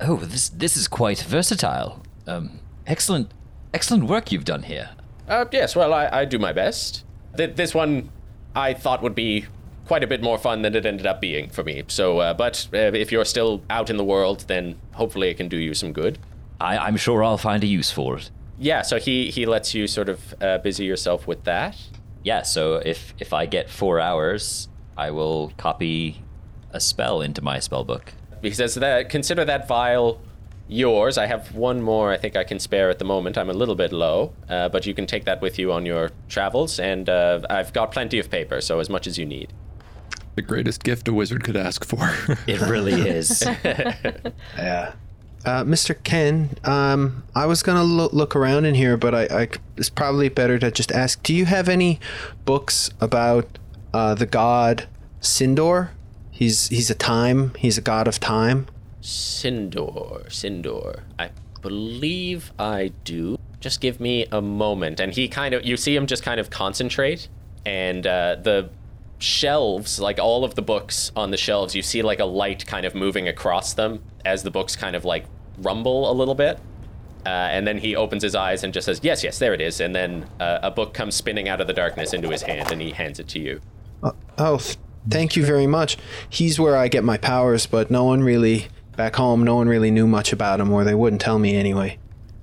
oh, 0.00 0.16
this 0.16 0.48
this 0.50 0.76
is 0.76 0.88
quite 0.88 1.20
versatile. 1.20 2.02
Um, 2.26 2.58
excellent, 2.86 3.32
excellent 3.72 4.04
work 4.04 4.30
you've 4.32 4.44
done 4.44 4.64
here. 4.64 4.90
Uh, 5.28 5.44
yes, 5.52 5.76
well, 5.76 5.92
I, 5.92 6.08
I 6.10 6.24
do 6.24 6.38
my 6.38 6.52
best. 6.52 7.04
Th- 7.36 7.54
this 7.54 7.74
one 7.74 8.10
I 8.54 8.74
thought 8.74 9.02
would 9.02 9.14
be 9.14 9.46
quite 9.86 10.02
a 10.02 10.06
bit 10.06 10.22
more 10.22 10.38
fun 10.38 10.62
than 10.62 10.74
it 10.74 10.84
ended 10.86 11.06
up 11.06 11.20
being 11.20 11.50
for 11.50 11.62
me. 11.62 11.82
So, 11.88 12.18
uh, 12.18 12.34
but 12.34 12.68
uh, 12.72 12.78
if 12.78 13.12
you're 13.12 13.24
still 13.24 13.62
out 13.70 13.90
in 13.90 13.96
the 13.96 14.04
world, 14.04 14.44
then 14.48 14.78
hopefully 14.92 15.28
it 15.28 15.36
can 15.36 15.48
do 15.48 15.56
you 15.56 15.74
some 15.74 15.92
good. 15.92 16.18
I, 16.60 16.78
I'm 16.78 16.96
sure 16.96 17.22
I'll 17.22 17.38
find 17.38 17.62
a 17.62 17.66
use 17.66 17.90
for 17.90 18.18
it. 18.18 18.30
Yeah, 18.58 18.82
so 18.82 18.98
he, 18.98 19.30
he 19.30 19.46
lets 19.46 19.74
you 19.74 19.86
sort 19.86 20.08
of 20.08 20.34
uh, 20.42 20.58
busy 20.58 20.84
yourself 20.84 21.26
with 21.26 21.44
that. 21.44 21.76
Yeah, 22.24 22.42
so 22.42 22.76
if 22.76 23.14
if 23.20 23.32
I 23.32 23.46
get 23.46 23.70
four 23.70 24.00
hours, 24.00 24.68
I 24.96 25.12
will 25.12 25.52
copy 25.56 26.22
a 26.72 26.80
spell 26.80 27.22
into 27.22 27.40
my 27.40 27.60
spell 27.60 27.84
book. 27.84 28.12
He 28.42 28.50
says 28.50 28.74
that 28.74 29.08
consider 29.08 29.44
that 29.44 29.68
vial 29.68 30.20
yours. 30.68 31.18
I 31.18 31.26
have 31.26 31.54
one 31.54 31.82
more 31.82 32.12
I 32.12 32.16
think 32.16 32.36
I 32.36 32.44
can 32.44 32.58
spare 32.58 32.90
at 32.90 32.98
the 32.98 33.04
moment. 33.04 33.36
I'm 33.36 33.50
a 33.50 33.54
little 33.54 33.74
bit 33.74 33.92
low, 33.92 34.32
uh, 34.48 34.68
but 34.68 34.86
you 34.86 34.94
can 34.94 35.06
take 35.06 35.24
that 35.24 35.40
with 35.40 35.58
you 35.58 35.72
on 35.72 35.86
your 35.86 36.10
travels, 36.28 36.78
and 36.78 37.08
uh, 37.08 37.40
I've 37.50 37.72
got 37.72 37.90
plenty 37.92 38.18
of 38.18 38.30
paper, 38.30 38.60
so 38.60 38.78
as 38.80 38.88
much 38.88 39.06
as 39.06 39.18
you 39.18 39.26
need. 39.26 39.52
The 40.36 40.42
greatest 40.42 40.84
gift 40.84 41.08
a 41.08 41.12
wizard 41.12 41.42
could 41.42 41.56
ask 41.56 41.84
for. 41.84 42.14
It 42.46 42.60
really 42.60 42.92
is. 43.08 43.42
Yeah. 44.56 44.92
Uh, 45.44 45.62
Mr. 45.64 45.96
Ken, 46.02 46.50
um, 46.64 47.22
I 47.34 47.46
was 47.46 47.62
gonna 47.62 47.84
lo- 47.84 48.10
look 48.12 48.34
around 48.36 48.64
in 48.66 48.74
here, 48.74 48.96
but 48.96 49.14
I, 49.14 49.22
I, 49.42 49.48
it's 49.76 49.88
probably 49.88 50.28
better 50.28 50.58
to 50.58 50.70
just 50.70 50.92
ask. 50.92 51.22
Do 51.22 51.32
you 51.32 51.46
have 51.46 51.68
any 51.68 52.00
books 52.44 52.90
about 53.00 53.58
uh, 53.94 54.14
the 54.14 54.26
god 54.26 54.88
Sindor? 55.20 55.90
He's 56.30 56.68
he's 56.68 56.90
a 56.90 56.94
time. 56.94 57.54
He's 57.56 57.78
a 57.78 57.80
god 57.80 58.08
of 58.08 58.18
time. 58.20 58.66
Sindor, 59.08 60.26
Sindor. 60.26 61.00
I 61.18 61.30
believe 61.62 62.52
I 62.58 62.92
do. 63.04 63.38
Just 63.58 63.80
give 63.80 64.00
me 64.00 64.26
a 64.30 64.42
moment. 64.42 65.00
And 65.00 65.14
he 65.14 65.28
kind 65.28 65.54
of, 65.54 65.64
you 65.64 65.78
see 65.78 65.96
him 65.96 66.06
just 66.06 66.22
kind 66.22 66.38
of 66.38 66.50
concentrate, 66.50 67.28
and 67.64 68.06
uh, 68.06 68.36
the 68.42 68.68
shelves, 69.18 69.98
like 69.98 70.18
all 70.18 70.44
of 70.44 70.56
the 70.56 70.62
books 70.62 71.10
on 71.16 71.30
the 71.30 71.38
shelves, 71.38 71.74
you 71.74 71.80
see 71.80 72.02
like 72.02 72.20
a 72.20 72.26
light 72.26 72.66
kind 72.66 72.84
of 72.84 72.94
moving 72.94 73.28
across 73.28 73.72
them 73.72 74.02
as 74.26 74.42
the 74.42 74.50
books 74.50 74.76
kind 74.76 74.94
of 74.94 75.06
like 75.06 75.24
rumble 75.56 76.10
a 76.10 76.12
little 76.12 76.34
bit. 76.34 76.58
Uh, 77.24 77.30
and 77.30 77.66
then 77.66 77.78
he 77.78 77.96
opens 77.96 78.22
his 78.22 78.34
eyes 78.34 78.62
and 78.62 78.74
just 78.74 78.84
says, 78.84 79.00
Yes, 79.02 79.24
yes, 79.24 79.38
there 79.38 79.54
it 79.54 79.62
is. 79.62 79.80
And 79.80 79.96
then 79.96 80.28
uh, 80.38 80.58
a 80.62 80.70
book 80.70 80.92
comes 80.92 81.14
spinning 81.14 81.48
out 81.48 81.62
of 81.62 81.66
the 81.66 81.72
darkness 81.72 82.12
into 82.12 82.28
his 82.28 82.42
hand, 82.42 82.70
and 82.70 82.82
he 82.82 82.90
hands 82.90 83.18
it 83.18 83.28
to 83.28 83.38
you. 83.38 83.62
Oh, 84.36 84.60
thank 85.08 85.34
you 85.34 85.46
very 85.46 85.66
much. 85.66 85.96
He's 86.28 86.60
where 86.60 86.76
I 86.76 86.88
get 86.88 87.04
my 87.04 87.16
powers, 87.16 87.64
but 87.64 87.90
no 87.90 88.04
one 88.04 88.22
really 88.22 88.68
back 88.98 89.16
home. 89.16 89.42
No 89.44 89.54
one 89.54 89.68
really 89.68 89.90
knew 89.90 90.06
much 90.06 90.32
about 90.34 90.60
him, 90.60 90.70
or 90.70 90.84
they 90.84 90.94
wouldn't 90.94 91.22
tell 91.22 91.38
me 91.38 91.56
anyway. 91.56 91.96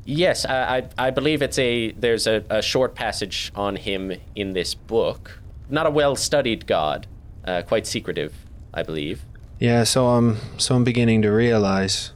Yes, 0.06 0.46
I, 0.46 0.78
I, 0.78 1.08
I 1.08 1.10
believe 1.12 1.41
it's 1.44 1.60
a 1.60 1.91
there's 1.91 2.26
a, 2.26 2.44
a 2.50 2.62
short 2.63 2.96
passage 2.96 3.52
on 3.56 3.76
him 3.76 4.13
in 4.36 4.54
this 4.54 4.74
book. 4.74 5.39
Not 5.70 5.86
a 5.86 5.89
well 5.91 6.15
studied 6.15 6.65
god, 6.65 7.06
uh, 7.46 7.62
quite 7.63 7.86
secretive, 7.86 8.34
I 8.74 8.82
believe. 8.84 9.24
Yeah, 9.60 9.84
so 9.84 10.08
um, 10.08 10.38
so 10.58 10.76
I'm 10.76 10.84
beginning 10.84 11.22
to 11.24 11.30
realize. 11.30 12.12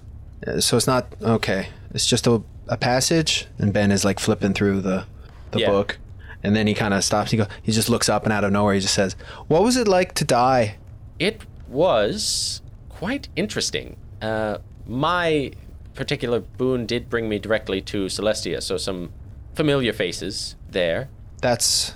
Uh, 0.48 0.60
So 0.62 0.78
it's 0.78 0.88
not 0.88 1.06
okay. 1.22 1.68
It's 1.94 2.06
just 2.08 2.26
a, 2.28 2.42
a 2.68 2.78
passage, 2.78 3.48
and 3.58 3.74
Ben 3.74 3.92
is 3.92 4.06
like 4.06 4.20
flipping 4.20 4.54
through 4.54 4.82
the 4.82 5.06
the 5.52 5.60
Yeah. 5.60 5.70
book, 5.72 5.98
and 6.44 6.56
then 6.56 6.68
he 6.68 6.74
kind 6.74 6.94
of 6.94 7.04
stops. 7.04 7.32
He 7.32 7.38
go. 7.38 7.48
He 7.64 7.72
just 7.72 7.90
looks 7.90 8.08
up, 8.08 8.24
and 8.24 8.32
out 8.32 8.44
of 8.44 8.52
nowhere, 8.52 8.76
he 8.76 8.80
just 8.80 8.94
says, 8.94 9.16
"What 9.48 9.64
was 9.64 9.76
it 9.76 9.88
like 9.88 10.14
to 10.16 10.24
die?" 10.26 10.76
It 11.18 11.42
was 11.68 12.62
quite 13.00 13.28
interesting. 13.36 13.96
Uh, 14.22 14.58
my 14.88 15.52
particular 15.96 16.40
boon 16.40 16.86
did 16.86 17.10
bring 17.10 17.28
me 17.30 17.40
directly 17.40 17.82
to 17.82 18.06
Celestia, 18.06 18.62
so 18.62 18.78
some 18.78 19.12
familiar 19.54 19.94
faces 19.94 20.56
there. 20.72 21.10
That's 21.42 21.94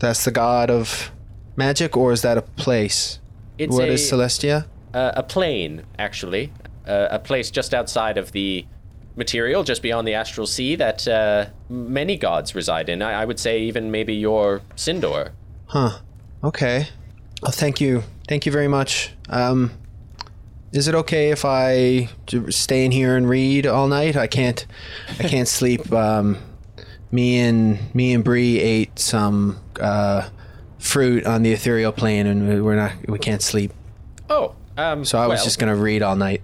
that's 0.00 0.24
the 0.24 0.30
god 0.30 0.70
of 0.70 1.10
magic, 1.56 1.96
or 1.96 2.12
is 2.12 2.22
that 2.22 2.38
a 2.38 2.42
place? 2.42 3.18
It's 3.58 3.74
What 3.76 3.88
a, 3.88 3.92
is 3.92 4.10
Celestia? 4.10 4.66
uh, 4.94 5.12
a 5.14 5.22
plane, 5.22 5.82
actually, 5.98 6.52
uh, 6.86 7.08
a 7.10 7.18
place 7.18 7.50
just 7.50 7.74
outside 7.74 8.16
of 8.18 8.32
the 8.32 8.64
material, 9.16 9.62
just 9.62 9.82
beyond 9.82 10.08
the 10.08 10.14
astral 10.14 10.46
sea 10.46 10.74
that 10.76 11.06
uh, 11.06 11.46
many 11.68 12.16
gods 12.16 12.54
reside 12.54 12.88
in. 12.88 13.02
I, 13.02 13.22
I 13.22 13.24
would 13.26 13.38
say 13.38 13.60
even 13.62 13.90
maybe 13.90 14.14
your 14.14 14.60
Sindor. 14.76 15.32
Huh. 15.66 15.98
Okay. 16.42 16.88
Well, 17.42 17.52
thank 17.52 17.80
you. 17.80 18.02
Thank 18.28 18.46
you 18.46 18.52
very 18.52 18.68
much. 18.68 19.12
Um, 19.28 19.70
is 20.72 20.88
it 20.88 20.94
okay 20.94 21.30
if 21.30 21.44
I 21.44 22.08
stay 22.48 22.84
in 22.84 22.92
here 22.92 23.16
and 23.16 23.28
read 23.28 23.66
all 23.66 23.88
night? 23.88 24.16
I 24.16 24.26
can't. 24.26 24.64
I 25.18 25.24
can't 25.28 25.48
sleep. 25.60 25.92
Um, 25.92 26.38
me 27.10 27.38
and 27.40 27.94
me 27.94 28.12
and 28.14 28.24
Bree 28.24 28.58
ate 28.58 28.98
some 28.98 29.58
uh, 29.80 30.28
fruit 30.78 31.26
on 31.26 31.42
the 31.42 31.52
ethereal 31.52 31.92
plane, 31.92 32.26
and 32.26 32.48
we- 32.48 32.60
we're 32.60 32.76
not. 32.76 32.92
We 33.08 33.18
can't 33.18 33.42
sleep 33.42 33.72
Oh, 34.30 34.54
um, 34.78 35.04
So 35.04 35.18
I 35.18 35.26
was 35.26 35.38
well, 35.38 35.44
just 35.44 35.58
gonna 35.58 35.76
read 35.76 36.02
all 36.02 36.16
night. 36.16 36.42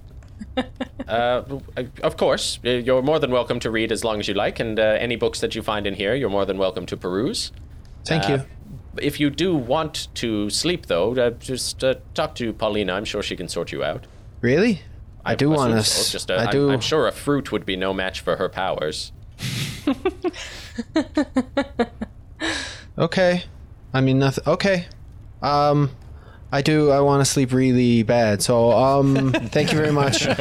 Uh, 1.09 1.43
of 2.03 2.19
course, 2.19 2.59
uh, 2.67 2.69
you're 2.69 3.01
more 3.01 3.19
than 3.19 3.31
welcome 3.31 3.59
to 3.59 3.71
read 3.71 3.91
as 3.91 4.05
long 4.05 4.21
as 4.21 4.29
you 4.29 4.35
like, 4.35 4.61
and 4.61 4.79
uh, 4.79 4.83
any 5.01 5.17
books 5.17 5.41
that 5.41 5.55
you 5.55 5.63
find 5.63 5.87
in 5.87 5.95
here, 5.95 6.15
you're 6.15 6.29
more 6.29 6.45
than 6.45 6.59
welcome 6.59 6.85
to 6.85 6.99
peruse. 6.99 7.51
Thank 8.05 8.25
Uh, 8.29 8.33
you. 8.33 8.43
If 9.01 9.19
you 9.19 9.31
do 9.31 9.57
want 9.57 10.09
to 10.17 10.51
sleep, 10.51 10.85
though, 10.85 11.15
uh, 11.15 11.31
just 11.31 11.83
uh, 11.83 11.95
talk 12.13 12.35
to 12.35 12.53
Paulina. 12.53 12.93
I'm 12.93 13.07
sure 13.07 13.23
she 13.23 13.37
can 13.37 13.49
sort 13.49 13.73
you 13.73 13.83
out. 13.83 14.07
Really? 14.41 14.83
I, 15.25 15.35
do 15.35 15.51
want 15.51 15.75
to. 15.75 15.83
so. 15.83 16.11
Just, 16.11 16.31
uh, 16.31 16.35
I 16.35 16.43
I'm- 16.45 16.51
do. 16.51 16.71
I'm 16.71 16.81
sure 16.81 17.07
a 17.07 17.13
fruit 17.13 17.53
would 17.53 17.67
be 17.67 17.77
no 17.77 17.93
match 17.93 18.21
for 18.21 18.37
her 18.37 18.49
powers. 18.49 19.13
Okay. 22.99 23.45
I 23.95 24.01
mean 24.01 24.19
nothing. 24.19 24.45
Okay. 24.47 24.87
Um, 25.41 25.91
I 26.51 26.63
do. 26.63 26.91
I 26.91 27.01
want 27.01 27.25
to 27.25 27.31
sleep 27.31 27.53
really 27.53 28.03
bad. 28.03 28.43
So 28.43 28.73
um, 28.73 29.33
thank 29.33 29.71
you 29.73 29.79
very 29.79 29.93
much. 29.93 30.27
I'm 30.27 30.37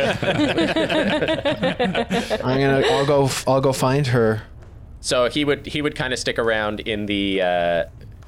gonna. 2.41 2.81
I'll 2.89 3.05
go. 3.05 3.29
I'll 3.45 3.61
go 3.61 3.73
find 3.73 4.07
her. 4.07 4.41
So 5.01 5.29
he 5.29 5.45
would 5.45 5.67
he 5.67 5.81
would 5.83 5.95
kind 5.95 6.13
of 6.13 6.19
stick 6.19 6.39
around 6.39 6.79
in 6.81 7.05
the 7.05 7.41
uh, 7.41 7.83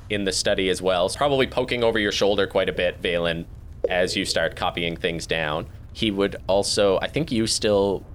in 0.10 0.26
the 0.26 0.32
study 0.32 0.70
as 0.70 0.82
well, 0.82 1.06
It's 1.06 1.16
probably 1.16 1.48
poking 1.48 1.84
over 1.84 2.00
your 2.00 2.12
shoulder 2.12 2.48
quite 2.48 2.70
a 2.70 2.74
bit, 2.74 3.02
Valen, 3.02 3.46
as 3.88 4.16
you 4.16 4.26
start 4.26 4.56
copying 4.56 4.96
things 4.96 5.26
down. 5.28 5.68
He 5.94 6.12
would 6.12 6.36
also, 6.48 7.00
I 7.02 7.08
think 7.08 7.32
you 7.32 7.48
still, 7.48 8.06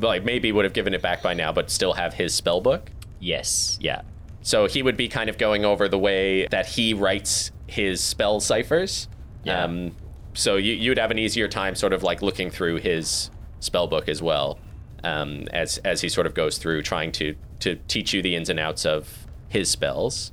like 0.00 0.24
maybe 0.24 0.52
would 0.52 0.64
have 0.64 0.74
given 0.74 0.94
it 0.94 1.02
back 1.02 1.22
by 1.22 1.34
now, 1.34 1.52
but 1.52 1.70
still 1.70 1.92
have 1.94 2.14
his 2.14 2.34
spell 2.34 2.60
book. 2.60 2.90
Yes. 3.20 3.78
Yeah. 3.80 4.02
So 4.42 4.66
he 4.66 4.82
would 4.82 4.96
be 4.96 5.08
kind 5.08 5.30
of 5.30 5.38
going 5.38 5.64
over 5.64 5.88
the 5.88 5.98
way 5.98 6.46
that 6.48 6.66
he 6.66 6.94
writes 6.94 7.52
his 7.66 8.00
spell 8.00 8.40
ciphers. 8.40 9.08
Yeah. 9.44 9.64
Um, 9.64 9.94
so 10.34 10.56
you, 10.56 10.72
you'd 10.74 10.98
have 10.98 11.10
an 11.10 11.18
easier 11.18 11.48
time 11.48 11.74
sort 11.74 11.92
of 11.92 12.02
like 12.02 12.22
looking 12.22 12.50
through 12.50 12.76
his 12.76 13.30
spell 13.60 13.86
book 13.86 14.08
as 14.08 14.20
well, 14.20 14.58
um, 15.04 15.46
as 15.52 15.78
as 15.78 16.00
he 16.00 16.08
sort 16.08 16.26
of 16.26 16.34
goes 16.34 16.58
through 16.58 16.82
trying 16.82 17.12
to 17.12 17.36
to 17.60 17.76
teach 17.88 18.12
you 18.12 18.22
the 18.22 18.34
ins 18.34 18.48
and 18.48 18.58
outs 18.58 18.84
of 18.84 19.26
his 19.48 19.70
spells. 19.70 20.32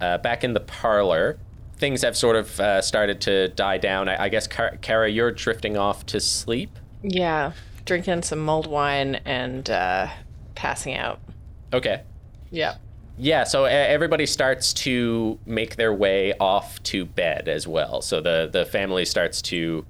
Uh, 0.00 0.18
back 0.18 0.44
in 0.44 0.52
the 0.52 0.60
parlor, 0.60 1.38
things 1.76 2.02
have 2.02 2.16
sort 2.16 2.36
of 2.36 2.58
uh, 2.60 2.80
started 2.82 3.20
to 3.22 3.48
die 3.48 3.78
down. 3.78 4.08
I, 4.08 4.24
I 4.24 4.28
guess, 4.28 4.46
Kara, 4.46 4.76
Kara, 4.78 5.10
you're 5.10 5.30
drifting 5.32 5.76
off 5.76 6.06
to 6.06 6.20
sleep. 6.20 6.70
Yeah, 7.02 7.52
drinking 7.84 8.22
some 8.22 8.40
mulled 8.40 8.66
wine 8.66 9.16
and 9.24 9.68
uh, 9.70 10.08
passing 10.54 10.94
out. 10.94 11.20
Okay. 11.72 12.02
Yeah. 12.50 12.76
Yeah, 13.18 13.44
so 13.44 13.64
everybody 13.64 14.26
starts 14.26 14.74
to 14.74 15.38
make 15.46 15.76
their 15.76 15.92
way 15.94 16.34
off 16.38 16.82
to 16.84 17.06
bed 17.06 17.48
as 17.48 17.66
well. 17.66 18.02
So 18.02 18.20
the 18.20 18.48
the 18.52 18.66
family 18.66 19.06
starts 19.06 19.40
to 19.42 19.86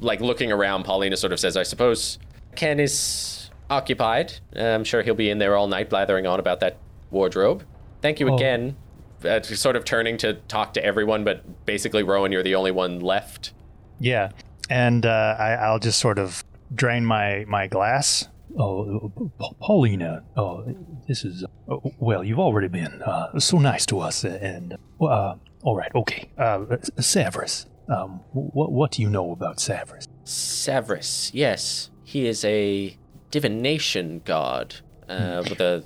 like 0.00 0.20
looking 0.20 0.52
around. 0.52 0.84
Paulina 0.84 1.16
sort 1.16 1.32
of 1.32 1.40
says, 1.40 1.56
"I 1.56 1.62
suppose 1.62 2.18
Ken 2.56 2.78
is 2.78 3.48
occupied. 3.70 4.34
I'm 4.54 4.84
sure 4.84 5.00
he'll 5.02 5.14
be 5.14 5.30
in 5.30 5.38
there 5.38 5.56
all 5.56 5.66
night 5.66 5.88
blathering 5.88 6.26
on 6.26 6.38
about 6.40 6.60
that 6.60 6.76
wardrobe." 7.10 7.64
Thank 8.02 8.20
you 8.20 8.28
Oh. 8.28 8.34
again. 8.34 8.76
Uh, 9.24 9.42
sort 9.42 9.74
of 9.76 9.84
turning 9.84 10.16
to 10.18 10.34
talk 10.34 10.74
to 10.74 10.84
everyone, 10.84 11.24
but 11.24 11.66
basically, 11.66 12.02
Rowan, 12.02 12.30
you're 12.30 12.44
the 12.44 12.54
only 12.54 12.70
one 12.70 13.00
left. 13.00 13.52
Yeah, 13.98 14.30
and 14.70 15.04
uh, 15.04 15.36
I, 15.38 15.54
I'll 15.54 15.80
just 15.80 15.98
sort 15.98 16.18
of 16.18 16.44
drain 16.74 17.04
my 17.04 17.44
my 17.48 17.66
glass. 17.66 18.28
Oh, 18.58 19.12
Paulina, 19.60 20.24
oh, 20.36 20.64
this 21.06 21.24
is, 21.24 21.44
oh, 21.68 21.92
well, 21.98 22.24
you've 22.24 22.38
already 22.38 22.68
been 22.68 23.02
uh, 23.02 23.38
so 23.38 23.58
nice 23.58 23.84
to 23.86 24.00
us, 24.00 24.24
and, 24.24 24.76
uh, 25.00 25.34
all 25.62 25.76
right, 25.76 25.92
okay. 25.94 26.28
Uh, 26.38 26.60
Savras, 26.96 27.66
um, 27.88 28.20
what, 28.32 28.72
what 28.72 28.92
do 28.92 29.02
you 29.02 29.10
know 29.10 29.32
about 29.32 29.58
Savras? 29.58 30.08
Savras, 30.24 31.30
yes, 31.34 31.90
he 32.04 32.26
is 32.26 32.44
a 32.44 32.96
divination 33.30 34.22
god 34.24 34.76
uh, 35.08 35.44
with 35.48 35.60
a 35.60 35.84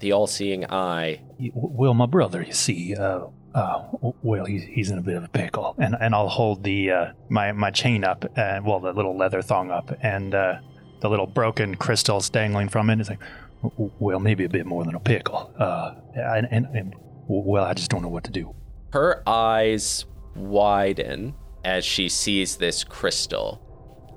the 0.00 0.12
all-seeing 0.12 0.64
eye. 0.70 1.20
Well, 1.54 1.94
my 1.94 2.06
brother, 2.06 2.42
you 2.42 2.52
see, 2.52 2.94
uh, 2.94 3.26
uh, 3.54 3.82
well, 4.22 4.44
he's, 4.44 4.64
he's 4.64 4.90
in 4.90 4.98
a 4.98 5.02
bit 5.02 5.16
of 5.16 5.24
a 5.24 5.28
pickle. 5.28 5.74
and 5.78 5.96
and 6.00 6.14
I'll 6.14 6.28
hold 6.28 6.62
the 6.62 6.90
uh, 6.90 7.12
my 7.28 7.52
my 7.52 7.70
chain 7.70 8.04
up, 8.04 8.24
uh, 8.36 8.60
well, 8.62 8.80
the 8.80 8.92
little 8.92 9.16
leather 9.16 9.42
thong 9.42 9.70
up, 9.70 9.96
and 10.02 10.34
uh, 10.34 10.58
the 11.00 11.08
little 11.08 11.26
broken 11.26 11.74
crystals 11.74 12.30
dangling 12.30 12.68
from 12.68 12.90
it. 12.90 13.00
It's 13.00 13.08
like, 13.08 13.20
Well, 13.98 14.20
maybe 14.20 14.44
a 14.44 14.48
bit 14.48 14.66
more 14.66 14.84
than 14.84 14.94
a 14.94 15.00
pickle. 15.00 15.52
Uh, 15.58 15.94
and, 16.14 16.46
and, 16.50 16.66
and, 16.76 16.94
well, 17.26 17.64
I 17.64 17.74
just 17.74 17.90
don't 17.90 18.02
know 18.02 18.08
what 18.08 18.24
to 18.24 18.30
do. 18.30 18.54
Her 18.92 19.22
eyes 19.26 20.06
widen 20.34 21.34
as 21.64 21.84
she 21.84 22.08
sees 22.08 22.56
this 22.56 22.84
crystal. 22.84 23.60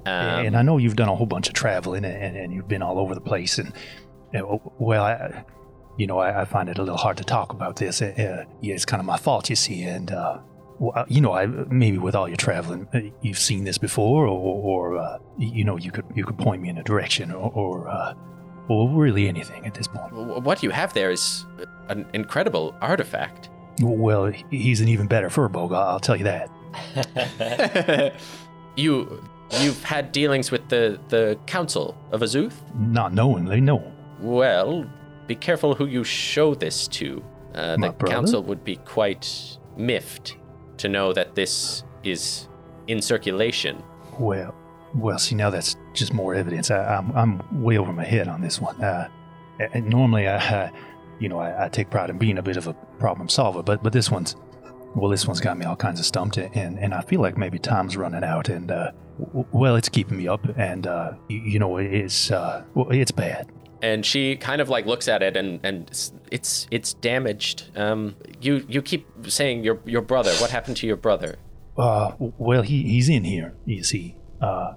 Um, 0.06 0.46
and 0.46 0.58
I 0.58 0.62
know 0.62 0.78
you've 0.78 0.96
done 0.96 1.10
a 1.10 1.16
whole 1.16 1.26
bunch 1.26 1.48
of 1.48 1.54
traveling 1.54 2.06
and, 2.06 2.16
and, 2.16 2.38
and 2.38 2.54
you've 2.54 2.68
been 2.68 2.82
all 2.82 3.00
over 3.00 3.14
the 3.14 3.22
place. 3.22 3.60
And, 3.60 3.74
uh, 4.36 4.58
well, 4.80 5.04
I, 5.04 5.44
you 6.02 6.08
know, 6.08 6.18
I, 6.18 6.42
I 6.42 6.46
find 6.46 6.68
it 6.68 6.80
a 6.80 6.82
little 6.82 6.98
hard 6.98 7.18
to 7.18 7.24
talk 7.24 7.54
about 7.54 7.76
this. 7.76 8.02
Uh, 8.02 8.06
uh, 8.18 8.52
yeah, 8.60 8.74
it's 8.74 8.86
kind 8.86 9.00
of 9.00 9.06
my 9.06 9.18
fault, 9.18 9.52
you 9.52 9.56
see. 9.56 9.84
And, 9.84 10.10
uh, 10.12 10.40
well, 10.80 10.94
uh, 10.96 11.06
you 11.08 11.22
know, 11.22 11.34
I 11.34 11.46
maybe 11.46 12.00
with 12.00 12.16
all 12.16 12.28
your 12.28 12.38
traveling, 12.38 12.88
uh, 12.92 13.02
you've 13.22 13.38
seen 13.38 13.66
this 13.66 13.78
before, 13.78 14.26
or, 14.26 14.40
or 14.72 14.98
uh, 14.98 15.20
you 15.38 15.64
know, 15.64 15.78
you 15.78 15.92
could 15.92 16.06
you 16.16 16.26
could 16.26 16.40
point 16.40 16.60
me 16.64 16.70
in 16.70 16.80
a 16.80 16.84
direction, 16.84 17.32
or, 17.32 17.52
or, 17.54 17.88
uh, 17.88 18.16
or 18.68 18.90
really 18.90 19.28
anything 19.28 19.64
at 19.68 19.76
this 19.76 19.88
point. 19.88 20.12
what 20.44 20.64
you 20.64 20.72
have 20.72 20.92
there 20.96 21.12
is 21.12 21.46
an 21.90 22.08
incredible 22.14 22.74
artifact. 22.82 23.52
Well, 23.80 24.34
he's 24.50 24.82
an 24.82 24.88
even 24.88 25.06
better 25.06 25.30
Firbolg, 25.30 25.72
I'll 25.72 26.00
tell 26.00 26.18
you 26.18 26.26
that. 26.26 26.50
You 28.78 29.22
you've 29.60 29.84
had 29.84 30.14
dealings 30.14 30.50
with 30.50 30.70
the 30.70 30.98
the 31.10 31.38
council 31.46 31.96
of 32.12 32.22
Azuth? 32.22 32.54
Not 32.74 33.14
knowingly, 33.14 33.60
no. 33.60 33.84
Well, 34.22 34.86
be 35.28 35.36
careful 35.36 35.76
who 35.76 35.86
you 35.86 36.04
show 36.04 36.54
this 36.56 36.88
to. 36.90 37.24
Uh, 37.54 37.76
the 37.76 37.92
brother? 37.92 38.14
council 38.14 38.44
would 38.44 38.64
be 38.64 38.78
quite 38.78 39.58
miffed 39.76 40.38
to 40.78 40.88
know 40.88 41.12
that 41.14 41.36
this 41.36 41.84
is 42.04 42.48
in 42.88 43.02
circulation. 43.02 43.84
Well, 44.20 44.56
well, 44.96 45.20
see, 45.20 45.36
now 45.36 45.50
that's 45.50 45.76
just 45.94 46.14
more 46.14 46.34
evidence. 46.34 46.72
I, 46.72 46.96
I'm, 46.96 47.12
I'm 47.16 47.64
way 47.64 47.78
over 47.78 47.94
my 47.94 48.04
head 48.04 48.28
on 48.28 48.42
this 48.42 48.60
one. 48.60 48.82
Uh, 48.82 49.10
and 49.74 49.88
normally, 49.88 50.28
I, 50.28 50.38
uh, 50.38 50.70
you 51.20 51.30
know, 51.30 51.40
I, 51.40 51.66
I 51.66 51.70
take 51.70 51.90
pride 51.90 52.10
in 52.10 52.18
being 52.18 52.38
a 52.38 52.42
bit 52.42 52.58
of 52.58 52.68
a 52.68 52.74
problem 53.00 53.30
solver, 53.30 53.64
but 53.64 53.84
but 53.84 53.94
this 53.94 54.10
one's, 54.10 54.36
well, 54.96 55.10
this 55.10 55.28
one's 55.28 55.40
got 55.40 55.58
me 55.58 55.66
all 55.66 55.76
kinds 55.76 56.00
of 56.00 56.06
stumped, 56.06 56.38
and 56.38 56.80
and 56.80 56.94
I 56.94 57.02
feel 57.02 57.22
like 57.22 57.38
maybe 57.38 57.60
time's 57.60 57.96
running 57.96 58.24
out, 58.24 58.50
and 58.50 58.72
uh, 58.72 58.92
w- 59.20 59.46
well, 59.52 59.76
it's 59.76 59.90
keeping 59.90 60.18
me 60.18 60.28
up, 60.28 60.42
and 60.58 60.88
uh, 60.88 61.14
you, 61.30 61.40
you 61.42 61.60
know, 61.60 61.78
it's 61.78 62.32
uh, 62.32 62.64
well, 62.74 62.90
it's 62.90 63.12
bad. 63.12 63.52
And 63.82 64.06
she 64.06 64.36
kind 64.36 64.62
of 64.62 64.70
like 64.70 64.86
looks 64.86 65.08
at 65.08 65.22
it 65.24 65.36
and 65.38 65.60
and 65.64 65.90
it's 66.32 66.68
it's 66.72 66.94
damaged 66.94 67.64
um 67.76 68.16
you 68.40 68.66
you 68.68 68.82
keep 68.82 69.06
saying 69.28 69.64
your 69.64 69.80
your 69.86 70.02
brother 70.02 70.32
what 70.36 70.52
happened 70.52 70.78
to 70.78 70.88
your 70.88 70.98
brother 70.98 71.38
Uh, 71.78 72.12
well, 72.38 72.62
he 72.64 72.84
he's 72.84 73.08
in 73.10 73.24
here. 73.24 73.54
You 73.66 73.82
see, 73.84 74.16
uh, 74.42 74.74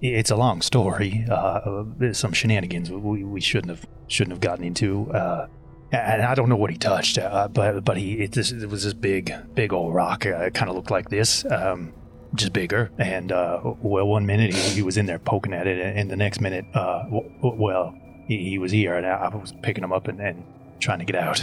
it's 0.00 0.30
a 0.30 0.36
long 0.36 0.62
story. 0.62 1.24
Uh, 1.28 1.84
some 2.12 2.32
shenanigans 2.32 2.88
we, 2.90 3.24
we 3.24 3.40
shouldn't 3.40 3.70
have 3.74 3.84
shouldn't 4.06 4.32
have 4.32 4.40
gotten 4.40 4.64
into. 4.64 5.10
Uh, 5.12 5.48
and 5.90 6.22
I 6.22 6.34
don't 6.36 6.48
know 6.48 6.56
what 6.56 6.70
he 6.70 6.78
touched, 6.78 7.18
uh, 7.18 7.48
but 7.48 7.84
but 7.84 7.96
he 7.96 8.08
it, 8.24 8.32
this, 8.32 8.52
it 8.52 8.68
was 8.70 8.82
this 8.84 8.94
big 8.94 9.32
big 9.54 9.72
old 9.72 9.92
rock. 9.92 10.24
Uh, 10.24 10.46
it 10.48 10.54
kind 10.54 10.70
of 10.70 10.76
looked 10.76 10.90
like 10.98 11.08
this, 11.10 11.44
um, 11.50 11.92
just 12.34 12.52
bigger. 12.52 12.90
And 12.98 13.32
uh, 13.32 13.60
well, 13.82 14.06
one 14.06 14.24
minute 14.24 14.54
he, 14.54 14.60
he 14.76 14.82
was 14.82 14.96
in 14.96 15.06
there 15.06 15.18
poking 15.18 15.52
at 15.52 15.66
it, 15.66 15.78
and 15.98 16.08
the 16.08 16.16
next 16.16 16.40
minute, 16.40 16.64
uh, 16.74 17.02
w- 17.10 17.30
well, 17.42 17.94
he, 18.26 18.50
he 18.50 18.58
was 18.58 18.72
here, 18.72 18.94
and 18.94 19.06
I 19.06 19.28
was 19.34 19.52
picking 19.62 19.84
him 19.84 19.92
up 19.92 20.08
and, 20.08 20.20
and 20.20 20.44
trying 20.80 20.98
to 20.98 21.04
get 21.04 21.16
out. 21.16 21.42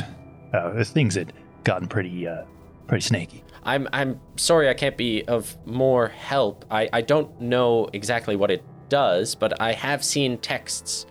Uh, 0.54 0.84
things 0.84 1.16
had 1.16 1.34
gotten 1.64 1.88
pretty 1.88 2.28
uh, 2.28 2.44
pretty 2.88 3.02
snaky. 3.02 3.44
i'm 3.64 3.88
i'm 3.94 4.20
sorry 4.36 4.70
i 4.70 4.74
can't 4.74 4.98
be 4.98 5.24
of 5.26 5.58
more 5.66 6.10
help 6.10 6.66
i 6.70 6.90
i 6.92 7.02
don't 7.02 7.40
know 7.40 7.90
exactly 7.94 8.36
what 8.36 8.52
it 8.52 8.62
does 8.90 9.34
but 9.36 9.60
i 9.62 9.72
have 9.72 10.04
seen 10.04 10.38
texts 10.40 11.06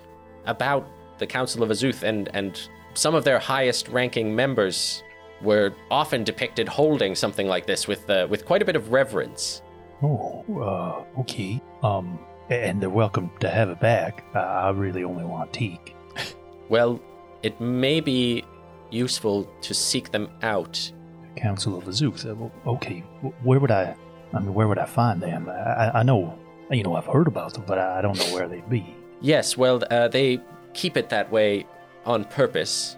about 0.45 0.87
the 1.19 1.27
council 1.27 1.63
of 1.63 1.71
azuth 1.71 2.03
and 2.03 2.29
and 2.35 2.69
some 2.95 3.15
of 3.15 3.25
their 3.25 3.39
highest 3.39 3.89
ranking 3.89 4.37
members 4.37 5.03
were 5.41 5.73
often 5.91 6.23
depicted 6.23 6.69
holding 6.69 7.15
something 7.15 7.47
like 7.47 7.67
this 7.67 7.89
with 7.89 8.09
uh, 8.11 8.27
with 8.31 8.45
quite 8.45 8.61
a 8.63 8.65
bit 8.65 8.77
of 8.77 8.93
reverence 8.93 9.63
Oh, 10.05 10.45
uh, 10.61 11.21
okay. 11.21 11.61
Um, 11.83 12.19
and 12.53 12.81
they're 12.81 12.91
welcome 12.91 13.31
to 13.41 13.49
have 13.49 13.69
it 13.71 13.81
back. 13.81 14.25
Uh, 14.35 14.39
I 14.41 14.71
really 14.71 15.05
only 15.05 15.25
want 15.25 15.53
Teague. 15.53 15.95
well 16.69 17.01
it 17.43 17.61
may 17.61 18.01
be 18.01 18.45
useful 18.91 19.45
to 19.63 19.75
seek 19.75 20.11
them 20.13 20.29
out 20.43 20.93
Council 21.37 21.77
of. 21.79 21.89
Uh, 21.89 22.35
well, 22.35 22.53
okay, 22.67 23.01
where 23.43 23.59
would 23.59 23.71
I? 23.71 23.97
I 24.35 24.39
mean, 24.39 24.55
where 24.55 24.69
would 24.69 24.79
I 24.79 24.85
find 24.85 25.21
them? 25.21 25.49
I, 25.49 25.91
I- 26.01 26.03
know, 26.03 26.39
you 26.71 26.83
know, 26.83 26.95
I've 26.95 27.07
heard 27.07 27.27
about 27.27 27.55
them, 27.55 27.65
but 27.67 27.79
I 27.79 27.99
I 27.99 28.03
don't 28.03 28.19
know 28.19 28.35
where 28.35 28.49
they'd 28.49 28.69
be. 28.69 28.95
Yes, 29.21 29.57
well, 29.57 29.83
uh, 29.91 30.09
they 30.09 30.41
keep 30.75 30.97
it 30.97 31.09
that 31.09 31.31
way 31.33 31.67
on 32.05 32.25
purpose. 32.25 32.97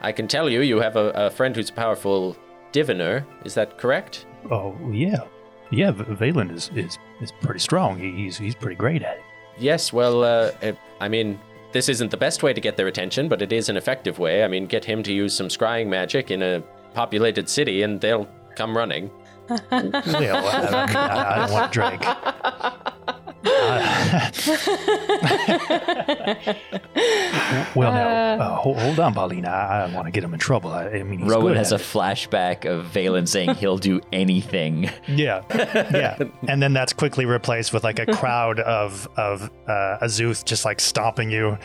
I 0.00 0.12
can 0.12 0.26
tell 0.28 0.48
you, 0.50 0.60
you 0.62 0.78
have 0.80 0.96
a, 0.96 1.10
a 1.10 1.30
friend 1.30 1.54
who's 1.54 1.70
a 1.70 1.72
powerful 1.72 2.36
diviner. 2.72 3.26
Is 3.44 3.54
that 3.54 3.78
correct? 3.78 4.26
Oh, 4.50 4.76
yeah. 4.90 5.24
Yeah, 5.70 5.90
V- 5.90 6.04
Valen 6.04 6.54
is, 6.54 6.70
is 6.74 6.98
is 7.20 7.32
pretty 7.40 7.60
strong. 7.60 7.98
He's 7.98 8.36
he's 8.38 8.54
pretty 8.54 8.76
great 8.76 9.02
at 9.02 9.18
it. 9.18 9.22
Yes, 9.58 9.92
well, 9.92 10.22
uh, 10.22 10.50
it, 10.60 10.76
I 11.00 11.08
mean, 11.08 11.40
this 11.72 11.88
isn't 11.88 12.10
the 12.10 12.16
best 12.16 12.42
way 12.42 12.52
to 12.52 12.60
get 12.60 12.76
their 12.76 12.88
attention, 12.88 13.28
but 13.28 13.40
it 13.40 13.52
is 13.52 13.68
an 13.68 13.76
effective 13.76 14.18
way. 14.18 14.44
I 14.44 14.48
mean, 14.48 14.66
get 14.66 14.84
him 14.84 15.02
to 15.04 15.12
use 15.12 15.34
some 15.34 15.48
scrying 15.48 15.86
magic 15.88 16.30
in 16.30 16.42
a 16.42 16.62
populated 16.94 17.48
city, 17.48 17.82
and 17.82 18.00
they'll 18.00 18.28
come 18.54 18.76
running. 18.76 19.10
Well, 19.48 19.60
I, 19.72 19.98
I, 20.10 20.92
I, 20.92 21.34
I 21.34 21.46
don't 21.46 21.52
want 21.52 21.72
to 21.72 21.78
drag. 21.78 22.02
well, 27.74 27.92
now 27.92 28.40
uh, 28.40 28.56
hold, 28.56 28.78
hold 28.78 29.00
on, 29.00 29.14
Paulina. 29.14 29.48
I, 29.48 29.76
I 29.76 29.86
don't 29.86 29.94
want 29.94 30.06
to 30.06 30.10
get 30.10 30.24
him 30.24 30.34
in 30.34 30.40
trouble. 30.40 30.70
I, 30.70 30.88
I 30.88 31.02
mean, 31.02 31.20
he's 31.20 31.30
Rowan 31.30 31.56
has 31.56 31.72
a 31.72 31.76
it. 31.76 31.80
flashback 31.80 32.64
of 32.64 32.86
Valen 32.86 33.28
saying 33.28 33.54
he'll 33.56 33.78
do 33.78 34.00
anything. 34.12 34.90
Yeah, 35.06 35.42
yeah, 35.54 36.18
and 36.48 36.60
then 36.60 36.72
that's 36.72 36.92
quickly 36.92 37.26
replaced 37.26 37.72
with 37.72 37.84
like 37.84 38.00
a 38.00 38.06
crowd 38.06 38.58
of 38.60 39.08
of 39.16 39.50
uh, 39.66 39.98
Azuth 40.02 40.44
just 40.44 40.64
like 40.64 40.80
stomping 40.80 41.30
you 41.30 41.56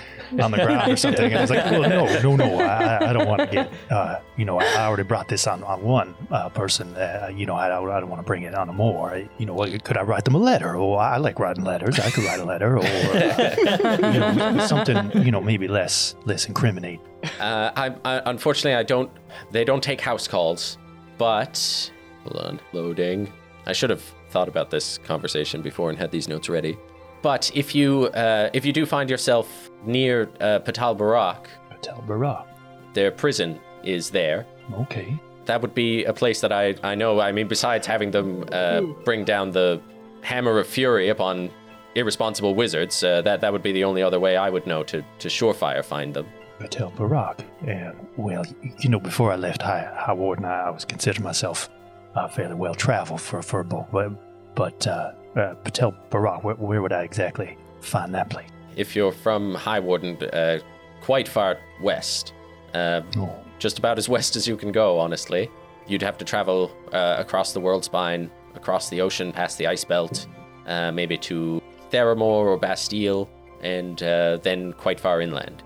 on 0.41 0.51
the 0.51 0.57
ground 0.57 0.91
or 0.91 0.95
something. 0.95 1.25
And 1.25 1.37
I 1.37 1.41
was 1.41 1.49
like, 1.49 1.65
well, 1.65 1.81
no, 1.81 2.05
no, 2.21 2.35
no, 2.35 2.59
I, 2.61 3.09
I 3.09 3.13
don't 3.13 3.27
want 3.27 3.41
to 3.41 3.47
get. 3.47 3.71
Uh, 3.89 4.19
you 4.37 4.45
know, 4.45 4.59
I 4.59 4.85
already 4.85 5.03
brought 5.03 5.27
this 5.27 5.47
on 5.47 5.63
on 5.63 5.81
one 5.81 6.13
uh, 6.29 6.49
person. 6.49 6.95
Uh, 6.95 7.31
you 7.35 7.45
know, 7.45 7.55
I, 7.55 7.65
I 7.65 7.99
don't 7.99 8.09
want 8.09 8.21
to 8.21 8.25
bring 8.25 8.43
it 8.43 8.53
on 8.53 8.73
more. 8.75 9.21
You 9.37 9.45
know, 9.45 9.57
could 9.83 9.97
I 9.97 10.03
write 10.03 10.25
them 10.25 10.35
a 10.35 10.39
letter? 10.39 10.75
Oh, 10.75 10.93
I 10.93 11.17
like 11.17 11.39
writing 11.39 11.63
letters. 11.63 11.70
I 11.75 12.11
could 12.11 12.23
write 12.23 12.39
a 12.39 12.45
letter, 12.45 12.77
or 12.77 12.83
uh, 12.83 13.97
you 14.13 14.19
know, 14.19 14.65
something. 14.67 15.11
You 15.23 15.31
know, 15.31 15.41
maybe 15.41 15.67
less 15.67 16.15
less 16.25 16.45
incriminating. 16.47 16.99
Uh, 17.39 17.71
I, 17.75 17.95
I, 18.05 18.21
unfortunately, 18.25 18.75
I 18.75 18.83
don't. 18.83 19.09
They 19.51 19.63
don't 19.63 19.83
take 19.83 20.01
house 20.01 20.27
calls, 20.27 20.77
but 21.17 21.91
hold 22.23 22.37
on, 22.45 22.59
loading. 22.73 23.31
I 23.65 23.73
should 23.73 23.89
have 23.89 24.03
thought 24.31 24.47
about 24.47 24.71
this 24.71 24.97
conversation 24.99 25.61
before 25.61 25.89
and 25.89 25.97
had 25.97 26.11
these 26.11 26.27
notes 26.27 26.49
ready. 26.49 26.77
But 27.21 27.51
if 27.53 27.75
you 27.75 28.05
uh, 28.07 28.49
if 28.53 28.65
you 28.65 28.73
do 28.73 28.85
find 28.85 29.09
yourself 29.09 29.69
near 29.85 30.29
uh, 30.39 30.59
Patal 30.59 30.97
Barak, 30.97 31.47
Tell 31.81 32.01
Barak. 32.07 32.47
their 32.93 33.11
prison 33.11 33.59
is 33.83 34.09
there. 34.09 34.45
Okay. 34.73 35.19
That 35.45 35.61
would 35.61 35.73
be 35.73 36.05
a 36.05 36.13
place 36.13 36.41
that 36.41 36.51
I 36.51 36.75
I 36.83 36.95
know. 36.95 37.19
I 37.19 37.31
mean, 37.31 37.47
besides 37.47 37.85
having 37.85 38.11
them 38.11 38.45
uh, 38.51 38.81
bring 39.05 39.23
down 39.25 39.51
the 39.51 39.79
hammer 40.21 40.59
of 40.59 40.67
fury 40.67 41.09
upon 41.09 41.49
irresponsible 41.95 42.55
wizards, 42.55 43.03
uh, 43.03 43.21
that 43.23 43.41
that 43.41 43.51
would 43.51 43.63
be 43.63 43.71
the 43.71 43.83
only 43.83 44.01
other 44.03 44.19
way 44.19 44.37
I 44.37 44.49
would 44.49 44.65
know 44.67 44.83
to 44.83 45.03
to 45.19 45.27
surefire 45.27 45.83
find 45.83 46.13
them. 46.13 46.27
Patel 46.59 46.91
Barak. 46.91 47.43
And, 47.65 47.95
well, 48.17 48.45
you 48.79 48.89
know, 48.89 48.99
before 48.99 49.31
I 49.31 49.35
left 49.35 49.63
High, 49.63 49.91
High 49.95 50.13
Warden, 50.13 50.45
I, 50.45 50.67
I 50.67 50.69
was 50.69 50.85
considering 50.85 51.23
myself 51.23 51.69
uh, 52.13 52.27
fairly 52.27 52.53
well 52.53 52.75
traveled 52.75 53.19
for, 53.21 53.41
for 53.41 53.61
a 53.61 53.65
book. 53.65 53.87
But, 53.91 54.11
but 54.53 54.85
uh, 54.87 55.13
uh, 55.35 55.55
Patel 55.63 55.95
Barak, 56.11 56.43
where, 56.43 56.53
where 56.55 56.81
would 56.83 56.93
I 56.93 57.01
exactly 57.01 57.57
find 57.79 58.13
that 58.13 58.29
place? 58.29 58.47
if 58.77 58.95
you're 58.95 59.11
from 59.11 59.53
High 59.55 59.79
Warden, 59.81 60.15
uh, 60.31 60.59
quite 61.01 61.27
far 61.27 61.57
west, 61.81 62.33
uh, 62.73 63.01
Oh, 63.17 63.35
just 63.59 63.79
about 63.79 63.97
as 63.97 64.07
west 64.07 64.35
as 64.35 64.47
you 64.47 64.55
can 64.55 64.71
go, 64.71 64.97
honestly. 64.99 65.49
You'd 65.87 66.01
have 66.03 66.17
to 66.19 66.25
travel 66.25 66.71
uh, 66.93 67.15
across 67.19 67.53
the 67.53 67.59
world 67.59 67.83
spine, 67.83 68.29
across 68.55 68.89
the 68.89 69.01
ocean, 69.01 69.31
past 69.33 69.57
the 69.57 69.67
ice 69.67 69.83
belt, 69.83 70.27
uh, 70.67 70.91
maybe 70.91 71.17
to 71.17 71.61
Theramore 71.91 72.45
or 72.47 72.57
Bastille, 72.57 73.29
and 73.61 74.01
uh, 74.01 74.37
then 74.37 74.73
quite 74.73 74.99
far 74.99 75.21
inland. 75.21 75.63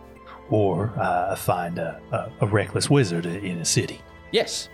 or 0.50 0.92
uh, 1.00 1.36
find 1.36 1.80
a, 1.80 2.00
a, 2.12 2.46
a 2.46 2.48
reckless 2.48 2.90
wizard 2.90 3.26
in 3.26 3.58
a 3.60 3.66
city. 3.66 4.02
Yes, 4.32 4.70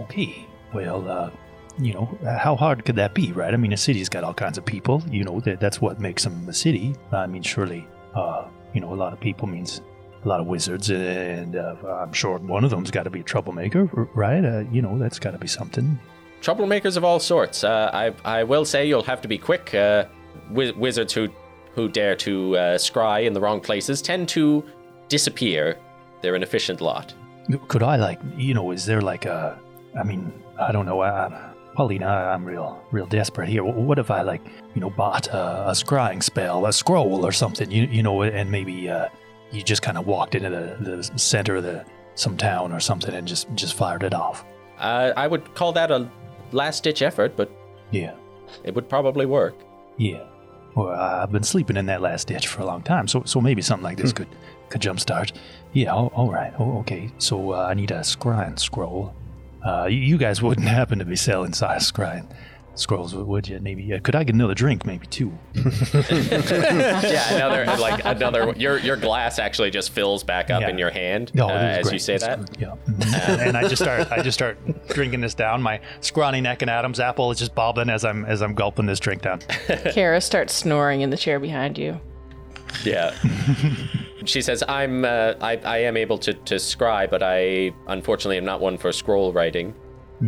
Okay. 0.00 0.46
Well, 0.72 1.06
uh, 1.08 1.30
you 1.78 1.92
know, 1.92 2.18
how 2.24 2.56
hard 2.56 2.84
could 2.86 2.96
that 2.96 3.14
be, 3.14 3.30
right? 3.32 3.52
I 3.52 3.58
mean, 3.58 3.72
a 3.74 3.76
city's 3.76 4.08
got 4.08 4.24
all 4.24 4.32
kinds 4.34 4.56
of 4.56 4.64
people. 4.64 5.02
You 5.10 5.24
know, 5.24 5.38
that, 5.40 5.60
that's 5.60 5.80
what 5.82 6.00
makes 6.00 6.24
them 6.24 6.48
a 6.48 6.52
city. 6.54 6.94
I 7.12 7.26
mean, 7.26 7.42
surely, 7.42 7.86
uh, 8.14 8.48
you 8.72 8.80
know, 8.80 8.92
a 8.94 8.96
lot 8.96 9.12
of 9.12 9.20
people 9.20 9.46
means 9.48 9.82
a 10.24 10.28
lot 10.28 10.40
of 10.40 10.46
wizards, 10.46 10.90
and 10.90 11.56
uh, 11.56 11.74
I'm 11.86 12.12
sure 12.14 12.38
one 12.38 12.64
of 12.64 12.70
them's 12.70 12.90
got 12.90 13.02
to 13.02 13.10
be 13.10 13.20
a 13.20 13.22
troublemaker, 13.24 13.84
right? 14.14 14.42
Uh, 14.44 14.64
you 14.72 14.80
know, 14.80 14.98
that's 14.98 15.18
got 15.18 15.32
to 15.32 15.38
be 15.38 15.46
something. 15.48 15.98
troublemakers 16.40 16.96
of 16.96 17.04
all 17.04 17.20
sorts. 17.20 17.64
Uh, 17.64 17.90
I 17.92 18.14
I 18.38 18.44
will 18.44 18.64
say 18.64 18.86
you'll 18.88 19.02
have 19.04 19.20
to 19.22 19.28
be 19.28 19.36
quick. 19.38 19.74
Uh, 19.74 20.06
wi- 20.54 20.72
wizards 20.76 21.12
who 21.12 21.28
who 21.74 21.88
dare 21.88 22.14
to 22.16 22.56
uh, 22.56 22.78
scry 22.78 23.24
in 23.26 23.32
the 23.32 23.40
wrong 23.40 23.60
places 23.60 24.02
tend 24.02 24.28
to 24.28 24.62
disappear. 25.08 25.78
They're 26.20 26.34
an 26.34 26.42
efficient 26.42 26.80
lot. 26.80 27.14
Could 27.68 27.82
I, 27.82 27.96
like, 27.96 28.20
you 28.36 28.54
know, 28.54 28.70
is 28.70 28.84
there 28.86 29.00
like 29.00 29.24
a, 29.24 29.58
I 29.98 30.04
mean, 30.04 30.32
I 30.60 30.70
don't 30.70 30.86
know. 30.86 31.00
I, 31.02 31.50
Paulina, 31.74 32.06
I'm 32.06 32.44
real, 32.44 32.80
real 32.92 33.06
desperate 33.06 33.48
here. 33.48 33.64
What 33.64 33.98
if 33.98 34.10
I, 34.10 34.20
like, 34.22 34.42
you 34.74 34.80
know, 34.82 34.90
bought 34.90 35.26
a, 35.28 35.68
a 35.68 35.72
scrying 35.72 36.22
spell, 36.22 36.66
a 36.66 36.72
scroll 36.72 37.24
or 37.26 37.32
something, 37.32 37.70
you, 37.70 37.84
you 37.84 38.02
know, 38.02 38.22
and 38.22 38.50
maybe 38.50 38.88
uh, 38.90 39.08
you 39.50 39.62
just 39.62 39.80
kind 39.82 39.96
of 39.98 40.06
walked 40.06 40.34
into 40.34 40.50
the, 40.50 40.76
the 40.84 41.18
center 41.18 41.56
of 41.56 41.62
the 41.64 41.84
some 42.14 42.36
town 42.36 42.72
or 42.72 42.80
something 42.80 43.14
and 43.14 43.26
just 43.26 43.48
just 43.54 43.72
fired 43.74 44.02
it 44.02 44.12
off. 44.12 44.44
Uh, 44.78 45.12
I 45.16 45.26
would 45.26 45.54
call 45.54 45.72
that 45.72 45.90
a 45.90 46.06
last 46.52 46.84
ditch 46.84 47.00
effort, 47.00 47.34
but 47.36 47.50
Yeah, 47.90 48.14
it 48.64 48.74
would 48.74 48.88
probably 48.90 49.24
work. 49.24 49.54
yeah. 49.96 50.24
Well, 50.74 50.88
I- 50.88 51.22
I've 51.22 51.32
been 51.32 51.42
sleeping 51.42 51.76
in 51.76 51.86
that 51.86 52.00
last 52.02 52.28
ditch 52.28 52.46
for 52.48 52.62
a 52.62 52.66
long 52.66 52.82
time, 52.82 53.08
so 53.08 53.22
so 53.24 53.40
maybe 53.40 53.62
something 53.62 53.84
like 53.84 53.98
this 53.98 54.12
could 54.12 54.28
could 54.68 54.80
jumpstart. 54.80 55.32
Yeah, 55.74 55.92
all, 55.92 56.12
all 56.14 56.30
right. 56.30 56.52
Oh, 56.58 56.78
okay. 56.80 57.10
So 57.18 57.52
uh, 57.52 57.66
I 57.70 57.74
need 57.74 57.90
a 57.90 58.00
scrying 58.00 58.58
scroll. 58.58 59.14
Uh, 59.64 59.84
you, 59.86 59.98
you 59.98 60.18
guys 60.18 60.42
wouldn't 60.42 60.66
happen 60.80 60.98
to 60.98 61.04
be 61.04 61.16
selling 61.16 61.52
size 61.52 61.90
scrying 61.90 62.26
scrolls, 62.74 63.14
would- 63.14 63.26
would 63.26 63.48
you? 63.48 63.58
Maybe 63.60 63.92
uh, 63.92 64.00
could 64.00 64.14
I 64.16 64.24
get 64.24 64.34
another 64.34 64.54
drink, 64.54 64.84
maybe 64.86 65.06
too? 65.06 65.32
yeah, 65.54 67.34
another 67.34 67.64
like 67.80 68.04
another. 68.04 68.52
Your 68.56 68.78
your 68.78 68.96
glass 68.96 69.38
actually 69.38 69.70
just 69.70 69.90
fills 69.90 70.24
back 70.24 70.50
up 70.50 70.62
Yeah. 70.62 70.68
in 70.70 70.78
your 70.78 70.90
hand 70.90 71.32
No, 71.34 71.48
uh, 71.48 71.52
as 71.52 71.82
great. 71.84 71.92
you 71.94 71.98
say 71.98 72.14
It's 72.14 72.24
that. 72.26 72.38
good, 72.38 72.60
Yeah. 72.60 72.74
Mhm. 72.88 73.46
and 73.48 73.56
I 73.56 73.68
just 73.68 73.82
start 73.82 74.10
I 74.10 74.22
just 74.22 74.36
start 74.36 74.58
drinking 74.88 75.20
this 75.20 75.34
down. 75.34 75.62
My 75.62 75.80
scrawny 76.00 76.40
neck 76.40 76.62
and 76.62 76.70
Adam's 76.70 77.00
apple 77.00 77.30
is 77.30 77.38
just 77.38 77.54
bobbing 77.54 77.90
as 77.90 78.04
I'm 78.04 78.24
as 78.24 78.42
I'm 78.42 78.54
gulping 78.54 78.86
this 78.86 79.00
drink 79.00 79.22
down. 79.22 79.40
Kara 79.92 80.20
starts 80.20 80.54
snoring 80.54 81.00
in 81.02 81.10
the 81.10 81.16
chair 81.16 81.38
behind 81.40 81.78
you. 81.78 82.00
Yeah. 82.84 83.14
she 84.24 84.40
says, 84.40 84.62
"I'm 84.66 85.04
uh, 85.04 85.34
I 85.40 85.56
I 85.64 85.78
am 85.78 85.96
able 85.96 86.16
to 86.18 86.32
to 86.32 86.54
scry, 86.56 87.08
but 87.10 87.22
I 87.22 87.72
unfortunately 87.86 88.38
am 88.38 88.44
not 88.44 88.60
one 88.60 88.78
for 88.78 88.92
scroll 88.92 89.32
writing. 89.32 89.74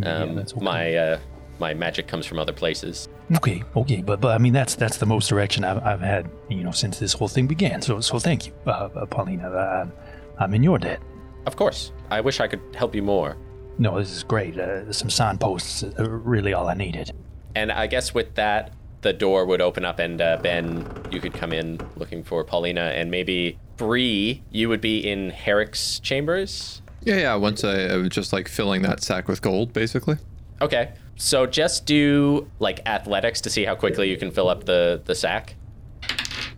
Um, 0.03 0.35
that's 0.35 0.53
okay. 0.53 0.63
My 0.63 0.95
uh, 0.95 1.19
my 1.59 1.73
magic 1.73 2.07
comes 2.07 2.25
from 2.25 2.39
other 2.39 2.53
places. 2.53 3.07
Okay, 3.37 3.63
okay, 3.75 4.01
but 4.01 4.21
but 4.21 4.35
I 4.35 4.37
mean 4.37 4.53
that's 4.53 4.75
that's 4.75 4.97
the 4.97 5.05
most 5.05 5.29
direction 5.29 5.63
I've, 5.63 5.83
I've 5.83 6.01
had 6.01 6.29
you 6.49 6.63
know 6.63 6.71
since 6.71 6.99
this 6.99 7.13
whole 7.13 7.27
thing 7.27 7.47
began. 7.47 7.81
So 7.81 7.99
so 8.01 8.19
thank 8.19 8.47
you, 8.47 8.53
uh, 8.67 8.89
uh, 8.95 9.05
Paulina. 9.05 9.49
I'm, 9.49 9.91
I'm 10.37 10.53
in 10.53 10.63
your 10.63 10.77
debt. 10.77 11.01
Of 11.45 11.55
course, 11.55 11.91
I 12.09 12.21
wish 12.21 12.39
I 12.39 12.47
could 12.47 12.61
help 12.75 12.95
you 12.95 13.03
more. 13.03 13.37
No, 13.77 13.99
this 13.99 14.11
is 14.11 14.23
great. 14.23 14.57
Uh, 14.57 14.91
some 14.91 15.09
signposts 15.09 15.83
are 15.83 16.09
really 16.09 16.53
all 16.53 16.67
I 16.67 16.75
needed. 16.75 17.11
And 17.55 17.71
I 17.71 17.87
guess 17.87 18.13
with 18.13 18.35
that, 18.35 18.71
the 19.01 19.13
door 19.13 19.45
would 19.45 19.61
open 19.61 19.85
up, 19.85 19.99
and 19.99 20.21
uh, 20.21 20.37
Ben, 20.41 20.85
you 21.11 21.19
could 21.19 21.33
come 21.33 21.53
in 21.53 21.79
looking 21.95 22.23
for 22.23 22.43
Paulina, 22.43 22.91
and 22.95 23.11
maybe 23.11 23.57
Bree, 23.77 24.41
you 24.51 24.69
would 24.69 24.81
be 24.81 25.07
in 25.07 25.29
Herrick's 25.29 25.99
chambers. 25.99 26.81
Yeah, 27.03 27.17
yeah. 27.17 27.35
Once 27.35 27.63
I, 27.63 27.81
I 27.81 27.97
was 27.97 28.09
just 28.09 28.33
like 28.33 28.47
filling 28.47 28.81
that 28.81 29.03
sack 29.03 29.27
with 29.27 29.41
gold, 29.41 29.73
basically. 29.73 30.17
Okay, 30.61 30.93
so 31.15 31.45
just 31.45 31.85
do 31.85 32.49
like 32.59 32.81
athletics 32.85 33.41
to 33.41 33.49
see 33.49 33.65
how 33.65 33.75
quickly 33.75 34.09
you 34.09 34.17
can 34.17 34.31
fill 34.31 34.49
up 34.49 34.65
the 34.65 35.01
the 35.05 35.15
sack. 35.15 35.55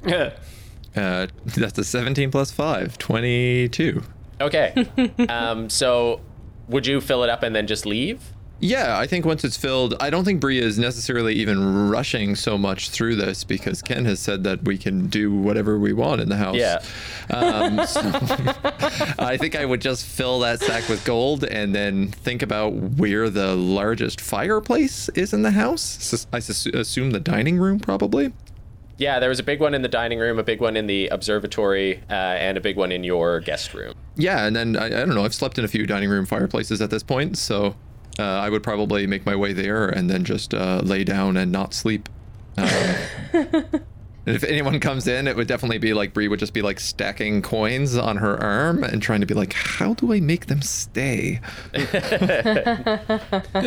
Uh, 0.95 1.27
that's 1.45 1.77
a 1.77 1.83
17 1.83 2.31
plus 2.31 2.49
5, 2.49 2.97
22. 2.97 4.01
Okay, 4.41 4.87
um, 5.29 5.69
so 5.69 6.21
would 6.67 6.87
you 6.87 6.99
fill 7.01 7.23
it 7.23 7.29
up 7.29 7.43
and 7.43 7.55
then 7.55 7.67
just 7.67 7.85
leave? 7.85 8.33
Yeah, 8.59 8.97
I 8.97 9.05
think 9.05 9.25
once 9.25 9.43
it's 9.43 9.57
filled, 9.57 9.93
I 9.99 10.09
don't 10.09 10.25
think 10.25 10.41
Bria 10.41 10.63
is 10.63 10.79
necessarily 10.79 11.35
even 11.35 11.89
rushing 11.89 12.35
so 12.35 12.57
much 12.57 12.89
through 12.89 13.15
this 13.15 13.43
because 13.43 13.83
Ken 13.83 14.05
has 14.05 14.19
said 14.19 14.43
that 14.45 14.63
we 14.63 14.77
can 14.77 15.07
do 15.07 15.31
whatever 15.31 15.77
we 15.77 15.93
want 15.93 16.21
in 16.21 16.29
the 16.29 16.37
house. 16.37 16.55
Yeah. 16.55 16.81
Um, 17.29 17.85
so 17.85 18.01
I 19.19 19.37
think 19.39 19.55
I 19.55 19.63
would 19.63 19.81
just 19.81 20.05
fill 20.05 20.39
that 20.39 20.59
sack 20.59 20.89
with 20.89 21.05
gold 21.05 21.43
and 21.43 21.75
then 21.75 22.07
think 22.07 22.41
about 22.41 22.73
where 22.73 23.29
the 23.29 23.55
largest 23.55 24.19
fireplace 24.19 25.07
is 25.09 25.33
in 25.33 25.43
the 25.43 25.51
house. 25.51 26.25
I 26.33 26.37
assume 26.37 27.11
the 27.11 27.19
dining 27.19 27.59
room, 27.59 27.79
probably. 27.79 28.33
Yeah, 28.97 29.19
there 29.19 29.29
was 29.29 29.39
a 29.39 29.43
big 29.43 29.59
one 29.59 29.75
in 29.75 29.83
the 29.83 29.87
dining 29.87 30.17
room, 30.17 30.39
a 30.39 30.43
big 30.43 30.59
one 30.59 30.75
in 30.75 30.87
the 30.87 31.07
observatory, 31.09 31.97
uh, 32.09 32.13
and 32.13 32.57
a 32.57 32.61
big 32.61 32.77
one 32.77 32.91
in 32.91 33.03
your 33.03 33.39
guest 33.39 33.75
room. 33.75 33.93
Yeah, 34.15 34.47
and 34.47 34.55
then 34.55 34.75
I, 34.75 34.85
I 34.85 34.89
don't 34.89 35.13
know. 35.13 35.23
I've 35.23 35.35
slept 35.35 35.59
in 35.59 35.65
a 35.65 35.67
few 35.67 35.85
dining 35.85 36.09
room 36.09 36.25
fireplaces 36.25 36.81
at 36.81 36.89
this 36.89 37.03
point, 37.03 37.37
so 37.37 37.75
uh, 38.19 38.23
I 38.23 38.49
would 38.49 38.63
probably 38.63 39.07
make 39.07 39.25
my 39.25 39.35
way 39.35 39.53
there 39.53 39.87
and 39.87 40.09
then 40.09 40.23
just 40.23 40.53
uh, 40.53 40.81
lay 40.83 41.03
down 41.03 41.37
and 41.37 41.51
not 41.51 41.73
sleep. 41.73 42.09
Um, 42.57 42.69
And 44.27 44.35
if 44.35 44.43
anyone 44.43 44.81
comes 44.81 45.07
in, 45.07 45.25
it 45.25 45.37
would 45.37 45.47
definitely 45.47 45.77
be 45.77 45.93
like 45.93 46.13
Bree 46.13 46.27
would 46.27 46.39
just 46.39 46.53
be 46.53 46.61
like 46.61 46.81
stacking 46.81 47.41
coins 47.41 47.95
on 47.95 48.17
her 48.17 48.37
arm 48.43 48.83
and 48.83 49.01
trying 49.01 49.21
to 49.21 49.25
be 49.25 49.33
like, 49.33 49.53
how 49.53 49.93
do 49.93 50.11
I 50.11 50.19
make 50.19 50.47
them 50.47 50.61
stay? 50.61 51.39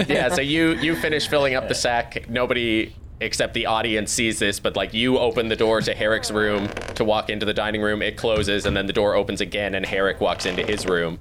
yeah, 0.06 0.28
so 0.28 0.42
you 0.42 0.74
you 0.74 0.96
finish 0.96 1.28
filling 1.28 1.54
up 1.54 1.68
the 1.68 1.74
sack. 1.74 2.28
Nobody 2.28 2.94
except 3.20 3.54
the 3.54 3.64
audience 3.64 4.12
sees 4.12 4.38
this, 4.38 4.60
but 4.60 4.76
like 4.76 4.92
you 4.92 5.18
open 5.18 5.48
the 5.48 5.56
door 5.56 5.80
to 5.80 5.94
Herrick's 5.94 6.30
room 6.30 6.68
to 6.94 7.04
walk 7.04 7.30
into 7.30 7.46
the 7.46 7.54
dining 7.54 7.80
room. 7.80 8.02
It 8.02 8.18
closes, 8.18 8.66
and 8.66 8.76
then 8.76 8.84
the 8.84 8.92
door 8.92 9.14
opens 9.14 9.40
again, 9.40 9.74
and 9.74 9.86
Herrick 9.86 10.20
walks 10.20 10.44
into 10.44 10.62
his 10.62 10.84
room 10.84 11.20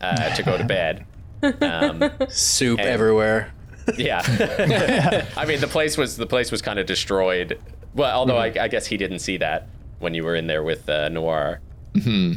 uh, 0.00 0.32
to 0.36 0.44
go 0.44 0.56
to 0.56 0.64
bed. 0.64 1.04
Um, 1.42 2.10
Soup 2.28 2.78
And- 2.78 2.88
everywhere. 2.88 3.52
yeah, 3.96 4.20
I 5.36 5.44
mean 5.46 5.60
the 5.60 5.68
place 5.68 5.96
was 5.96 6.16
the 6.16 6.26
place 6.26 6.50
was 6.50 6.60
kind 6.62 6.78
of 6.78 6.86
destroyed. 6.86 7.58
Well, 7.94 8.18
although 8.18 8.36
I, 8.38 8.46
I 8.60 8.68
guess 8.68 8.86
he 8.86 8.96
didn't 8.96 9.20
see 9.20 9.36
that 9.38 9.68
when 10.00 10.12
you 10.14 10.24
were 10.24 10.34
in 10.34 10.46
there 10.46 10.62
with 10.62 10.88
uh, 10.88 11.08
Noir. 11.08 11.60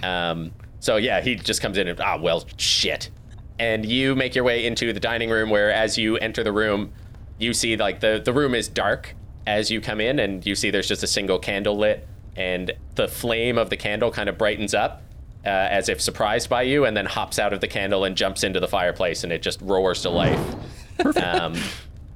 Um, 0.03 0.51
so 0.79 0.95
yeah, 0.97 1.21
he 1.21 1.35
just 1.35 1.61
comes 1.61 1.77
in 1.77 1.87
and 1.87 1.99
ah 1.99 2.17
well 2.17 2.45
shit, 2.57 3.09
and 3.57 3.85
you 3.85 4.15
make 4.15 4.35
your 4.35 4.43
way 4.43 4.65
into 4.65 4.93
the 4.93 4.99
dining 4.99 5.29
room 5.29 5.49
where 5.49 5.71
as 5.71 5.97
you 5.97 6.17
enter 6.17 6.43
the 6.43 6.51
room, 6.51 6.93
you 7.39 7.53
see 7.53 7.75
like 7.75 7.99
the 7.99 8.21
the 8.23 8.31
room 8.33 8.53
is 8.55 8.67
dark 8.67 9.15
as 9.47 9.69
you 9.71 9.81
come 9.81 9.99
in, 9.99 10.19
and 10.19 10.45
you 10.45 10.55
see 10.55 10.69
there's 10.71 10.87
just 10.87 11.03
a 11.03 11.07
single 11.07 11.39
candle 11.39 11.77
lit, 11.77 12.07
and 12.35 12.71
the 12.95 13.07
flame 13.07 13.57
of 13.57 13.69
the 13.69 13.77
candle 13.77 14.11
kind 14.11 14.29
of 14.29 14.37
brightens 14.37 14.73
up. 14.73 15.01
Uh, 15.45 15.49
as 15.49 15.87
if 15.87 16.01
surprised 16.01 16.49
by 16.49 16.63
you, 16.63 16.83
and 16.83 16.97
then 16.97 17.05
hops 17.05 17.39
out 17.39 17.53
of 17.53 17.61
the 17.61 17.67
candle 17.67 18.03
and 18.03 18.17
jumps 18.17 18.43
into 18.43 18.59
the 18.59 18.67
fireplace, 18.67 19.23
and 19.23 19.31
it 19.31 19.41
just 19.41 19.61
roars 19.61 20.01
to 20.01 20.09
life. 20.09 20.55
Um, 21.15 21.55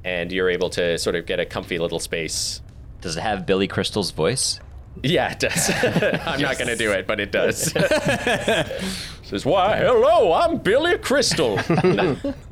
and 0.04 0.30
you're 0.30 0.50
able 0.50 0.70
to 0.72 0.98
sort 0.98 1.16
of 1.16 1.26
get 1.26 1.40
a 1.40 1.46
comfy 1.46 1.80
little 1.80 2.00
space 2.00 2.60
Does 3.00 3.16
it 3.16 3.22
have 3.22 3.46
Billy 3.46 3.68
Crystal's 3.68 4.12
voice? 4.12 4.60
yeah, 5.02 5.32
it 5.32 5.40
does. 5.40 5.70
I'm 6.28 6.42
not 6.42 6.58
going 6.58 6.68
to 6.68 6.76
do 6.76 6.92
it, 6.92 7.08
but 7.08 7.22
it 7.22 7.32
does. 7.32 7.72
Says, 9.24 9.46
why, 9.46 9.78
hello, 9.78 10.34
I'm 10.34 10.58
Billy 10.58 10.98
Crystal. 10.98 11.56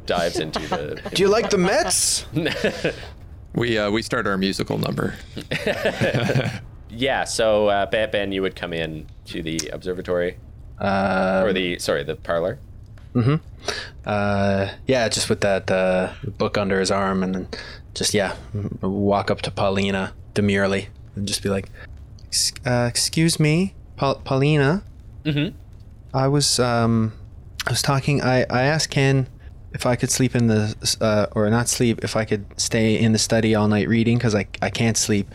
Dives 0.05 0.39
into 0.39 0.59
the. 0.67 1.01
Do 1.13 1.21
you 1.21 1.27
like 1.29 1.49
the 1.49 1.57
Mets? 1.57 2.25
We 3.53 3.77
uh, 3.77 3.91
we 3.91 4.01
start 4.01 4.25
our 4.25 4.37
musical 4.37 4.77
number. 4.77 5.15
Yeah, 6.89 7.23
so 7.23 7.67
uh, 7.67 7.85
Ben, 7.85 8.11
Ben, 8.11 8.31
you 8.31 8.41
would 8.41 8.55
come 8.55 8.73
in 8.73 9.07
to 9.25 9.41
the 9.41 9.69
observatory. 9.71 10.37
Uh, 10.81 11.43
or 11.45 11.53
the, 11.53 11.77
sorry, 11.79 12.03
the 12.03 12.15
parlor. 12.15 12.57
uh, 14.05 14.69
yeah, 14.87 15.07
just 15.09 15.29
with 15.29 15.41
that 15.41 15.69
uh, 15.69 16.13
book 16.37 16.57
under 16.57 16.79
his 16.79 16.91
arm, 16.91 17.23
and 17.23 17.35
then 17.35 17.47
just 17.93 18.13
yeah, 18.13 18.35
walk 18.81 19.29
up 19.29 19.41
to 19.43 19.51
Paulina 19.51 20.13
demurely 20.33 20.89
and 21.15 21.27
just 21.27 21.43
be 21.43 21.49
like, 21.49 21.69
uh, 22.65 22.87
"Excuse 22.89 23.39
me, 23.39 23.73
Pa- 23.97 24.15
Paulina. 24.15 24.83
Mhm. 25.25 25.53
I 26.13 26.27
was 26.27 26.59
um, 26.59 27.13
I 27.67 27.71
was 27.71 27.81
talking. 27.81 28.21
I 28.21 28.45
I 28.49 28.63
asked 28.63 28.89
Ken 28.89 29.27
if 29.73 29.85
I 29.85 29.95
could 29.95 30.09
sleep 30.09 30.35
in 30.35 30.47
the 30.47 30.75
uh, 31.01 31.27
or 31.35 31.49
not 31.49 31.67
sleep 31.69 31.99
if 32.03 32.15
I 32.15 32.25
could 32.25 32.45
stay 32.57 32.97
in 32.97 33.11
the 33.11 33.19
study 33.19 33.53
all 33.55 33.67
night 33.67 33.87
reading 33.87 34.17
because 34.17 34.35
I 34.35 34.47
I 34.61 34.69
can't 34.69 34.97
sleep 34.97 35.29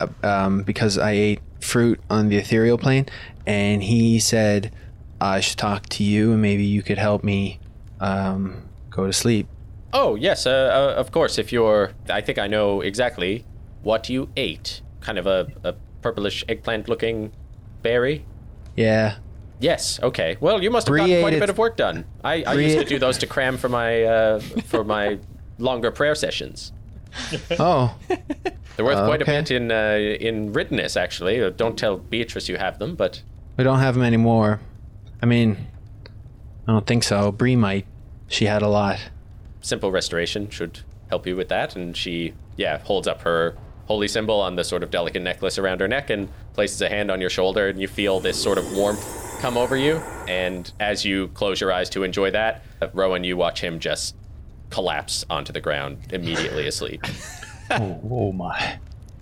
uh, 0.00 0.06
um, 0.22 0.62
because 0.62 0.96
I 0.98 1.12
ate 1.12 1.40
fruit 1.60 1.98
on 2.10 2.28
the 2.28 2.36
ethereal 2.36 2.78
plane, 2.78 3.06
and 3.46 3.82
he 3.82 4.18
said 4.20 4.70
I 5.22 5.38
should 5.38 5.58
talk 5.58 5.88
to 5.90 6.02
you 6.04 6.32
and 6.32 6.42
maybe 6.42 6.64
you 6.64 6.82
could 6.82 6.98
help 6.98 7.22
me 7.22 7.60
um, 8.00 8.68
go 8.90 9.06
to 9.06 9.12
sleep. 9.12 9.46
Oh, 9.92 10.16
yes, 10.16 10.46
uh, 10.46 10.50
uh, 10.50 10.98
of 10.98 11.12
course. 11.12 11.38
If 11.38 11.52
you're. 11.52 11.92
I 12.08 12.20
think 12.20 12.38
I 12.38 12.48
know 12.48 12.80
exactly 12.80 13.44
what 13.82 14.08
you 14.08 14.30
ate. 14.36 14.80
Kind 15.00 15.18
of 15.18 15.26
a, 15.26 15.46
a 15.62 15.74
purplish 16.00 16.44
eggplant 16.48 16.88
looking 16.88 17.30
berry. 17.82 18.24
Yeah. 18.74 19.16
Yes. 19.60 20.00
Okay. 20.02 20.36
Well, 20.40 20.60
you 20.62 20.70
must 20.70 20.88
have 20.88 20.96
gotten 20.96 21.20
quite 21.20 21.34
a 21.34 21.38
bit 21.38 21.50
of 21.50 21.58
work 21.58 21.76
done. 21.76 22.04
I, 22.24 22.42
I 22.42 22.54
used 22.54 22.78
to 22.78 22.84
do 22.84 22.98
those 22.98 23.18
to 23.18 23.26
cram 23.26 23.58
for 23.58 23.68
my 23.68 24.02
uh, 24.02 24.40
for 24.40 24.82
my 24.82 25.18
longer 25.58 25.92
prayer 25.92 26.16
sessions. 26.16 26.72
Oh, 27.60 27.94
They're 28.76 28.84
worth 28.84 29.04
quite 29.04 29.22
a 29.22 29.26
bit 29.26 29.50
in 29.52 29.70
uh, 29.70 29.98
in 29.98 30.52
writtenness, 30.52 30.96
actually. 30.96 31.40
Uh, 31.40 31.50
Don't 31.50 31.78
tell 31.78 31.98
Beatrice 31.98 32.48
you 32.48 32.56
have 32.56 32.78
them, 32.78 32.96
but 32.96 33.22
we 33.56 33.62
don't 33.62 33.78
have 33.78 33.94
them 33.94 34.02
anymore. 34.02 34.60
I 35.22 35.26
mean, 35.26 35.56
I 36.66 36.72
don't 36.72 36.86
think 36.86 37.04
so. 37.04 37.30
Bree 37.32 37.56
might. 37.56 37.86
She 38.28 38.46
had 38.46 38.62
a 38.62 38.68
lot. 38.68 38.98
simple 39.60 39.90
restoration 39.92 40.50
should 40.50 40.80
help 41.08 41.26
you 41.26 41.36
with 41.36 41.48
that. 41.48 41.76
And 41.76 41.96
she, 41.96 42.34
yeah, 42.56 42.78
holds 42.78 43.06
up 43.06 43.22
her 43.22 43.56
holy 43.86 44.08
symbol 44.08 44.40
on 44.40 44.56
the 44.56 44.64
sort 44.64 44.82
of 44.82 44.90
delicate 44.90 45.22
necklace 45.22 45.58
around 45.58 45.80
her 45.80 45.88
neck 45.88 46.10
and 46.10 46.28
places 46.54 46.80
a 46.82 46.88
hand 46.88 47.10
on 47.10 47.20
your 47.20 47.30
shoulder, 47.30 47.68
and 47.68 47.80
you 47.80 47.86
feel 47.88 48.20
this 48.20 48.40
sort 48.42 48.58
of 48.58 48.72
warmth 48.72 49.38
come 49.40 49.56
over 49.56 49.76
you. 49.76 49.96
And 50.28 50.70
as 50.80 51.04
you 51.04 51.28
close 51.28 51.60
your 51.60 51.72
eyes 51.72 51.88
to 51.90 52.02
enjoy 52.02 52.30
that, 52.32 52.64
uh, 52.80 52.88
Rowan, 52.92 53.22
you 53.24 53.36
watch 53.36 53.60
him 53.60 53.78
just 53.78 54.16
collapse 54.70 55.24
onto 55.28 55.52
the 55.52 55.60
ground, 55.60 55.98
immediately 56.12 56.66
asleep. 56.66 57.04
Oh, 57.70 58.00
oh 58.10 58.32
my. 58.32 58.78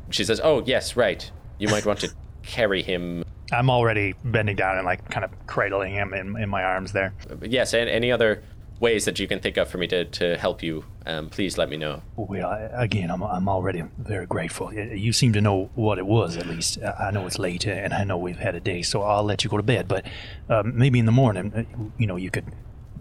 She 0.09 0.25
says, 0.25 0.41
"Oh 0.43 0.65
yes, 0.67 0.97
right. 0.97 1.31
You 1.59 1.69
might 1.69 1.87
want 1.87 2.01
to 2.01 2.11
carry 2.43 2.83
him." 2.83 3.23
I'm 3.53 3.71
already 3.71 4.15
bending 4.25 4.57
down 4.57 4.77
and 4.77 4.87
like 4.87 5.09
kind 5.11 5.25
of 5.25 5.31
cradling 5.47 5.95
him 5.95 6.15
in, 6.15 6.37
in 6.37 6.49
my 6.49 6.63
arms 6.63 6.93
there. 6.93 7.13
Yes, 7.43 7.75
and 7.75 7.89
any 7.89 8.13
other 8.13 8.43
ways 8.79 9.05
that 9.05 9.19
you 9.19 9.29
can 9.29 9.41
think 9.41 9.59
of 9.59 9.69
for 9.69 9.77
me 9.77 9.87
to, 9.87 10.07
to 10.07 10.37
help 10.39 10.63
you, 10.63 10.85
um, 11.05 11.29
please 11.29 11.59
let 11.59 11.69
me 11.69 11.77
know. 11.77 12.03
Well, 12.17 12.49
I, 12.49 12.61
again, 12.83 13.11
I'm, 13.11 13.23
I'm 13.23 13.49
already 13.49 13.85
very 13.99 14.25
grateful. 14.27 14.73
You 14.73 15.13
seem 15.13 15.35
to 15.35 15.41
know 15.41 15.71
what 15.75 15.99
it 15.99 16.07
was, 16.07 16.37
at 16.37 16.47
least. 16.47 16.79
I 16.99 17.11
know 17.11 17.27
it's 17.27 17.39
late 17.39 17.67
and 17.67 17.93
I 17.93 18.05
know 18.05 18.17
we've 18.17 18.39
had 18.39 18.55
a 18.55 18.61
day, 18.61 18.83
so 18.83 19.03
I'll 19.03 19.25
let 19.25 19.45
you 19.45 19.51
go 19.51 19.59
to 19.59 19.63
bed. 19.63 19.87
But 19.87 20.07
um, 20.49 20.79
maybe 20.79 20.99
in 20.99 21.05
the 21.05 21.13
morning, 21.13 21.53
uh, 21.55 21.65
you 21.99 22.07
know, 22.07 22.17
you 22.17 22.31
could 22.31 22.47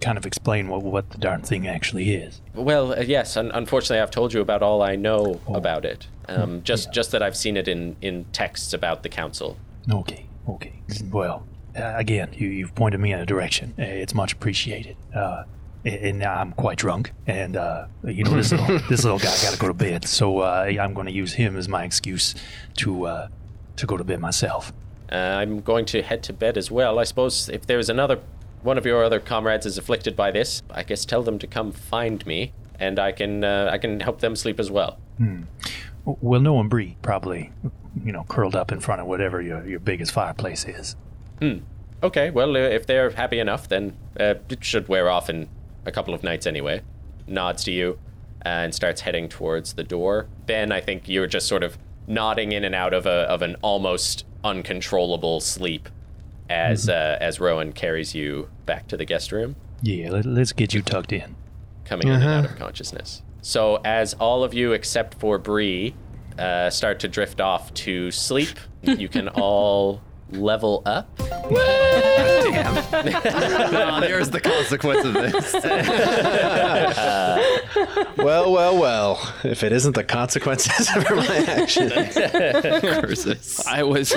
kind 0.01 0.17
of 0.17 0.25
explain 0.25 0.67
what, 0.67 0.81
what 0.81 1.09
the 1.11 1.17
darn 1.17 1.41
thing 1.43 1.67
actually 1.67 2.13
is. 2.13 2.41
Well, 2.53 2.93
uh, 2.93 3.01
yes. 3.01 3.37
Un- 3.37 3.51
unfortunately, 3.53 4.01
I've 4.01 4.11
told 4.11 4.33
you 4.33 4.41
about 4.41 4.61
all 4.61 4.81
I 4.81 4.95
know 4.95 5.39
about 5.47 5.85
it. 5.85 6.07
Um, 6.27 6.61
just, 6.63 6.91
just 6.93 7.11
that 7.11 7.23
I've 7.23 7.37
seen 7.37 7.55
it 7.57 7.67
in, 7.67 7.95
in 8.01 8.25
texts 8.25 8.73
about 8.73 9.03
the 9.03 9.09
council. 9.09 9.57
Okay, 9.91 10.25
okay. 10.55 10.73
Well, 11.11 11.45
uh, 11.77 11.93
again, 11.95 12.29
you, 12.33 12.47
you've 12.49 12.75
pointed 12.75 12.99
me 12.99 13.13
in 13.13 13.19
a 13.19 13.25
direction. 13.25 13.73
Uh, 13.77 13.83
It's 13.83 14.13
much 14.13 14.33
appreciated. 14.33 14.95
Uh, 15.15 15.43
a- 15.85 16.07
and 16.09 16.19
now 16.19 16.35
I'm 16.35 16.51
quite 16.53 16.77
drunk, 16.77 17.11
and 17.27 17.55
uh, 17.55 17.85
you 18.03 18.23
know 18.23 18.31
this 18.35 18.51
little 18.51 18.79
this 18.89 19.03
little 19.03 19.19
guy 19.19 19.35
got 19.43 19.53
to 19.53 19.59
go 19.59 19.67
to 19.67 19.73
bed, 19.73 20.05
so 20.07 20.39
uh, 20.39 20.65
I'm 20.67 20.93
going 20.93 21.07
to 21.07 21.13
use 21.13 21.33
him 21.33 21.55
as 21.55 21.67
my 21.69 21.83
excuse 21.83 22.35
to 22.77 23.05
uh, 23.05 23.27
to 23.77 23.85
go 23.85 23.95
to 23.97 24.03
bed 24.03 24.19
myself. 24.19 24.73
Uh, 25.11 25.15
I'm 25.15 25.61
going 25.61 25.85
to 25.85 26.01
head 26.03 26.21
to 26.23 26.33
bed 26.33 26.57
as 26.57 26.69
well. 26.69 26.99
I 26.99 27.03
suppose 27.05 27.49
if 27.49 27.65
there's 27.65 27.89
another 27.89 28.19
one 28.61 28.77
of 28.77 28.85
your 28.85 29.03
other 29.05 29.19
comrades 29.21 29.65
is 29.65 29.77
afflicted 29.77 30.15
by 30.15 30.31
this, 30.31 30.61
I 30.69 30.83
guess 30.83 31.05
tell 31.05 31.23
them 31.23 31.39
to 31.39 31.47
come 31.47 31.71
find 31.71 32.25
me, 32.27 32.51
and 32.77 32.99
I 32.99 33.11
can 33.13 33.43
uh, 33.43 33.69
I 33.71 33.77
can 33.77 34.01
help 34.01 34.19
them 34.19 34.35
sleep 34.35 34.59
as 34.59 34.69
well. 34.69 34.97
Well, 36.05 36.41
no 36.41 36.53
one 36.53 36.67
Bree 36.69 36.97
probably, 37.01 37.51
you 38.03 38.11
know, 38.11 38.23
curled 38.29 38.55
up 38.55 38.71
in 38.71 38.79
front 38.79 39.01
of 39.01 39.07
whatever 39.07 39.41
your 39.41 39.65
your 39.67 39.79
biggest 39.79 40.11
fireplace 40.11 40.65
is. 40.65 40.95
Hmm. 41.39 41.59
Okay, 42.01 42.29
well, 42.29 42.55
uh, 42.55 42.59
if 42.59 42.85
they're 42.87 43.09
happy 43.11 43.39
enough, 43.39 43.67
then 43.67 43.93
uh, 44.19 44.35
it 44.49 44.63
should 44.63 44.87
wear 44.87 45.09
off 45.09 45.29
in 45.29 45.49
a 45.85 45.91
couple 45.91 46.13
of 46.13 46.23
nights 46.23 46.45
anyway. 46.47 46.81
Nods 47.27 47.63
to 47.65 47.71
you 47.71 47.99
and 48.41 48.73
starts 48.73 49.01
heading 49.01 49.27
towards 49.27 49.73
the 49.73 49.83
door. 49.83 50.27
Ben, 50.45 50.71
I 50.71 50.79
think 50.79 51.09
you're 51.09 51.27
just 51.27 51.47
sort 51.47 51.61
of 51.63 51.77
nodding 52.07 52.53
in 52.53 52.63
and 52.63 52.73
out 52.73 52.93
of 52.93 53.05
a 53.05 53.27
of 53.29 53.41
an 53.41 53.55
almost 53.61 54.25
uncontrollable 54.43 55.39
sleep 55.41 55.89
as 56.49 56.89
uh, 56.89 57.17
as 57.21 57.39
Rowan 57.39 57.73
carries 57.73 58.15
you 58.15 58.49
back 58.65 58.87
to 58.87 58.97
the 58.97 59.05
guest 59.05 59.31
room, 59.31 59.55
Yeah, 59.81 60.09
let, 60.09 60.25
let's 60.25 60.51
get 60.53 60.73
you 60.73 60.81
tucked 60.81 61.11
in. 61.11 61.35
coming 61.85 62.07
in 62.07 62.13
and 62.15 62.23
out 62.23 62.45
of 62.45 62.55
consciousness. 62.55 63.21
So 63.41 63.81
as 63.85 64.13
all 64.15 64.43
of 64.43 64.53
you 64.53 64.73
except 64.73 65.15
for 65.19 65.37
Bree 65.37 65.93
uh, 66.39 66.69
start 66.69 66.99
to 67.01 67.07
drift 67.07 67.41
off 67.41 67.73
to 67.75 68.11
sleep, 68.11 68.57
you 68.83 69.09
can 69.09 69.27
all 69.35 70.01
level 70.31 70.83
up. 70.85 71.09
Oh, 71.21 72.89
there's 74.01 74.29
the 74.29 74.39
consequence 74.39 75.05
of 75.05 75.13
this. 75.13 75.53
Well, 78.17 78.51
well, 78.51 78.77
well. 78.77 79.33
If 79.43 79.63
it 79.63 79.71
isn't 79.71 79.95
the 79.95 80.03
consequences 80.03 80.89
of 80.93 81.09
my 81.09 81.25
actions. 81.25 81.93
Curses. 82.13 83.63
I 83.65 83.83
was 83.83 84.13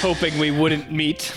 hoping 0.00 0.38
we 0.38 0.50
wouldn't 0.50 0.90
meet. 0.90 1.30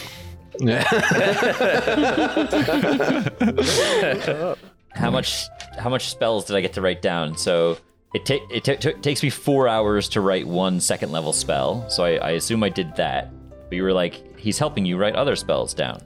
How 4.94 5.12
much 5.12 5.48
how 5.78 5.90
much 5.90 6.10
spells 6.10 6.46
did 6.46 6.56
I 6.56 6.62
get 6.62 6.74
to 6.74 6.82
write 6.82 7.02
down? 7.02 7.38
So 7.38 7.78
it, 8.14 8.26
ta- 8.26 8.46
it 8.50 8.64
ta- 8.64 8.76
ta- 8.76 9.00
takes 9.02 9.22
me 9.22 9.30
four 9.30 9.68
hours 9.68 10.08
to 10.10 10.22
write 10.22 10.48
one 10.48 10.80
second 10.80 11.12
level 11.12 11.34
spell. 11.34 11.90
So 11.90 12.04
I, 12.04 12.16
I 12.16 12.30
assume 12.32 12.64
I 12.64 12.70
did 12.70 12.96
that. 12.96 13.32
But 13.70 13.76
you 13.76 13.84
were 13.84 13.94
like, 13.94 14.38
he's 14.38 14.58
helping 14.58 14.86
you 14.86 14.98
write 14.98 15.16
other 15.16 15.36
spells 15.36 15.74
down. 15.74 16.02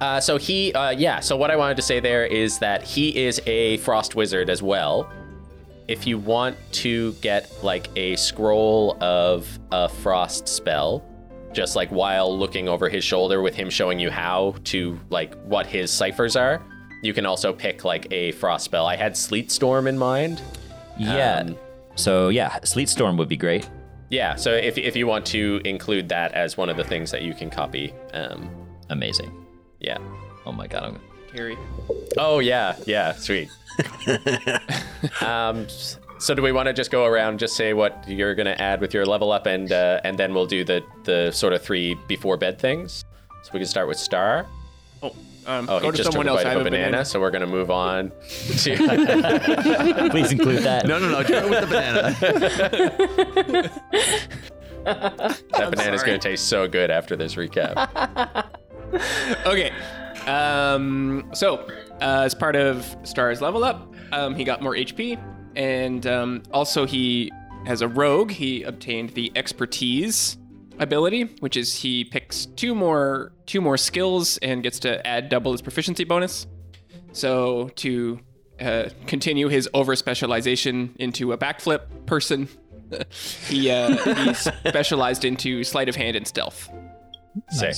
Uh, 0.00 0.20
so 0.20 0.36
he, 0.36 0.72
uh, 0.72 0.90
yeah. 0.90 1.20
So 1.20 1.36
what 1.36 1.50
I 1.50 1.56
wanted 1.56 1.76
to 1.76 1.82
say 1.82 2.00
there 2.00 2.26
is 2.26 2.58
that 2.58 2.82
he 2.82 3.16
is 3.16 3.40
a 3.46 3.78
frost 3.78 4.14
wizard 4.14 4.50
as 4.50 4.62
well, 4.62 5.10
if 5.88 6.06
you 6.06 6.18
want 6.18 6.56
to 6.72 7.12
get 7.14 7.50
like 7.62 7.88
a 7.96 8.16
scroll 8.16 9.02
of 9.02 9.58
a 9.70 9.88
frost 9.88 10.48
spell, 10.48 11.04
just 11.52 11.76
like 11.76 11.88
while 11.90 12.36
looking 12.36 12.68
over 12.68 12.88
his 12.88 13.04
shoulder 13.04 13.40
with 13.40 13.54
him 13.54 13.70
showing 13.70 13.98
you 13.98 14.10
how 14.10 14.54
to 14.64 14.98
like 15.08 15.34
what 15.44 15.64
his 15.66 15.90
ciphers 15.90 16.36
are, 16.36 16.60
you 17.02 17.14
can 17.14 17.24
also 17.24 17.52
pick 17.52 17.84
like 17.84 18.06
a 18.10 18.32
frost 18.32 18.64
spell. 18.64 18.86
I 18.86 18.96
had 18.96 19.16
Sleet 19.16 19.50
Storm 19.50 19.86
in 19.86 19.96
mind. 19.96 20.42
Yeah. 20.98 21.38
Um, 21.38 21.56
so 21.94 22.28
yeah, 22.28 22.58
Sleet 22.64 22.88
Storm 22.88 23.16
would 23.16 23.28
be 23.28 23.36
great. 23.36 23.68
Yeah, 24.08 24.36
so 24.36 24.52
if, 24.52 24.78
if 24.78 24.94
you 24.94 25.06
want 25.06 25.26
to 25.26 25.60
include 25.64 26.08
that 26.10 26.32
as 26.32 26.56
one 26.56 26.68
of 26.68 26.76
the 26.76 26.84
things 26.84 27.10
that 27.10 27.22
you 27.22 27.34
can 27.34 27.50
copy, 27.50 27.92
um, 28.14 28.48
Amazing. 28.88 29.32
yeah. 29.80 29.98
Oh 30.44 30.52
my 30.52 30.68
god. 30.68 30.84
I'm, 30.84 31.00
Carrie. 31.34 31.58
Oh 32.16 32.38
yeah, 32.38 32.76
yeah, 32.86 33.12
sweet. 33.12 33.48
um, 35.20 35.66
so 36.18 36.34
do 36.34 36.40
we 36.42 36.52
want 36.52 36.66
to 36.66 36.72
just 36.72 36.90
go 36.90 37.04
around, 37.04 37.38
just 37.40 37.56
say 37.56 37.74
what 37.74 38.04
you're 38.08 38.34
gonna 38.34 38.56
add 38.58 38.80
with 38.80 38.94
your 38.94 39.04
level 39.04 39.32
up, 39.32 39.46
and 39.46 39.72
uh, 39.72 40.00
and 40.04 40.16
then 40.16 40.32
we'll 40.32 40.46
do 40.46 40.64
the 40.64 40.82
the 41.04 41.30
sort 41.32 41.52
of 41.52 41.62
three 41.62 41.94
before 42.06 42.36
bed 42.36 42.58
things. 42.58 43.04
So 43.42 43.50
we 43.52 43.58
can 43.60 43.66
start 43.66 43.88
with 43.88 43.98
Star. 43.98 44.46
Oh, 45.02 45.14
um, 45.46 45.68
Oh, 45.68 45.80
go 45.80 45.86
he 45.86 45.90
to 45.92 45.96
just 45.96 46.06
took 46.06 46.12
someone 46.12 46.28
a 46.28 46.30
else. 46.32 46.42
bite 46.42 46.48
I 46.48 46.52
of 46.52 46.58
have 46.58 46.66
a 46.66 46.70
banana, 46.70 47.04
so 47.04 47.20
we're 47.20 47.30
gonna 47.30 47.46
move 47.46 47.70
on 47.70 48.10
to. 48.10 48.76
please 50.10 50.32
include 50.32 50.62
that. 50.64 50.86
No, 50.86 50.98
no, 50.98 51.08
no. 51.08 51.22
Do 51.22 51.34
it 51.34 51.50
with 51.50 51.60
the 51.60 51.66
banana. 51.66 52.16
that 54.84 55.70
banana's 55.70 56.02
gonna 56.02 56.18
taste 56.18 56.48
so 56.48 56.68
good 56.68 56.90
after 56.90 57.16
this 57.16 57.34
recap. 57.34 58.48
Okay. 59.44 59.72
Um, 60.28 61.28
so, 61.34 61.68
uh, 62.00 62.22
as 62.24 62.34
part 62.36 62.54
of 62.54 62.96
Star's 63.02 63.40
level 63.42 63.64
up, 63.64 63.92
um, 64.12 64.36
he 64.36 64.44
got 64.44 64.62
more 64.62 64.74
HP, 64.74 65.20
and 65.56 66.06
um, 66.06 66.44
also 66.52 66.86
he, 66.86 67.32
has 67.66 67.82
a 67.82 67.88
rogue, 67.88 68.30
he 68.30 68.62
obtained 68.62 69.10
the 69.10 69.30
expertise 69.34 70.38
ability, 70.78 71.24
which 71.40 71.56
is 71.56 71.74
he 71.74 72.04
picks 72.04 72.46
two 72.46 72.74
more 72.74 73.32
two 73.46 73.60
more 73.60 73.76
skills 73.76 74.38
and 74.38 74.62
gets 74.62 74.78
to 74.80 75.04
add 75.06 75.28
double 75.28 75.52
his 75.52 75.62
proficiency 75.62 76.04
bonus. 76.04 76.46
So 77.12 77.70
to 77.76 78.20
uh, 78.60 78.90
continue 79.06 79.48
his 79.48 79.68
over 79.74 79.96
specialization 79.96 80.94
into 80.98 81.32
a 81.32 81.38
backflip 81.38 82.06
person, 82.06 82.48
he 83.48 83.70
uh, 83.70 83.96
he 84.14 84.34
specialized 84.68 85.24
into 85.24 85.64
sleight 85.64 85.88
of 85.88 85.96
hand 85.96 86.16
and 86.16 86.26
stealth. 86.26 86.68
Sick. 87.50 87.76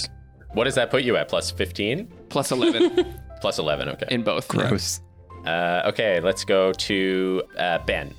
What 0.55 0.65
does 0.65 0.75
that 0.77 0.91
put 0.91 1.03
you 1.03 1.17
at? 1.17 1.29
Plus 1.29 1.51
15? 1.51 2.11
Plus 2.31 2.51
11 2.51 3.21
Plus 3.41 3.59
11, 3.59 3.89
okay. 3.91 4.07
in 4.11 4.23
both. 4.23 4.49
Gross. 4.49 5.01
Uh, 5.47 5.83
okay, 5.87 6.21
let's 6.21 6.45
go 6.45 6.73
to 6.73 7.43
uh, 7.57 7.79
Ben. 7.87 8.13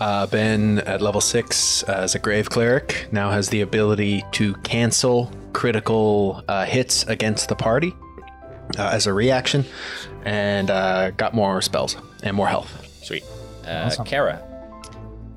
Uh, 0.00 0.26
ben, 0.26 0.78
at 0.80 1.02
level 1.02 1.20
six, 1.20 1.84
uh, 1.84 1.92
as 1.92 2.14
a 2.14 2.18
grave 2.18 2.48
cleric, 2.48 3.06
now 3.12 3.30
has 3.30 3.50
the 3.50 3.60
ability 3.60 4.24
to 4.32 4.54
cancel 4.62 5.30
critical 5.52 6.42
uh, 6.48 6.64
hits 6.64 7.02
against 7.04 7.50
the 7.50 7.54
party 7.54 7.94
uh, 8.78 8.88
as 8.92 9.06
a 9.06 9.12
reaction, 9.12 9.64
and 10.24 10.70
uh, 10.70 11.10
got 11.10 11.34
more 11.34 11.60
spells 11.60 11.98
and 12.22 12.34
more 12.34 12.48
health. 12.48 12.88
Sweet. 13.02 13.24
Uh, 13.66 13.94
Kara. 14.04 14.42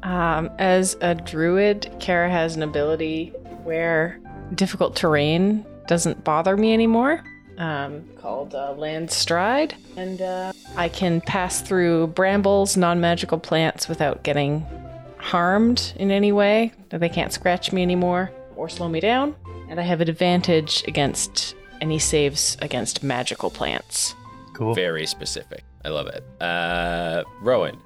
Um, 0.03 0.49
as 0.59 0.95
a 1.01 1.13
druid, 1.13 1.93
Kara 1.99 2.29
has 2.29 2.55
an 2.55 2.63
ability 2.63 3.33
where 3.63 4.19
difficult 4.55 4.95
terrain 4.95 5.65
doesn't 5.87 6.23
bother 6.23 6.55
me 6.55 6.73
anymore, 6.73 7.21
um, 7.57 8.03
called 8.17 8.55
uh, 8.55 8.73
Land 8.73 9.11
Stride. 9.11 9.75
And 9.95 10.21
uh, 10.21 10.53
I 10.75 10.89
can 10.89 11.21
pass 11.21 11.61
through 11.61 12.07
brambles, 12.07 12.77
non 12.77 12.99
magical 12.99 13.39
plants 13.39 13.87
without 13.87 14.23
getting 14.23 14.65
harmed 15.17 15.93
in 15.95 16.11
any 16.11 16.31
way. 16.31 16.71
They 16.89 17.09
can't 17.09 17.31
scratch 17.31 17.71
me 17.71 17.81
anymore 17.81 18.31
or 18.55 18.69
slow 18.69 18.89
me 18.89 18.99
down. 18.99 19.35
And 19.69 19.79
I 19.79 19.83
have 19.83 20.01
an 20.01 20.09
advantage 20.09 20.83
against 20.87 21.55
any 21.81 21.99
saves 21.99 22.57
against 22.61 23.03
magical 23.03 23.49
plants. 23.49 24.15
Cool. 24.53 24.73
Very 24.73 25.05
specific. 25.05 25.63
I 25.83 25.89
love 25.89 26.07
it. 26.07 26.23
Uh, 26.41 27.23
Rowan. 27.41 27.77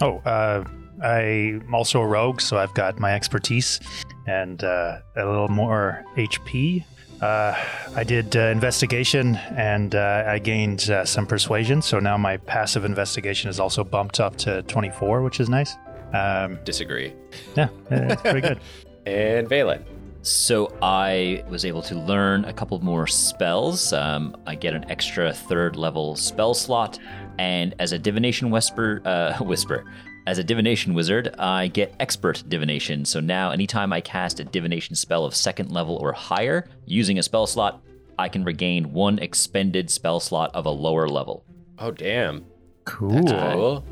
Oh, 0.00 0.18
uh, 0.18 0.64
I'm 1.02 1.74
also 1.74 2.00
a 2.00 2.06
rogue, 2.06 2.40
so 2.40 2.56
I've 2.56 2.74
got 2.74 2.98
my 2.98 3.14
expertise 3.14 3.80
and 4.26 4.62
uh, 4.62 4.98
a 5.16 5.26
little 5.26 5.48
more 5.48 6.04
HP. 6.16 6.84
Uh, 7.24 7.56
I 7.96 8.04
did 8.04 8.36
uh, 8.36 8.40
investigation 8.40 9.36
and 9.56 9.94
uh, 9.94 10.24
I 10.26 10.38
gained 10.38 10.90
uh, 10.90 11.06
some 11.06 11.26
persuasion, 11.26 11.80
so 11.80 11.98
now 11.98 12.18
my 12.18 12.36
passive 12.36 12.84
investigation 12.84 13.48
is 13.48 13.58
also 13.58 13.82
bumped 13.82 14.20
up 14.20 14.36
to 14.44 14.60
24, 14.64 15.22
which 15.22 15.40
is 15.40 15.48
nice. 15.48 15.74
Um, 16.12 16.58
Disagree. 16.64 17.14
yeah, 17.56 17.68
it's 17.90 18.20
pretty 18.20 18.42
good. 18.42 18.60
And 19.06 19.48
Valen. 19.48 19.84
So 20.22 20.74
I 20.80 21.44
was 21.48 21.66
able 21.66 21.82
to 21.82 21.94
learn 21.94 22.46
a 22.46 22.52
couple 22.54 22.78
more 22.80 23.06
spells. 23.06 23.92
Um, 23.92 24.34
I 24.46 24.54
get 24.54 24.72
an 24.72 24.90
extra 24.90 25.30
third 25.30 25.76
level 25.76 26.16
spell 26.16 26.54
slot, 26.54 26.98
and 27.38 27.74
as 27.78 27.92
a 27.92 27.98
divination 27.98 28.50
whisper, 28.50 29.02
uh, 29.04 29.36
whisper, 29.44 29.84
as 30.26 30.38
a 30.38 30.44
divination 30.44 30.94
wizard, 30.94 31.34
I 31.38 31.66
get 31.68 31.94
expert 32.00 32.42
divination. 32.48 33.04
So 33.04 33.20
now, 33.20 33.50
anytime 33.50 33.92
I 33.92 34.00
cast 34.00 34.40
a 34.40 34.44
divination 34.44 34.96
spell 34.96 35.24
of 35.24 35.34
second 35.34 35.70
level 35.70 35.96
or 35.96 36.12
higher 36.12 36.68
using 36.86 37.18
a 37.18 37.22
spell 37.22 37.46
slot, 37.46 37.82
I 38.18 38.28
can 38.28 38.44
regain 38.44 38.92
one 38.92 39.18
expended 39.18 39.90
spell 39.90 40.20
slot 40.20 40.50
of 40.54 40.66
a 40.66 40.70
lower 40.70 41.08
level. 41.08 41.44
Oh, 41.78 41.90
damn. 41.90 42.46
Cool. 42.84 43.24
Cool. 43.24 43.84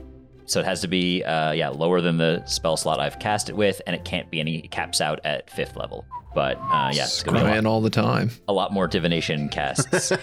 So 0.46 0.60
it 0.60 0.66
has 0.66 0.80
to 0.82 0.88
be, 0.88 1.22
uh, 1.24 1.52
yeah, 1.52 1.68
lower 1.68 2.00
than 2.00 2.18
the 2.18 2.44
spell 2.46 2.76
slot 2.76 3.00
I've 3.00 3.18
cast 3.18 3.48
it 3.48 3.56
with, 3.56 3.80
and 3.86 3.94
it 3.96 4.04
can't 4.04 4.30
be 4.30 4.40
any 4.40 4.58
it 4.58 4.70
caps 4.70 5.00
out 5.00 5.20
at 5.24 5.50
fifth 5.50 5.76
level. 5.76 6.04
But 6.34 6.56
uh, 6.58 6.90
yeah, 6.94 7.04
it's 7.04 7.22
gonna 7.22 7.40
be 7.44 7.50
a 7.50 7.54
lot, 7.54 7.66
all 7.66 7.80
the 7.80 7.90
time. 7.90 8.30
a 8.48 8.52
lot 8.52 8.72
more 8.72 8.86
divination 8.86 9.48
casts. 9.48 10.12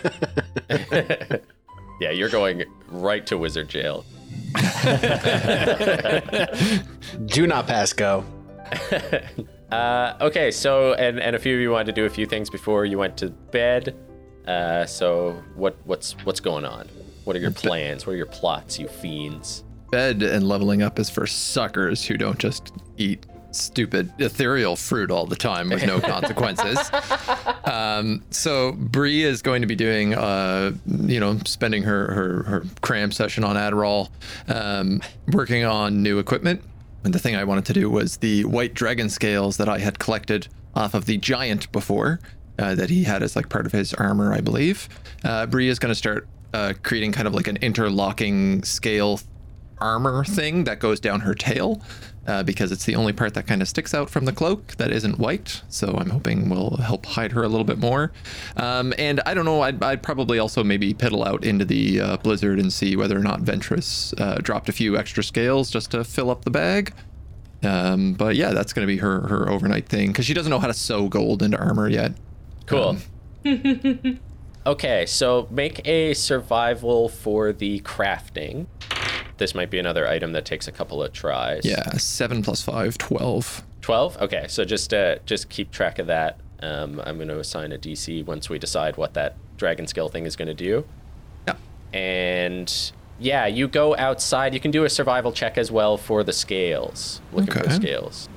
Yeah, 2.00 2.12
you're 2.12 2.30
going 2.30 2.64
right 2.88 3.26
to 3.28 3.38
wizard 3.38 3.68
jail. 3.68 4.06
Do 7.26 7.48
not 7.48 7.68
pass 7.68 7.94
go. 7.94 8.26
Uh, 9.72 10.18
okay, 10.22 10.50
so 10.50 10.94
and 10.94 11.20
and 11.20 11.36
a 11.36 11.40
few 11.40 11.54
of 11.54 11.62
you 11.62 11.70
wanted 11.70 11.86
to 11.86 11.92
do 11.92 12.06
a 12.06 12.10
few 12.10 12.26
things 12.26 12.50
before 12.50 12.86
you 12.86 12.98
went 12.98 13.16
to 13.18 13.30
bed. 13.30 13.96
Uh, 14.48 14.86
so 14.86 15.44
what 15.56 15.78
what's 15.86 16.14
what's 16.24 16.40
going 16.40 16.66
on? 16.66 16.88
What 17.24 17.36
are 17.36 17.40
your 17.40 17.52
plans? 17.52 18.08
What 18.08 18.14
are 18.14 18.18
your 18.18 18.26
plots, 18.26 18.80
you 18.80 18.88
fiends? 18.88 19.64
Bed 19.92 20.24
and 20.24 20.48
leveling 20.48 20.82
up 20.82 20.98
is 20.98 21.10
for 21.10 21.28
suckers 21.28 22.04
who 22.04 22.18
don't 22.18 22.40
just 22.40 22.74
eat 22.98 23.28
stupid 23.52 24.12
ethereal 24.20 24.76
fruit 24.76 25.12
all 25.12 25.26
the 25.26 25.36
time 25.36 25.70
with 25.70 25.86
no 25.86 26.00
consequences. 26.02 26.80
um, 27.66 28.24
so 28.30 28.74
Bree 28.74 29.24
is 29.24 29.42
going 29.42 29.62
to 29.62 29.68
be 29.68 29.76
doing, 29.76 30.14
uh, 30.14 30.72
you 30.86 31.20
know, 31.20 31.40
spending 31.46 31.84
her, 31.84 32.14
her 32.14 32.44
her 32.44 32.64
cram 32.82 33.12
session 33.12 33.44
on 33.44 33.56
Adderall, 33.56 34.10
um, 34.48 35.02
working 35.32 35.66
on 35.66 36.02
new 36.02 36.20
equipment. 36.20 36.62
And 37.04 37.14
the 37.14 37.20
thing 37.20 37.36
I 37.36 37.44
wanted 37.44 37.66
to 37.66 37.74
do 37.74 37.90
was 37.90 38.18
the 38.18 38.44
white 38.46 38.74
dragon 38.74 39.10
scales 39.10 39.58
that 39.58 39.70
I 39.70 39.80
had 39.80 40.00
collected 40.00 40.48
off 40.76 40.94
of 40.94 41.06
the 41.06 41.18
giant 41.18 41.72
before, 41.72 42.20
uh, 42.58 42.76
that 42.76 42.90
he 42.90 43.04
had 43.04 43.24
as 43.24 43.36
like 43.36 43.50
part 43.50 43.66
of 43.66 43.72
his 43.72 43.94
armor, 43.94 44.34
I 44.34 44.42
believe. 44.42 44.90
Uh, 45.24 45.46
Bree 45.46 45.70
is 45.70 45.80
going 45.80 45.92
to 45.92 45.96
start 45.96 46.28
uh, 46.54 46.74
creating 46.84 47.12
kind 47.12 47.28
of 47.28 47.34
like 47.34 47.48
an 47.48 47.58
interlocking 47.58 48.64
scale 48.64 49.20
armor 49.80 50.26
thing 50.26 50.66
that 50.66 50.80
goes 50.80 51.00
down 51.00 51.22
her 51.22 51.34
tail 51.34 51.82
uh, 52.30 52.44
because 52.44 52.72
it's 52.72 52.86
the 52.86 52.96
only 52.96 53.12
part 53.12 53.34
that 53.34 53.48
kind 53.48 53.60
of 53.60 53.68
sticks 53.68 53.94
out 53.94 54.08
from 54.08 54.26
the 54.26 54.32
cloak 54.32 54.76
that 54.78 54.92
isn't 54.92 55.18
white. 55.18 55.64
So 55.68 55.96
I'm 55.98 56.12
hoping 56.12 56.48
will 56.48 56.78
help 56.78 57.08
hide 57.08 57.32
her 57.32 57.44
a 57.44 57.48
little 57.48 57.66
bit 57.66 57.80
more. 57.80 58.12
Um, 58.56 58.94
and 59.00 59.20
I 59.26 59.34
don't 59.34 59.46
know, 59.46 59.62
I'd, 59.62 59.82
I'd 59.82 60.04
probably 60.04 60.38
also 60.38 60.64
maybe 60.64 60.94
piddle 60.94 61.26
out 61.26 61.44
into 61.44 61.66
the 61.66 62.00
uh, 62.00 62.18
blizzard 62.18 62.60
and 62.60 62.72
see 62.72 62.96
whether 62.96 63.18
or 63.18 63.24
not 63.24 63.42
Ventress 63.42 64.14
uh, 64.22 64.36
dropped 64.36 64.70
a 64.70 64.72
few 64.72 64.96
extra 64.96 65.24
scales 65.24 65.72
just 65.72 65.90
to 65.92 66.04
fill 66.04 66.30
up 66.30 66.46
the 66.46 66.52
bag. 66.52 66.94
Um, 67.64 68.14
but 68.14 68.36
yeah, 68.36 68.52
that's 68.52 68.74
going 68.74 68.88
to 68.88 68.94
be 68.94 69.00
her 69.00 69.28
her 69.28 69.50
overnight 69.50 69.90
thing 69.90 70.10
because 70.10 70.26
she 70.26 70.34
doesn't 70.34 70.50
know 70.50 70.60
how 70.60 70.68
to 70.68 70.74
sew 70.74 71.10
gold 71.10 71.44
into 71.44 71.58
armor 71.58 71.90
yet. 71.90 72.14
Cool. 72.68 72.98
okay, 74.66 75.06
so 75.06 75.48
make 75.52 75.86
a 75.86 76.14
survival 76.14 77.10
for 77.10 77.52
the 77.52 77.82
crafting. 77.82 78.68
This 79.40 79.56
might 79.56 79.72
be 79.72 79.80
another 79.80 80.08
item 80.08 80.34
that 80.34 80.46
takes 80.46 80.68
a 80.68 80.72
couple 80.72 81.02
of 81.02 81.12
tries. 81.12 81.66
Yeah, 81.66 81.90
seven 81.94 82.44
plus 82.44 82.62
five, 82.62 82.98
12. 82.98 83.64
12 83.82 84.18
okay 84.22 84.46
so 84.50 84.66
just 84.66 84.94
uh 84.94 85.16
just 85.26 85.50
keep 85.50 85.72
track 85.72 85.98
of 86.00 86.08
that. 86.08 86.38
Um 86.62 87.02
i'm 87.06 87.16
going 87.16 87.30
to 87.30 87.40
assign 87.40 87.72
a 87.72 87.78
dc 87.78 88.26
once 88.26 88.50
we 88.50 88.60
decide 88.60 88.98
what 88.98 89.14
that 89.14 89.38
dragon 89.58 89.88
skill 89.88 90.10
thing 90.10 90.26
is 90.26 90.36
going 90.36 90.50
to 90.50 90.54
do. 90.54 90.86
Yeah. 91.48 91.56
and 91.98 92.92
yeah 93.20 93.46
you 93.48 93.68
go 93.68 93.96
outside. 93.96 94.54
You 94.54 94.60
can 94.60 94.72
do 94.72 94.84
a 94.84 94.90
survival 94.90 95.32
check 95.32 95.58
as 95.58 95.72
well 95.72 95.98
for 95.98 96.24
the 96.24 96.34
scales. 96.34 97.22
Looking 97.34 97.54
for 97.54 97.64
the 97.64 97.72
scales. 97.74 98.28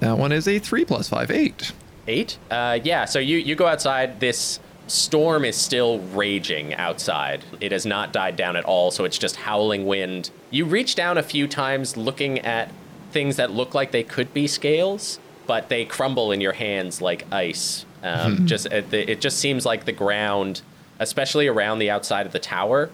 That 0.00 0.16
one 0.16 0.32
is 0.32 0.48
a 0.48 0.58
three 0.58 0.84
plus 0.84 1.08
five, 1.08 1.30
eight. 1.30 1.72
eight? 2.06 2.38
Uh 2.50 2.78
yeah 2.82 3.04
so 3.04 3.18
you 3.18 3.36
you 3.36 3.54
go 3.54 3.66
outside. 3.66 4.20
This 4.20 4.60
storm 4.88 5.44
is 5.44 5.56
still 5.56 6.00
raging 6.00 6.74
outside. 6.74 7.44
It 7.60 7.72
has 7.72 7.86
not 7.86 8.12
died 8.12 8.36
down 8.36 8.56
at 8.56 8.64
all, 8.64 8.90
so 8.90 9.04
it's 9.04 9.18
just 9.18 9.36
howling 9.36 9.86
wind. 9.86 10.30
You 10.50 10.64
reach 10.64 10.94
down 10.94 11.18
a 11.18 11.22
few 11.22 11.46
times 11.46 11.96
looking 11.96 12.40
at 12.40 12.72
things 13.12 13.36
that 13.36 13.50
look 13.50 13.74
like 13.74 13.92
they 13.92 14.02
could 14.02 14.34
be 14.34 14.46
scales, 14.46 15.18
but 15.46 15.68
they 15.68 15.84
crumble 15.84 16.32
in 16.32 16.40
your 16.40 16.52
hands 16.52 17.00
like 17.00 17.30
ice. 17.32 17.84
Um, 18.02 18.46
just 18.46 18.66
it, 18.66 18.92
it 18.92 19.20
just 19.20 19.38
seems 19.38 19.66
like 19.66 19.84
the 19.84 19.92
ground, 19.92 20.62
especially 20.98 21.48
around 21.48 21.78
the 21.78 21.90
outside 21.90 22.26
of 22.26 22.32
the 22.32 22.38
tower, 22.38 22.90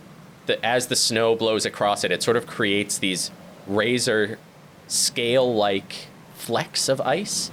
that 0.47 0.59
as 0.65 0.87
the 0.89 0.97
snow 0.97 1.35
blows 1.35 1.67
across 1.67 2.05
it, 2.05 2.13
it 2.13 2.23
sort 2.23 2.37
of 2.37 2.47
creates 2.47 2.99
these 2.99 3.31
razor 3.67 4.39
scale-like 4.87 6.09
flecks 6.35 6.89
of 6.89 7.01
ice 7.01 7.51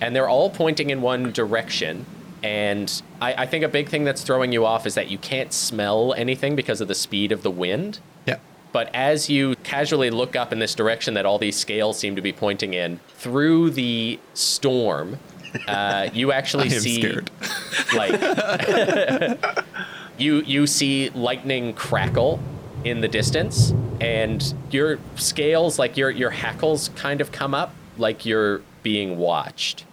and 0.00 0.14
they're 0.14 0.28
all 0.28 0.50
pointing 0.50 0.90
in 0.90 1.02
one 1.02 1.32
direction. 1.32 2.06
And 2.42 3.02
I, 3.20 3.34
I 3.42 3.46
think 3.46 3.64
a 3.64 3.68
big 3.68 3.88
thing 3.88 4.04
that's 4.04 4.22
throwing 4.22 4.52
you 4.52 4.66
off 4.66 4.86
is 4.86 4.94
that 4.94 5.10
you 5.10 5.18
can't 5.18 5.52
smell 5.52 6.12
anything 6.14 6.56
because 6.56 6.80
of 6.80 6.88
the 6.88 6.94
speed 6.94 7.30
of 7.32 7.42
the 7.42 7.50
wind. 7.50 8.00
Yeah. 8.26 8.38
But 8.72 8.92
as 8.94 9.28
you 9.28 9.54
casually 9.56 10.10
look 10.10 10.34
up 10.34 10.52
in 10.52 10.58
this 10.58 10.74
direction 10.74 11.14
that 11.14 11.26
all 11.26 11.38
these 11.38 11.56
scales 11.56 11.98
seem 11.98 12.16
to 12.16 12.22
be 12.22 12.32
pointing 12.32 12.74
in, 12.74 13.00
through 13.16 13.70
the 13.70 14.18
storm, 14.34 15.18
uh, 15.68 16.08
you 16.14 16.32
actually 16.32 16.70
see 16.70 17.00
scared. 17.00 17.30
like 17.94 18.20
you 20.18 20.40
you 20.42 20.66
see 20.66 21.10
lightning 21.10 21.74
crackle 21.74 22.40
in 22.84 23.00
the 23.00 23.08
distance, 23.08 23.72
and 24.00 24.54
your 24.70 24.98
scales, 25.16 25.78
like 25.78 25.96
your 25.96 26.10
your 26.10 26.30
hackles, 26.30 26.88
kind 26.96 27.20
of 27.20 27.30
come 27.30 27.54
up 27.54 27.74
like 27.98 28.24
you're 28.26 28.62
being 28.82 29.18
watched. 29.18 29.84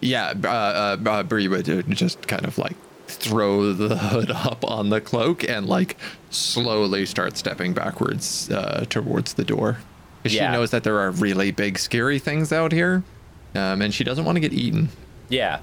Yeah, 0.00 0.34
uh, 0.44 0.48
uh, 0.48 0.96
uh, 1.08 1.22
Bree 1.22 1.48
would 1.48 1.68
uh, 1.68 1.82
just 1.82 2.26
kind 2.26 2.44
of 2.44 2.58
like 2.58 2.76
throw 3.08 3.72
the 3.72 3.96
hood 3.96 4.30
up 4.30 4.64
on 4.64 4.90
the 4.90 5.00
cloak 5.00 5.48
and 5.48 5.66
like 5.66 5.96
slowly 6.30 7.06
start 7.06 7.36
stepping 7.36 7.72
backwards 7.72 8.50
uh, 8.50 8.84
towards 8.88 9.34
the 9.34 9.44
door. 9.44 9.78
Yeah. 10.24 10.50
She 10.50 10.56
knows 10.56 10.70
that 10.72 10.82
there 10.82 10.98
are 10.98 11.10
really 11.10 11.52
big, 11.52 11.78
scary 11.78 12.18
things 12.18 12.52
out 12.52 12.72
here, 12.72 13.04
um, 13.54 13.80
and 13.80 13.94
she 13.94 14.02
doesn't 14.02 14.24
want 14.24 14.36
to 14.36 14.40
get 14.40 14.52
eaten. 14.52 14.88
Yeah. 15.28 15.60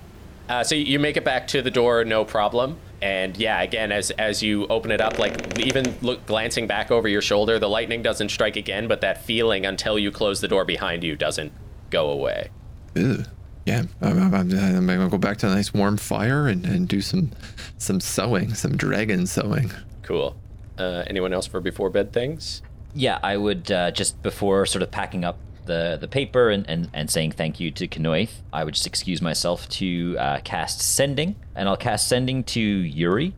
Uh, 0.49 0.63
so 0.63 0.75
you 0.75 0.99
make 0.99 1.17
it 1.17 1.23
back 1.23 1.47
to 1.47 1.61
the 1.61 1.71
door, 1.71 2.03
no 2.03 2.25
problem. 2.25 2.77
And 3.01 3.35
yeah, 3.37 3.61
again, 3.61 3.91
as 3.91 4.11
as 4.11 4.41
you 4.41 4.65
open 4.67 4.91
it 4.91 5.01
up, 5.01 5.19
like 5.19 5.59
even 5.59 5.93
look 6.01 6.25
glancing 6.25 6.67
back 6.67 6.91
over 6.91 7.07
your 7.07 7.21
shoulder, 7.21 7.59
the 7.59 7.69
lightning 7.69 8.01
doesn't 8.01 8.29
strike 8.29 8.55
again, 8.55 8.87
but 8.87 9.01
that 9.01 9.23
feeling 9.25 9.65
until 9.65 9.99
you 9.99 10.11
close 10.11 10.41
the 10.41 10.47
door 10.47 10.63
behind 10.63 11.03
you 11.03 11.15
doesn't 11.15 11.51
go 11.89 12.09
away. 12.09 12.49
Ugh. 12.95 13.27
Yeah, 13.65 13.83
I'm, 14.01 14.21
I'm, 14.21 14.33
I'm, 14.33 14.51
I'm 14.51 14.85
gonna 14.87 15.09
go 15.09 15.17
back 15.17 15.37
to 15.37 15.47
a 15.47 15.49
nice 15.49 15.73
warm 15.73 15.97
fire 15.97 16.47
and, 16.47 16.65
and 16.65 16.87
do 16.87 16.99
some 17.01 17.31
some 17.77 17.99
sewing, 18.01 18.53
some 18.55 18.75
dragon 18.75 19.25
sewing. 19.25 19.71
Cool. 20.01 20.35
Uh, 20.77 21.03
anyone 21.07 21.33
else 21.33 21.47
for 21.47 21.61
before 21.61 21.89
bed 21.89 22.11
things? 22.11 22.61
Yeah, 22.93 23.19
I 23.23 23.37
would 23.37 23.71
uh, 23.71 23.91
just 23.91 24.21
before 24.21 24.65
sort 24.65 24.81
of 24.83 24.91
packing 24.91 25.23
up 25.23 25.37
the 25.65 25.97
the 25.99 26.09
paper 26.09 26.49
and, 26.49 26.69
and, 26.69 26.89
and 26.93 27.09
saying 27.09 27.31
thank 27.31 27.59
you 27.61 27.71
to 27.71 27.87
Kanoith, 27.87 28.31
I 28.51 28.65
would 28.65 28.73
just 28.73 28.85
excuse 28.85 29.21
myself 29.21 29.69
to 29.69 30.17
uh, 30.19 30.39
cast 30.43 30.81
sending, 30.81 31.35
and 31.55 31.69
I'll 31.69 31.77
cast 31.77 32.09
sending 32.09 32.43
to 32.45 32.59
Yuri, 32.59 33.33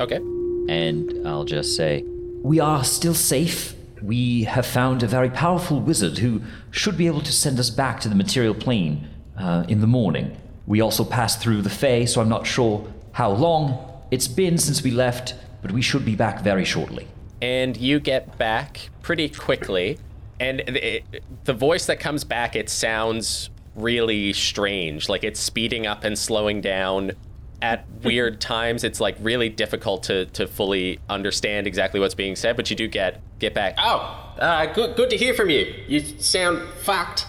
Okay. 0.00 0.16
and 0.16 1.28
I'll 1.28 1.44
just 1.44 1.76
say, 1.76 2.04
"We 2.42 2.58
are 2.58 2.84
still 2.84 3.14
safe. 3.14 3.74
We 4.00 4.44
have 4.44 4.64
found 4.64 5.02
a 5.02 5.06
very 5.06 5.28
powerful 5.28 5.78
wizard 5.80 6.18
who 6.18 6.40
should 6.70 6.96
be 6.96 7.06
able 7.06 7.20
to 7.22 7.32
send 7.32 7.58
us 7.58 7.68
back 7.68 8.00
to 8.00 8.08
the 8.08 8.14
material 8.14 8.54
plane 8.54 9.08
uh, 9.38 9.64
in 9.68 9.80
the 9.80 9.86
morning. 9.86 10.36
We 10.66 10.80
also 10.80 11.04
passed 11.04 11.40
through 11.40 11.62
the 11.62 11.70
Fae, 11.70 12.04
so 12.04 12.20
I'm 12.20 12.28
not 12.28 12.46
sure 12.46 12.92
how 13.12 13.30
long 13.30 13.78
it's 14.10 14.28
been 14.28 14.58
since 14.58 14.82
we 14.82 14.90
left, 14.90 15.34
but 15.62 15.72
we 15.72 15.82
should 15.82 16.04
be 16.04 16.14
back 16.14 16.42
very 16.42 16.64
shortly." 16.64 17.08
and 17.40 17.76
you 17.76 18.00
get 18.00 18.36
back 18.38 18.90
pretty 19.02 19.28
quickly 19.28 19.98
and 20.40 20.60
it, 20.60 21.04
the 21.44 21.52
voice 21.52 21.86
that 21.86 22.00
comes 22.00 22.24
back 22.24 22.56
it 22.56 22.68
sounds 22.68 23.50
really 23.74 24.32
strange 24.32 25.08
like 25.08 25.22
it's 25.24 25.40
speeding 25.40 25.86
up 25.86 26.04
and 26.04 26.18
slowing 26.18 26.60
down 26.60 27.12
at 27.62 27.86
weird 28.02 28.40
times 28.40 28.84
it's 28.84 29.00
like 29.00 29.16
really 29.20 29.48
difficult 29.48 30.02
to 30.02 30.26
to 30.26 30.46
fully 30.46 30.98
understand 31.08 31.66
exactly 31.66 32.00
what's 32.00 32.14
being 32.14 32.34
said 32.34 32.56
but 32.56 32.70
you 32.70 32.76
do 32.76 32.88
get 32.88 33.20
get 33.38 33.54
back 33.54 33.74
oh 33.78 34.34
uh, 34.38 34.66
good 34.66 34.96
good 34.96 35.10
to 35.10 35.16
hear 35.16 35.34
from 35.34 35.50
you 35.50 35.72
you 35.86 36.00
sound 36.00 36.60
fucked 36.80 37.26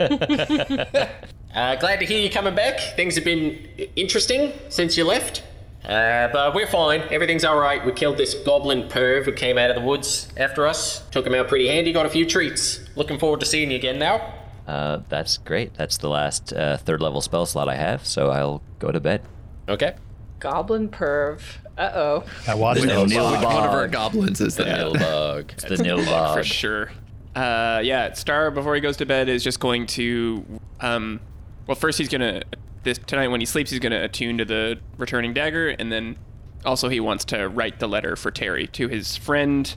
uh, 1.54 1.76
glad 1.76 1.98
to 2.00 2.06
hear 2.06 2.20
you 2.20 2.30
coming 2.30 2.54
back 2.54 2.78
things 2.96 3.14
have 3.14 3.24
been 3.24 3.58
interesting 3.96 4.52
since 4.68 4.96
you 4.96 5.04
left 5.04 5.42
uh, 5.88 6.28
but 6.32 6.54
we're 6.54 6.66
fine. 6.66 7.00
Everything's 7.10 7.44
all 7.44 7.58
right. 7.58 7.82
We 7.84 7.92
killed 7.92 8.18
this 8.18 8.34
goblin 8.34 8.88
perv 8.88 9.24
who 9.24 9.32
came 9.32 9.56
out 9.56 9.70
of 9.70 9.76
the 9.76 9.82
woods 9.82 10.28
after 10.36 10.66
us. 10.66 11.08
Took 11.10 11.26
him 11.26 11.34
out 11.34 11.48
pretty 11.48 11.68
handy. 11.68 11.92
Got 11.92 12.04
a 12.04 12.10
few 12.10 12.26
treats. 12.26 12.80
Looking 12.94 13.18
forward 13.18 13.40
to 13.40 13.46
seeing 13.46 13.70
you 13.70 13.76
again 13.78 13.98
now. 13.98 14.34
Uh, 14.66 15.00
that's 15.08 15.38
great. 15.38 15.72
That's 15.74 15.96
the 15.96 16.10
last 16.10 16.52
uh, 16.52 16.76
third 16.76 17.00
level 17.00 17.22
spell 17.22 17.46
slot 17.46 17.70
I 17.70 17.76
have, 17.76 18.04
so 18.04 18.28
I'll 18.28 18.60
go 18.78 18.92
to 18.92 19.00
bed. 19.00 19.22
Okay. 19.66 19.94
Goblin 20.40 20.90
perv. 20.90 21.40
Uh 21.78 21.90
oh. 21.94 22.24
I 22.46 22.54
watched 22.54 22.82
The 22.82 22.88
those. 22.88 23.10
Nilbog. 23.10 23.44
One 23.44 23.64
of 23.64 23.70
our 23.70 23.88
goblins 23.88 24.42
is 24.42 24.56
that. 24.56 24.66
Nilbug. 24.66 25.52
It's 25.52 25.64
the 25.64 25.76
Nilbog. 25.76 26.34
for 26.34 26.44
sure. 26.44 26.90
Uh, 27.34 27.80
yeah, 27.84 28.12
Star 28.14 28.50
before 28.50 28.74
he 28.74 28.80
goes 28.80 28.96
to 28.98 29.06
bed 29.06 29.28
is 29.28 29.44
just 29.44 29.60
going 29.60 29.86
to, 29.88 30.44
um, 30.80 31.20
well, 31.66 31.74
first 31.74 31.98
he's 31.98 32.08
gonna 32.08 32.42
this 32.82 32.98
tonight 32.98 33.28
when 33.28 33.40
he 33.40 33.46
sleeps 33.46 33.70
he's 33.70 33.80
gonna 33.80 34.02
attune 34.02 34.38
to 34.38 34.44
the 34.44 34.78
returning 34.96 35.34
dagger, 35.34 35.68
and 35.68 35.92
then 35.92 36.16
also 36.64 36.88
he 36.88 37.00
wants 37.00 37.24
to 37.26 37.48
write 37.48 37.78
the 37.78 37.86
letter 37.88 38.16
for 38.16 38.30
Terry 38.30 38.66
to 38.68 38.88
his 38.88 39.16
friend, 39.16 39.76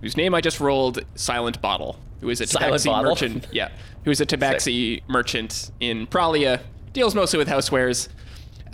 whose 0.00 0.16
name 0.16 0.34
I 0.34 0.40
just 0.40 0.60
rolled, 0.60 1.00
Silent 1.14 1.60
Bottle, 1.62 1.98
who 2.20 2.28
is 2.28 2.40
a 2.40 2.46
Silent 2.46 2.74
tabaxi 2.82 2.86
Bottle? 2.86 3.10
merchant. 3.12 3.46
Yeah, 3.52 3.70
who 4.04 4.10
is 4.10 4.20
a 4.20 4.26
tabaxi 4.26 5.02
merchant 5.08 5.70
in 5.80 6.06
Pralia, 6.06 6.60
deals 6.92 7.14
mostly 7.14 7.38
with 7.38 7.48
housewares. 7.48 8.08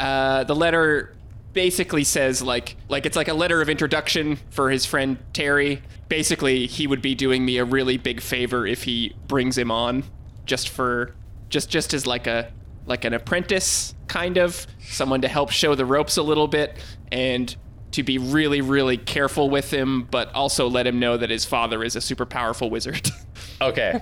Uh, 0.01 0.45
the 0.45 0.55
letter 0.55 1.15
basically 1.57 2.05
says 2.05 2.43
like 2.43 2.77
like 2.91 3.07
it's 3.07 3.17
like 3.17 3.29
a 3.29 3.35
letter 3.35 3.63
of 3.63 3.71
introduction 3.71 4.37
for 4.51 4.71
his 4.71 4.85
friend 4.85 5.17
Terry. 5.33 5.83
Basically, 6.09 6.67
he 6.67 6.87
would 6.87 7.01
be 7.01 7.15
doing 7.15 7.45
me 7.45 7.57
a 7.57 7.65
really 7.65 7.97
big 7.97 8.21
favor 8.21 8.67
if 8.67 8.85
he 8.85 9.17
brings 9.27 9.57
him 9.57 9.71
on 9.71 10.05
just 10.45 10.69
for 10.69 11.15
just 11.49 11.71
just 11.71 11.95
as 11.95 12.07
like 12.07 12.27
a 12.27 12.53
like 12.85 13.07
an 13.07 13.15
apprentice 13.15 13.95
kind 14.07 14.37
of 14.37 14.67
someone 14.81 15.23
to 15.23 15.29
help 15.29 15.51
show 15.51 15.75
the 15.75 15.87
ropes 15.87 16.19
a 16.19 16.23
little 16.23 16.47
bit 16.47 16.77
and 17.11 17.57
to 17.97 18.03
be 18.03 18.19
really 18.19 18.61
really 18.61 18.97
careful 18.97 19.49
with 19.51 19.73
him 19.73 20.03
but 20.11 20.33
also 20.35 20.69
let 20.69 20.87
him 20.87 21.01
know 21.01 21.17
that 21.17 21.31
his 21.31 21.45
father 21.45 21.83
is 21.83 21.97
a 21.97 22.01
super 22.01 22.27
powerful 22.27 22.71
wizard. 22.71 23.11
Okay. 23.59 24.01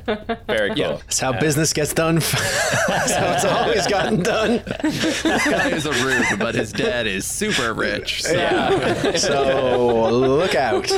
Very 0.49 0.75
cool. 0.75 0.97
That's 0.99 1.21
how 1.21 1.33
business 1.39 1.73
gets 1.73 1.95
done. 1.95 2.17
That's 2.89 3.13
how 3.13 3.33
it's 3.35 3.45
always 3.45 3.87
gotten 3.87 4.21
done. 4.21 4.63
This 4.83 5.23
guy 5.23 5.69
is 5.69 5.87
a 5.87 5.93
rube, 5.93 6.41
but 6.41 6.57
his 6.57 6.73
dad 6.73 7.07
is 7.07 7.25
super 7.25 7.73
rich. 7.73 8.23
So. 8.25 9.13
So 9.17 10.09
look 10.11 10.57
out. 10.57 10.91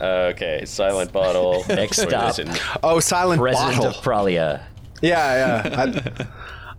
Okay. 0.00 0.64
Silent 0.64 1.12
bottle. 1.12 1.64
Next 1.68 2.00
stop. 2.00 2.36
Oh, 2.82 3.00
silent 3.00 3.40
President 3.40 3.76
bottle. 3.76 3.90
of 3.90 3.96
Pralia. 3.96 4.62
Yeah, 5.02 5.62
yeah. 5.66 5.82
I, 5.82 6.26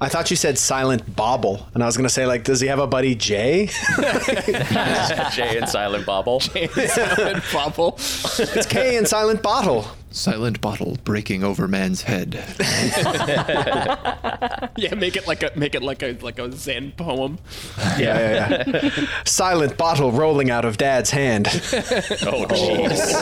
I 0.01 0.09
thought 0.09 0.29
you 0.29 0.35
said 0.35 0.57
silent 0.57 1.15
bobble, 1.15 1.67
and 1.73 1.81
I 1.81 1.85
was 1.85 1.95
gonna 1.95 2.09
say 2.09 2.25
like, 2.25 2.43
does 2.43 2.59
he 2.59 2.67
have 2.67 2.79
a 2.79 2.87
buddy 2.87 3.15
Jay? 3.15 3.67
Jay 5.33 5.57
and 5.57 5.69
Silent 5.69 6.05
Bobble. 6.05 6.39
Jay 6.39 6.69
and 6.75 6.89
Silent 6.89 7.43
Bobble. 7.53 7.93
it's 7.97 8.65
K 8.65 8.97
and 8.97 9.07
silent 9.07 9.41
bottle. 9.41 9.87
Silent 10.15 10.61
bottle 10.61 10.97
breaking 11.03 11.43
over 11.43 11.67
man's 11.67 12.03
head. 12.03 12.41
Yeah, 14.77 14.93
make 14.95 15.15
it 15.15 15.25
like 15.25 15.41
a 15.41 15.51
make 15.55 15.73
it 15.73 15.81
like 15.83 16.03
a 16.03 16.17
like 16.21 16.37
a 16.37 16.51
Zen 16.51 16.91
poem. 16.91 17.39
Yeah, 17.97 17.99
yeah, 17.99 18.63
yeah. 18.67 18.89
silent 19.23 19.77
bottle 19.77 20.11
rolling 20.11 20.51
out 20.51 20.65
of 20.65 20.75
Dad's 20.77 21.11
hand. 21.11 21.47
Oh, 22.25 22.43
oh, 22.43 22.45
jeez. 22.47 23.15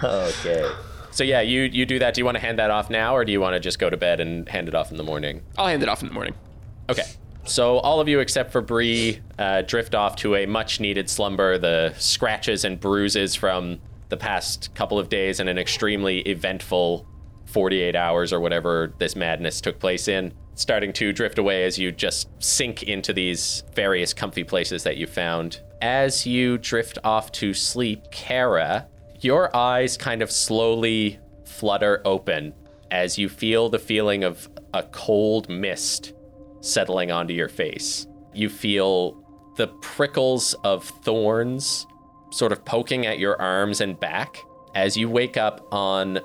okay. 0.04 0.70
So 1.10 1.24
yeah, 1.24 1.40
you 1.40 1.62
you 1.62 1.86
do 1.86 1.98
that. 1.98 2.14
Do 2.14 2.20
you 2.20 2.24
want 2.24 2.36
to 2.36 2.40
hand 2.40 2.58
that 2.58 2.70
off 2.70 2.90
now, 2.90 3.16
or 3.16 3.24
do 3.24 3.32
you 3.32 3.40
want 3.40 3.54
to 3.54 3.60
just 3.60 3.78
go 3.78 3.90
to 3.90 3.96
bed 3.96 4.20
and 4.20 4.48
hand 4.48 4.68
it 4.68 4.74
off 4.74 4.90
in 4.90 4.96
the 4.96 5.04
morning? 5.04 5.42
I'll 5.58 5.66
hand 5.66 5.82
it 5.82 5.88
off 5.88 6.02
in 6.02 6.08
the 6.08 6.14
morning. 6.14 6.34
Okay. 6.88 7.02
So 7.50 7.78
all 7.78 8.00
of 8.00 8.06
you 8.06 8.20
except 8.20 8.52
for 8.52 8.60
Bree 8.60 9.18
uh, 9.36 9.62
drift 9.62 9.96
off 9.96 10.14
to 10.16 10.36
a 10.36 10.46
much-needed 10.46 11.10
slumber. 11.10 11.58
The 11.58 11.92
scratches 11.98 12.64
and 12.64 12.78
bruises 12.78 13.34
from 13.34 13.80
the 14.08 14.16
past 14.16 14.72
couple 14.76 15.00
of 15.00 15.08
days 15.08 15.40
and 15.40 15.48
an 15.48 15.58
extremely 15.58 16.20
eventful 16.20 17.08
48 17.46 17.96
hours 17.96 18.32
or 18.32 18.38
whatever 18.38 18.94
this 18.98 19.16
madness 19.16 19.60
took 19.60 19.80
place 19.80 20.06
in, 20.06 20.32
starting 20.54 20.92
to 20.92 21.12
drift 21.12 21.38
away 21.38 21.64
as 21.64 21.76
you 21.76 21.90
just 21.90 22.28
sink 22.38 22.84
into 22.84 23.12
these 23.12 23.64
various 23.74 24.14
comfy 24.14 24.44
places 24.44 24.84
that 24.84 24.96
you 24.96 25.08
found. 25.08 25.60
As 25.82 26.24
you 26.24 26.56
drift 26.56 26.98
off 27.02 27.32
to 27.32 27.52
sleep, 27.52 28.12
Kara, 28.12 28.86
your 29.18 29.54
eyes 29.56 29.96
kind 29.96 30.22
of 30.22 30.30
slowly 30.30 31.18
flutter 31.44 32.00
open 32.04 32.54
as 32.92 33.18
you 33.18 33.28
feel 33.28 33.68
the 33.68 33.80
feeling 33.80 34.22
of 34.22 34.48
a 34.72 34.84
cold 34.84 35.48
mist 35.48 36.12
settling 36.60 37.10
onto 37.10 37.34
your 37.34 37.48
face. 37.48 38.06
You 38.32 38.48
feel 38.48 39.22
the 39.56 39.68
prickles 39.68 40.54
of 40.64 40.84
thorns 40.84 41.86
sort 42.30 42.52
of 42.52 42.64
poking 42.64 43.06
at 43.06 43.18
your 43.18 43.40
arms 43.40 43.80
and 43.80 43.98
back 43.98 44.42
as 44.74 44.96
you 44.96 45.08
wake 45.08 45.36
up 45.36 45.66
on 45.72 46.20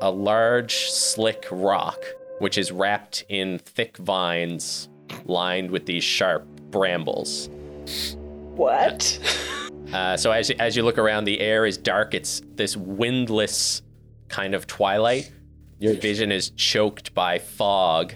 a 0.00 0.10
large, 0.10 0.90
slick 0.90 1.46
rock, 1.50 1.98
which 2.38 2.56
is 2.56 2.70
wrapped 2.72 3.24
in 3.28 3.58
thick 3.58 3.96
vines 3.98 4.88
lined 5.24 5.70
with 5.70 5.86
these 5.86 6.04
sharp 6.04 6.46
brambles. 6.70 7.48
What? 8.54 9.18
Uh, 9.92 10.16
so 10.16 10.30
as 10.30 10.50
as 10.50 10.76
you 10.76 10.84
look 10.84 10.98
around, 10.98 11.24
the 11.24 11.40
air 11.40 11.66
is 11.66 11.76
dark. 11.76 12.14
It's 12.14 12.42
this 12.54 12.76
windless 12.76 13.82
kind 14.28 14.54
of 14.54 14.68
twilight. 14.68 15.32
Your 15.80 15.94
vision 15.94 16.30
is 16.30 16.50
choked 16.50 17.12
by 17.12 17.40
fog 17.40 18.14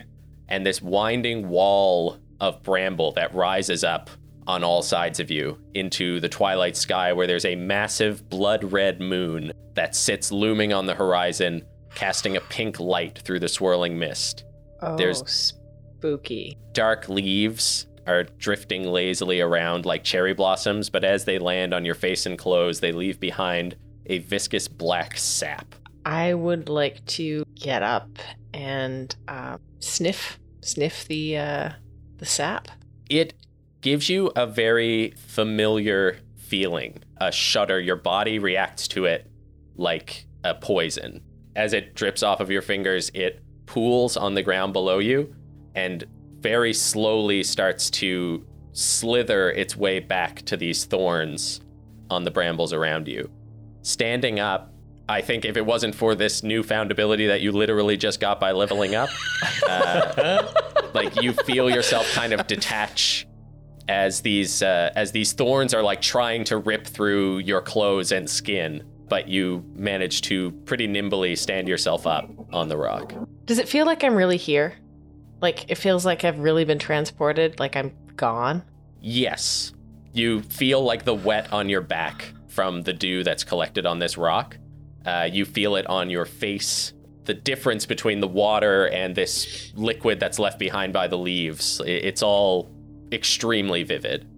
and 0.49 0.65
this 0.67 0.81
winding 0.83 1.49
wall 1.49 2.19
of 2.41 2.63
bramble 2.63 3.13
that 3.13 3.35
rises 3.35 3.85
up 3.85 4.11
on 4.47 4.63
all 4.63 4.83
sides 4.83 5.21
of 5.21 5.31
you 5.31 5.59
into 5.75 6.21
the 6.21 6.29
twilight 6.29 6.77
sky, 6.77 7.13
where 7.13 7.27
there's 7.27 7.47
a 7.47 7.57
massive 7.57 8.29
blood 8.29 8.63
red 8.73 9.01
moon 9.01 9.53
that 9.75 9.97
sits 9.97 10.31
looming 10.31 10.73
on 10.73 10.85
the 10.87 10.95
horizon, 10.95 11.63
casting 11.95 12.37
a 12.37 12.41
pink 12.43 12.79
light 12.79 13.19
through 13.21 13.41
the 13.41 13.49
swirling 13.49 13.99
mist. 13.99 14.45
Oh, 14.83 14.97
There's- 14.97 15.55
spooky. 15.99 16.59
dark 16.73 17.09
leaves 17.09 17.87
are 18.07 18.25
drifting 18.25 18.85
lazily 18.85 19.41
around 19.41 19.87
like 19.87 20.05
cherry 20.05 20.35
blossoms, 20.35 20.91
but 20.91 21.05
as 21.05 21.25
they 21.25 21.39
land 21.39 21.73
on 21.73 21.87
your 21.87 21.95
face 21.95 22.27
and 22.27 22.37
clothes, 22.39 22.81
they 22.81 22.93
leave 22.93 23.19
behind 23.19 23.77
a 24.07 24.19
viscous 24.19 24.69
black 24.69 25.17
sap. 25.17 25.75
I 26.05 26.35
would 26.35 26.69
like 26.69 27.05
to 27.07 27.45
get 27.55 27.83
up 27.83 28.09
and 28.53 29.15
uh, 29.29 29.59
sniff, 29.81 30.39
sniff 30.61 31.07
the 31.07 31.39
uh, 31.39 31.71
the 32.19 32.27
sap. 32.27 32.69
It 33.09 33.35
gives 33.81 34.09
you 34.09 34.33
a 34.37 34.47
very 34.47 35.15
familiar 35.17 36.19
feeling, 36.37 37.03
a 37.21 37.33
shudder. 37.33 37.81
Your 37.81 37.97
body 37.97 38.39
reacts 38.39 38.89
to 38.89 39.07
it 39.07 39.31
like 39.77 40.27
a 40.45 40.55
poison. 40.55 41.21
As 41.57 41.73
it 41.73 41.95
drips 41.95 42.23
off 42.23 42.41
of 42.41 42.51
your 42.51 42.63
fingers, 42.63 43.11
it 43.15 43.43
pools 43.67 44.17
on 44.17 44.35
the 44.35 44.43
ground 44.43 44.73
below 44.73 44.99
you 44.99 45.35
and 45.75 46.05
very 46.41 46.75
slowly 46.75 47.43
starts 47.43 47.91
to 47.91 48.45
slither 48.73 49.51
its 49.51 49.77
way 49.77 50.01
back 50.01 50.43
to 50.43 50.57
these 50.57 50.85
thorns 50.85 51.61
on 52.11 52.25
the 52.25 52.31
brambles 52.31 52.73
around 52.73 53.09
you. 53.09 53.31
Standing 53.83 54.41
up, 54.41 54.74
I 55.09 55.21
think 55.21 55.45
if 55.45 55.57
it 55.57 55.67
wasn't 55.67 55.95
for 55.95 56.15
this 56.15 56.43
newfound 56.43 56.91
ability 56.91 57.27
that 57.27 57.43
you 57.43 57.53
literally 57.53 57.97
just 57.97 58.21
got 58.21 58.41
by 58.41 58.53
leveling 58.53 58.95
up, 58.95 59.11
uh, 59.69 60.47
like 60.95 61.21
you 61.23 61.33
feel 61.33 61.69
yourself 61.69 62.11
kind 62.15 62.33
of 62.33 62.47
detach 62.47 63.27
as 63.89 64.23
these 64.23 64.63
uh, 64.63 64.91
as 64.97 65.13
these 65.13 65.33
thorns 65.33 65.75
are 65.75 65.83
like 65.83 66.01
trying 66.01 66.45
to 66.45 66.57
rip 66.59 66.87
through 66.87 67.39
your 67.39 67.61
clothes 67.61 68.13
and 68.13 68.29
skin, 68.29 68.83
but 69.09 69.29
you 69.29 69.63
manage 69.75 70.23
to 70.23 70.53
pretty 70.65 70.87
nimbly 70.87 71.37
stand 71.37 71.69
yourself 71.69 72.07
up 72.07 72.31
on 72.53 72.69
the 72.69 72.77
rock. 72.77 73.13
Does 73.45 73.59
it 73.59 73.69
feel 73.69 73.85
like 73.85 74.03
I'm 74.05 74.15
really 74.15 74.39
here? 74.39 74.75
Like 75.43 75.71
it 75.71 75.77
feels 75.77 76.07
like 76.07 76.25
I've 76.25 76.39
really 76.39 76.65
been 76.65 76.79
transported. 76.79 77.61
Like 77.61 77.77
I'm 77.77 77.95
gone. 78.17 78.63
Yes, 79.03 79.75
you 80.15 80.41
feel 80.43 80.83
like 80.83 81.05
the 81.05 81.15
wet 81.15 81.53
on 81.53 81.69
your 81.69 81.83
back 81.83 82.33
from 82.49 82.83
the 82.83 82.93
dew 82.95 83.23
that's 83.23 83.45
collected 83.45 83.85
on 83.85 83.99
this 83.99 84.17
rock. 84.17 84.57
Uh, 85.05 85.29
you 85.31 85.45
feel 85.45 85.77
it 85.77 85.87
on 85.87 86.11
your 86.11 86.25
face. 86.25 86.93
The 87.25 87.35
difference 87.35 87.87
between 87.87 88.21
the 88.21 88.29
water 88.29 88.87
and 88.89 89.15
this 89.15 89.73
liquid 89.75 90.21
that's 90.21 90.39
left 90.39 90.59
behind 90.59 90.93
by 90.93 91.09
the 91.09 91.19
leaves, 91.19 91.81
it's 91.87 92.23
all 92.23 92.71
extremely 93.13 93.83
vivid. 93.83 94.29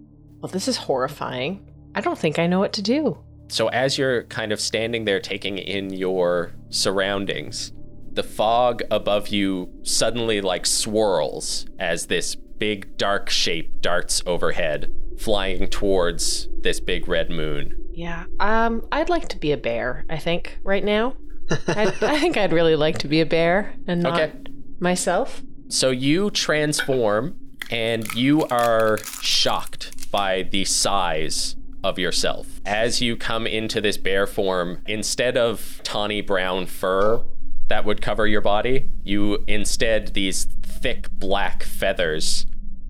Well, 0.41 0.51
this 0.51 0.67
is 0.67 0.77
horrifying. 0.77 1.65
I 1.95 2.01
don't 2.01 2.17
think 2.17 2.39
I 2.39 2.47
know 2.47 2.59
what 2.59 2.73
to 2.73 2.81
do. 2.81 3.17
So 3.49 3.67
as 3.69 3.97
you're 3.97 4.23
kind 4.23 4.51
of 4.51 4.59
standing 4.59 5.05
there 5.05 5.19
taking 5.19 5.57
in 5.57 5.91
your 5.91 6.53
surroundings, 6.69 7.71
the 8.11 8.23
fog 8.23 8.83
above 8.91 9.29
you 9.29 9.69
suddenly 9.83 10.41
like 10.41 10.65
swirls 10.65 11.65
as 11.79 12.07
this 12.07 12.35
big 12.35 12.97
dark 12.97 13.29
shape 13.29 13.81
darts 13.81 14.21
overhead, 14.25 14.91
flying 15.17 15.67
towards 15.67 16.47
this 16.61 16.79
big 16.79 17.07
red 17.07 17.29
moon. 17.29 17.86
Yeah. 17.97 18.25
Um, 18.39 18.87
I'd 18.91 19.09
like 19.09 19.27
to 19.29 19.39
be 19.39 19.51
a 19.53 19.57
bear. 19.57 20.05
I 20.07 20.17
think 20.17 20.59
right 20.63 20.83
now. 20.83 21.15
I, 21.67 21.91
I 22.01 22.19
think 22.19 22.37
I'd 22.37 22.53
really 22.53 22.75
like 22.75 22.99
to 22.99 23.07
be 23.07 23.21
a 23.21 23.25
bear 23.25 23.73
and 23.87 24.03
not 24.03 24.21
Okay. 24.21 24.33
myself. 24.79 25.41
So 25.69 25.89
you 25.89 26.29
transform 26.29 27.35
and 27.71 28.07
you 28.13 28.45
are 28.49 28.99
shocked 29.21 30.11
by 30.11 30.43
the 30.43 30.63
size 30.65 31.55
of 31.83 31.97
yourself. 31.97 32.61
As 32.65 33.01
you 33.01 33.15
come 33.17 33.47
into 33.47 33.81
this 33.81 33.97
bear 33.97 34.27
form, 34.27 34.81
instead 34.85 35.35
of 35.35 35.81
tawny 35.83 36.21
brown 36.21 36.67
fur 36.67 37.23
that 37.67 37.83
would 37.83 38.01
cover 38.01 38.27
your 38.27 38.41
body, 38.41 38.89
you 39.03 39.43
instead 39.47 40.13
these 40.13 40.45
thick 40.61 41.09
black 41.11 41.63
feathers 41.63 42.45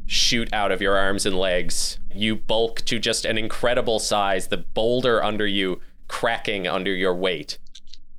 shoot 0.07 0.51
out 0.51 0.71
of 0.71 0.81
your 0.81 0.97
arms 0.97 1.25
and 1.25 1.37
legs. 1.37 1.99
You 2.13 2.35
bulk 2.35 2.81
to 2.85 2.97
just 2.97 3.25
an 3.25 3.37
incredible 3.37 3.99
size, 3.99 4.47
the 4.47 4.57
boulder 4.57 5.23
under 5.23 5.45
you 5.45 5.81
cracking 6.07 6.65
under 6.65 6.93
your 6.93 7.13
weight. 7.13 7.59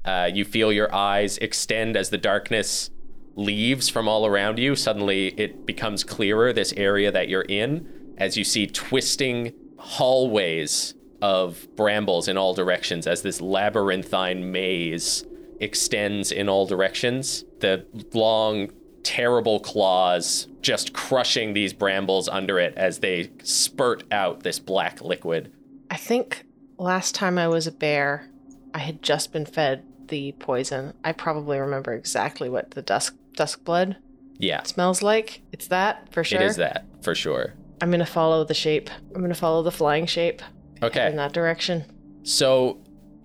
Uh, 0.04 0.30
you 0.32 0.44
feel 0.44 0.72
your 0.72 0.94
eyes 0.94 1.38
extend 1.38 1.96
as 1.96 2.10
the 2.10 2.18
darkness 2.18 2.90
leaves 3.34 3.88
from 3.88 4.06
all 4.06 4.26
around 4.26 4.58
you. 4.58 4.76
Suddenly, 4.76 5.28
it 5.38 5.66
becomes 5.66 6.04
clearer, 6.04 6.52
this 6.52 6.72
area 6.74 7.10
that 7.10 7.28
you're 7.28 7.42
in, 7.42 8.14
as 8.18 8.36
you 8.36 8.44
see 8.44 8.66
twisting 8.66 9.54
hallways 9.78 10.94
of 11.22 11.66
brambles 11.76 12.28
in 12.28 12.36
all 12.36 12.54
directions 12.54 13.06
as 13.06 13.22
this 13.22 13.40
labyrinthine 13.40 14.52
maze 14.52 15.24
extends 15.60 16.30
in 16.30 16.48
all 16.48 16.66
directions. 16.66 17.44
The 17.60 17.86
long, 18.12 18.70
terrible 19.02 19.60
claws 19.60 20.46
just 20.62 20.92
crushing 20.92 21.52
these 21.54 21.72
brambles 21.72 22.28
under 22.28 22.58
it 22.58 22.74
as 22.76 22.98
they 22.98 23.30
spurt 23.42 24.04
out 24.12 24.42
this 24.42 24.58
black 24.58 25.00
liquid. 25.00 25.52
I 25.90 25.96
think 25.96 26.44
last 26.78 27.14
time 27.14 27.38
I 27.38 27.48
was 27.48 27.66
a 27.66 27.72
bear, 27.72 28.28
I 28.74 28.78
had 28.80 29.02
just 29.02 29.32
been 29.32 29.46
fed 29.46 29.84
the 30.08 30.32
poison. 30.32 30.94
I 31.04 31.12
probably 31.12 31.58
remember 31.58 31.92
exactly 31.94 32.48
what 32.48 32.72
the 32.72 32.82
dusk 32.82 33.14
dusk 33.36 33.64
blood 33.64 33.96
Yeah, 34.38 34.62
smells 34.64 35.02
like. 35.02 35.42
It's 35.52 35.68
that 35.68 36.12
for 36.12 36.24
sure. 36.24 36.40
it 36.40 36.44
is 36.44 36.56
that 36.56 36.84
for 37.02 37.14
sure. 37.14 37.54
I'm 37.80 37.90
gonna 37.90 38.04
follow 38.06 38.44
the 38.44 38.54
shape. 38.54 38.90
I'm 39.14 39.20
gonna 39.20 39.34
follow 39.34 39.62
the 39.62 39.70
flying 39.70 40.06
shape 40.06 40.42
Okay. 40.82 41.06
in 41.08 41.16
that 41.16 41.32
direction. 41.32 41.84
So, 42.24 42.78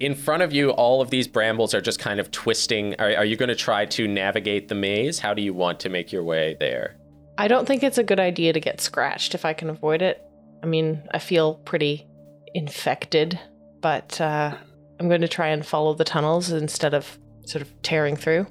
in 0.03 0.15
front 0.15 0.43
of 0.43 0.51
you, 0.51 0.69
all 0.71 1.01
of 1.01 1.09
these 1.09 1.27
brambles 1.27 1.73
are 1.73 1.81
just 1.81 1.97
kind 1.97 2.19
of 2.19 2.29
twisting. 2.29 2.93
Are, 2.99 3.15
are 3.15 3.25
you 3.25 3.37
going 3.37 3.49
to 3.49 3.55
try 3.55 3.85
to 3.85 4.07
navigate 4.07 4.67
the 4.67 4.75
maze? 4.75 5.19
How 5.19 5.33
do 5.33 5.41
you 5.41 5.53
want 5.53 5.79
to 5.81 5.89
make 5.89 6.11
your 6.11 6.23
way 6.23 6.57
there? 6.59 6.97
I 7.37 7.47
don't 7.47 7.65
think 7.65 7.83
it's 7.83 7.97
a 7.97 8.03
good 8.03 8.19
idea 8.19 8.53
to 8.53 8.59
get 8.59 8.81
scratched 8.81 9.33
if 9.33 9.45
I 9.45 9.53
can 9.53 9.69
avoid 9.69 10.01
it. 10.01 10.21
I 10.61 10.65
mean, 10.65 11.01
I 11.11 11.19
feel 11.19 11.55
pretty 11.55 12.05
infected, 12.53 13.39
but 13.81 14.19
uh, 14.19 14.55
I'm 14.99 15.07
going 15.07 15.21
to 15.21 15.27
try 15.27 15.47
and 15.47 15.65
follow 15.65 15.93
the 15.93 16.03
tunnels 16.03 16.51
instead 16.51 16.93
of 16.93 17.17
sort 17.45 17.61
of 17.61 17.81
tearing 17.81 18.15
through. 18.15 18.45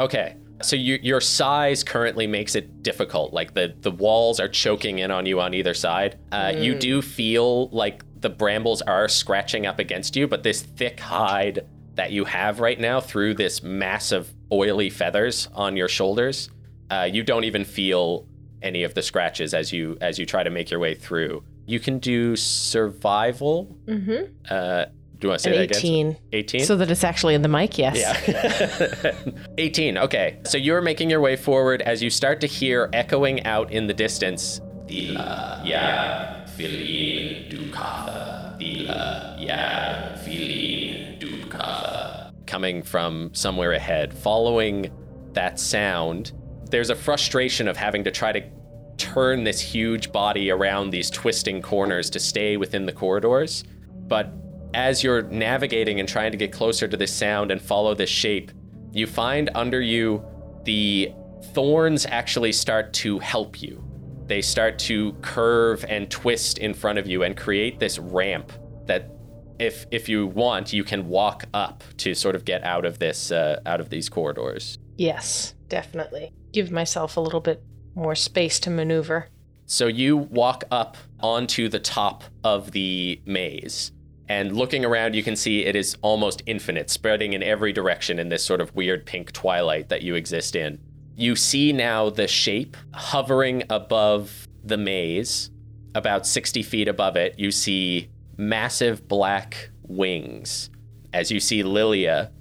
Okay. 0.00 0.36
So 0.62 0.76
you, 0.76 0.98
your 1.02 1.22
size 1.22 1.82
currently 1.82 2.26
makes 2.26 2.54
it 2.54 2.82
difficult. 2.82 3.32
Like 3.32 3.54
the, 3.54 3.74
the 3.80 3.90
walls 3.90 4.38
are 4.38 4.48
choking 4.48 4.98
in 4.98 5.10
on 5.10 5.24
you 5.24 5.40
on 5.40 5.54
either 5.54 5.72
side. 5.72 6.18
Uh, 6.30 6.52
You 6.54 6.74
do 6.74 7.00
feel 7.00 7.68
like 7.70 8.04
the 8.20 8.30
brambles 8.30 8.82
are 8.82 9.08
scratching 9.08 9.66
up 9.66 9.78
against 9.78 10.16
you, 10.16 10.26
but 10.26 10.42
this 10.42 10.62
thick 10.62 11.00
hide 11.00 11.66
that 11.94 12.12
you 12.12 12.24
have 12.24 12.60
right 12.60 12.78
now 12.78 13.00
through 13.00 13.34
this 13.34 13.62
massive 13.62 14.32
oily 14.52 14.90
feathers 14.90 15.48
on 15.54 15.76
your 15.76 15.88
shoulders, 15.88 16.50
uh, 16.90 17.08
you 17.10 17.22
don't 17.22 17.44
even 17.44 17.64
feel 17.64 18.26
any 18.62 18.82
of 18.84 18.94
the 18.94 19.02
scratches 19.02 19.54
as 19.54 19.72
you 19.72 19.96
as 20.00 20.18
you 20.18 20.26
try 20.26 20.42
to 20.42 20.50
make 20.50 20.70
your 20.70 20.80
way 20.80 20.94
through. 20.94 21.42
You 21.66 21.80
can 21.80 21.98
do 21.98 22.36
survival. 22.36 23.76
Mm-hmm. 23.86 24.34
Uh, 24.50 24.86
do 25.18 25.26
you 25.26 25.28
want 25.28 25.40
to 25.40 25.42
say 25.42 25.50
An 25.50 25.68
that 25.68 25.76
again? 25.76 26.16
18. 26.16 26.16
18? 26.32 26.64
So 26.64 26.76
that 26.76 26.90
it's 26.90 27.04
actually 27.04 27.34
in 27.34 27.42
the 27.42 27.48
mic, 27.48 27.76
yes. 27.76 27.98
Yeah. 28.26 29.32
18. 29.58 29.98
Okay. 29.98 30.40
So 30.46 30.56
you're 30.56 30.80
making 30.80 31.10
your 31.10 31.20
way 31.20 31.36
forward 31.36 31.82
as 31.82 32.02
you 32.02 32.08
start 32.08 32.40
to 32.40 32.46
hear 32.46 32.88
echoing 32.94 33.44
out 33.44 33.70
in 33.70 33.86
the 33.86 33.92
distance. 33.94 34.60
Dila 34.86 35.64
ya 35.64 36.40
filin 36.56 37.50
dukatha. 37.50 38.58
Dila 38.58 39.40
ya 39.40 40.16
filin 40.16 41.18
dukatha. 41.18 42.32
Coming 42.46 42.82
from 42.82 43.30
somewhere 43.32 43.72
ahead. 43.72 44.12
Following 44.12 44.90
that 45.32 45.58
sound, 45.58 46.32
there's 46.70 46.90
a 46.90 46.94
frustration 46.94 47.68
of 47.68 47.76
having 47.76 48.04
to 48.04 48.10
try 48.10 48.32
to 48.32 48.42
turn 48.96 49.44
this 49.44 49.60
huge 49.60 50.12
body 50.12 50.50
around 50.50 50.90
these 50.90 51.10
twisting 51.10 51.62
corners 51.62 52.10
to 52.10 52.18
stay 52.18 52.56
within 52.56 52.86
the 52.86 52.92
corridors. 52.92 53.64
But 54.06 54.32
as 54.74 55.02
you're 55.02 55.22
navigating 55.22 56.00
and 56.00 56.08
trying 56.08 56.32
to 56.32 56.38
get 56.38 56.52
closer 56.52 56.86
to 56.86 56.96
this 56.96 57.12
sound 57.12 57.50
and 57.50 57.60
follow 57.60 57.94
this 57.94 58.10
shape, 58.10 58.52
you 58.92 59.06
find 59.06 59.50
under 59.54 59.80
you 59.80 60.24
the 60.64 61.12
thorns 61.54 62.06
actually 62.06 62.52
start 62.52 62.92
to 62.92 63.18
help 63.18 63.62
you. 63.62 63.89
They 64.30 64.42
start 64.42 64.78
to 64.90 65.12
curve 65.22 65.84
and 65.88 66.08
twist 66.08 66.58
in 66.58 66.72
front 66.72 67.00
of 67.00 67.08
you 67.08 67.24
and 67.24 67.36
create 67.36 67.80
this 67.80 67.98
ramp 67.98 68.52
that 68.86 69.10
if 69.58 69.86
if 69.90 70.08
you 70.08 70.28
want, 70.28 70.72
you 70.72 70.84
can 70.84 71.08
walk 71.08 71.46
up 71.52 71.82
to 71.96 72.14
sort 72.14 72.36
of 72.36 72.44
get 72.44 72.62
out 72.62 72.84
of 72.84 73.00
this 73.00 73.32
uh, 73.32 73.58
out 73.66 73.80
of 73.80 73.90
these 73.90 74.08
corridors. 74.08 74.78
Yes, 74.96 75.56
definitely. 75.66 76.32
Give 76.52 76.70
myself 76.70 77.16
a 77.16 77.20
little 77.20 77.40
bit 77.40 77.60
more 77.96 78.14
space 78.14 78.60
to 78.60 78.70
maneuver. 78.70 79.26
So 79.66 79.88
you 79.88 80.16
walk 80.16 80.62
up 80.70 80.96
onto 81.18 81.68
the 81.68 81.80
top 81.80 82.22
of 82.44 82.70
the 82.70 83.20
maze. 83.26 83.90
And 84.28 84.56
looking 84.56 84.84
around, 84.84 85.16
you 85.16 85.24
can 85.24 85.34
see 85.34 85.64
it 85.64 85.74
is 85.74 85.96
almost 86.02 86.40
infinite, 86.46 86.88
spreading 86.88 87.32
in 87.32 87.42
every 87.42 87.72
direction 87.72 88.20
in 88.20 88.28
this 88.28 88.44
sort 88.44 88.60
of 88.60 88.72
weird 88.76 89.06
pink 89.06 89.32
twilight 89.32 89.88
that 89.88 90.02
you 90.02 90.14
exist 90.14 90.54
in. 90.54 90.78
You 91.20 91.36
see 91.36 91.74
now 91.74 92.08
the 92.08 92.26
shape 92.26 92.78
hovering 92.94 93.64
above 93.68 94.48
the 94.64 94.78
maze, 94.78 95.50
about 95.94 96.26
60 96.26 96.62
feet 96.62 96.88
above 96.88 97.14
it. 97.14 97.38
You 97.38 97.50
see 97.50 98.08
massive 98.38 99.06
black 99.06 99.68
wings 99.82 100.70
as 101.12 101.30
you 101.30 101.38
see 101.38 101.62
Lilia 101.62 102.32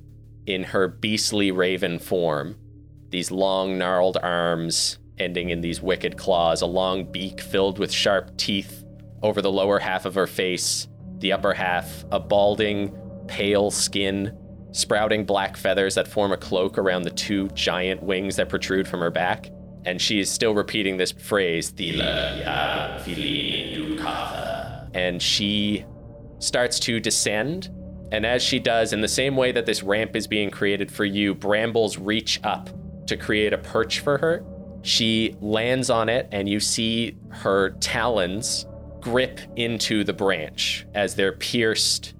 in 0.45 0.63
her 0.63 0.87
beastly 0.87 1.51
raven 1.51 1.99
form. 1.99 2.55
These 3.09 3.31
long, 3.31 3.77
gnarled 3.77 4.15
arms 4.23 4.97
ending 5.17 5.49
in 5.49 5.59
these 5.59 5.81
wicked 5.81 6.15
claws, 6.15 6.61
a 6.61 6.65
long 6.65 7.03
beak 7.11 7.41
filled 7.41 7.79
with 7.79 7.91
sharp 7.91 8.37
teeth 8.37 8.85
over 9.21 9.41
the 9.41 9.51
lower 9.51 9.79
half 9.79 10.05
of 10.05 10.15
her 10.15 10.25
face, 10.25 10.87
the 11.17 11.33
upper 11.33 11.53
half, 11.53 12.05
a 12.13 12.19
balding, 12.21 12.97
pale 13.27 13.71
skin, 13.71 14.37
sprouting 14.71 15.25
black 15.25 15.57
feathers 15.57 15.95
that 15.95 16.07
form 16.07 16.31
a 16.31 16.37
cloak 16.37 16.77
around 16.77 17.03
the 17.03 17.09
two 17.11 17.47
giant 17.49 18.03
wings 18.03 18.35
that 18.35 18.49
protrude 18.49 18.87
from 18.87 18.99
her 18.99 19.11
back. 19.11 19.49
And 19.85 20.01
she 20.01 20.19
is 20.19 20.29
still 20.29 20.53
repeating 20.53 20.97
this 20.97 21.11
phrase. 21.11 21.71
And 24.93 25.21
she 25.21 25.85
starts 26.39 26.79
to 26.81 26.99
descend. 26.99 27.69
And 28.11 28.25
as 28.25 28.41
she 28.41 28.59
does, 28.59 28.91
in 28.91 29.01
the 29.01 29.07
same 29.07 29.35
way 29.35 29.51
that 29.51 29.65
this 29.65 29.83
ramp 29.83 30.15
is 30.15 30.27
being 30.27 30.49
created 30.49 30.91
for 30.91 31.05
you, 31.05 31.35
brambles 31.35 31.97
reach 31.97 32.39
up 32.43 32.69
to 33.07 33.15
create 33.17 33.53
a 33.53 33.57
perch 33.57 33.99
for 33.99 34.17
her. 34.17 34.43
She 34.81 35.35
lands 35.41 35.89
on 35.89 36.09
it, 36.09 36.27
and 36.31 36.47
you 36.47 36.59
see 36.59 37.17
her 37.29 37.71
talons 37.81 38.65
grip 38.99 39.39
into 39.55 40.03
the 40.03 40.13
branch 40.13 40.85
as 40.93 41.15
they're 41.15 41.33
pierced 41.33 42.13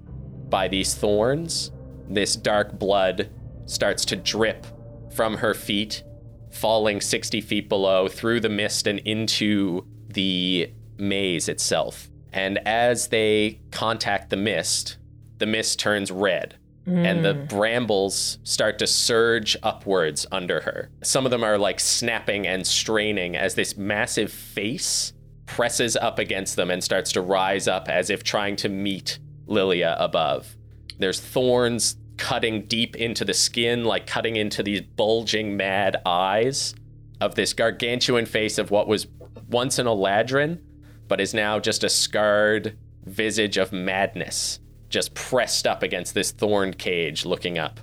by 0.48 0.68
these 0.68 0.94
thorns. 0.94 1.72
This 2.10 2.34
dark 2.34 2.78
blood 2.78 3.30
starts 3.66 4.04
to 4.06 4.16
drip 4.16 4.66
from 5.14 5.36
her 5.38 5.54
feet, 5.54 6.02
falling 6.50 7.00
60 7.00 7.40
feet 7.40 7.68
below 7.68 8.08
through 8.08 8.40
the 8.40 8.48
mist 8.48 8.86
and 8.86 8.98
into 9.00 9.86
the 10.08 10.72
maze 10.98 11.48
itself. 11.48 12.10
And 12.32 12.58
as 12.66 13.08
they 13.08 13.60
contact 13.70 14.30
the 14.30 14.36
mist, 14.36 14.98
the 15.38 15.46
mist 15.46 15.78
turns 15.78 16.10
red 16.10 16.56
and 16.86 17.24
the 17.24 17.34
hmm. 17.34 17.44
brambles 17.44 18.38
start 18.42 18.78
to 18.78 18.86
surge 18.86 19.56
upwards 19.62 20.26
under 20.32 20.60
her. 20.62 20.90
Some 21.02 21.24
of 21.24 21.30
them 21.30 21.44
are 21.44 21.58
like 21.58 21.78
snapping 21.78 22.46
and 22.46 22.66
straining 22.66 23.36
as 23.36 23.54
this 23.54 23.76
massive 23.76 24.32
face 24.32 25.12
presses 25.46 25.96
up 25.96 26.18
against 26.18 26.56
them 26.56 26.70
and 26.70 26.82
starts 26.82 27.12
to 27.12 27.20
rise 27.20 27.68
up 27.68 27.88
as 27.88 28.10
if 28.10 28.24
trying 28.24 28.56
to 28.56 28.68
meet 28.68 29.18
Lilia 29.46 29.96
above. 29.98 30.56
There's 30.98 31.20
thorns 31.20 31.96
cutting 32.20 32.66
deep 32.66 32.94
into 32.96 33.24
the 33.24 33.34
skin, 33.34 33.84
like 33.84 34.06
cutting 34.06 34.36
into 34.36 34.62
these 34.62 34.82
bulging 34.82 35.56
mad 35.56 35.96
eyes 36.06 36.74
of 37.20 37.34
this 37.34 37.52
gargantuan 37.52 38.26
face 38.26 38.58
of 38.58 38.70
what 38.70 38.86
was 38.86 39.08
once 39.48 39.78
an 39.78 39.86
Eladrin, 39.86 40.60
but 41.08 41.20
is 41.20 41.34
now 41.34 41.58
just 41.58 41.82
a 41.82 41.88
scarred 41.88 42.78
visage 43.04 43.56
of 43.56 43.72
madness 43.72 44.60
just 44.90 45.14
pressed 45.14 45.66
up 45.66 45.82
against 45.82 46.14
this 46.14 46.32
thorn 46.32 46.74
cage 46.74 47.24
looking 47.24 47.58
up 47.58 47.80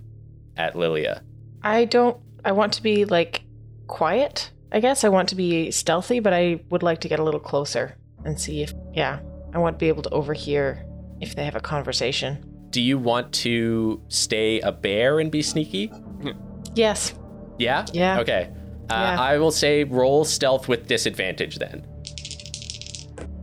at 0.55 0.75
Lilia. 0.75 1.23
I 1.63 1.85
don't. 1.85 2.17
I 2.45 2.51
want 2.51 2.73
to 2.73 2.83
be 2.83 3.05
like 3.05 3.41
quiet. 3.88 4.51
I 4.71 4.81
guess 4.81 5.03
I 5.03 5.09
want 5.09 5.29
to 5.29 5.35
be 5.35 5.71
stealthy, 5.71 6.19
but 6.19 6.33
I 6.33 6.59
would 6.69 6.83
like 6.83 7.01
to 7.01 7.07
get 7.07 7.19
a 7.19 7.23
little 7.23 7.39
closer 7.39 7.97
and 8.25 8.39
see 8.39 8.61
if. 8.61 8.73
Yeah, 8.93 9.19
I 9.53 9.57
want 9.57 9.75
to 9.75 9.79
be 9.79 9.88
able 9.88 10.03
to 10.03 10.09
overhear 10.09 10.85
if 11.19 11.35
they 11.35 11.45
have 11.45 11.55
a 11.55 11.61
conversation. 11.61 12.56
Do 12.72 12.82
you 12.82 12.97
want 12.97 13.32
to 13.34 14.01
stay 14.09 14.59
a 14.61 14.72
bear 14.72 15.20
and 15.20 15.32
be 15.32 15.41
sneaky? 15.41 15.91
Yes. 16.76 17.13
Yeah? 17.57 17.86
Yeah. 17.93 18.20
Okay. 18.20 18.49
Uh, 18.89 18.93
Yeah. 18.93 19.20
I 19.22 19.38
will 19.38 19.51
say 19.51 19.84
roll 19.84 20.26
stealth 20.26 20.68
with 20.68 20.88
disadvantage 20.88 21.57
then. 21.57 21.86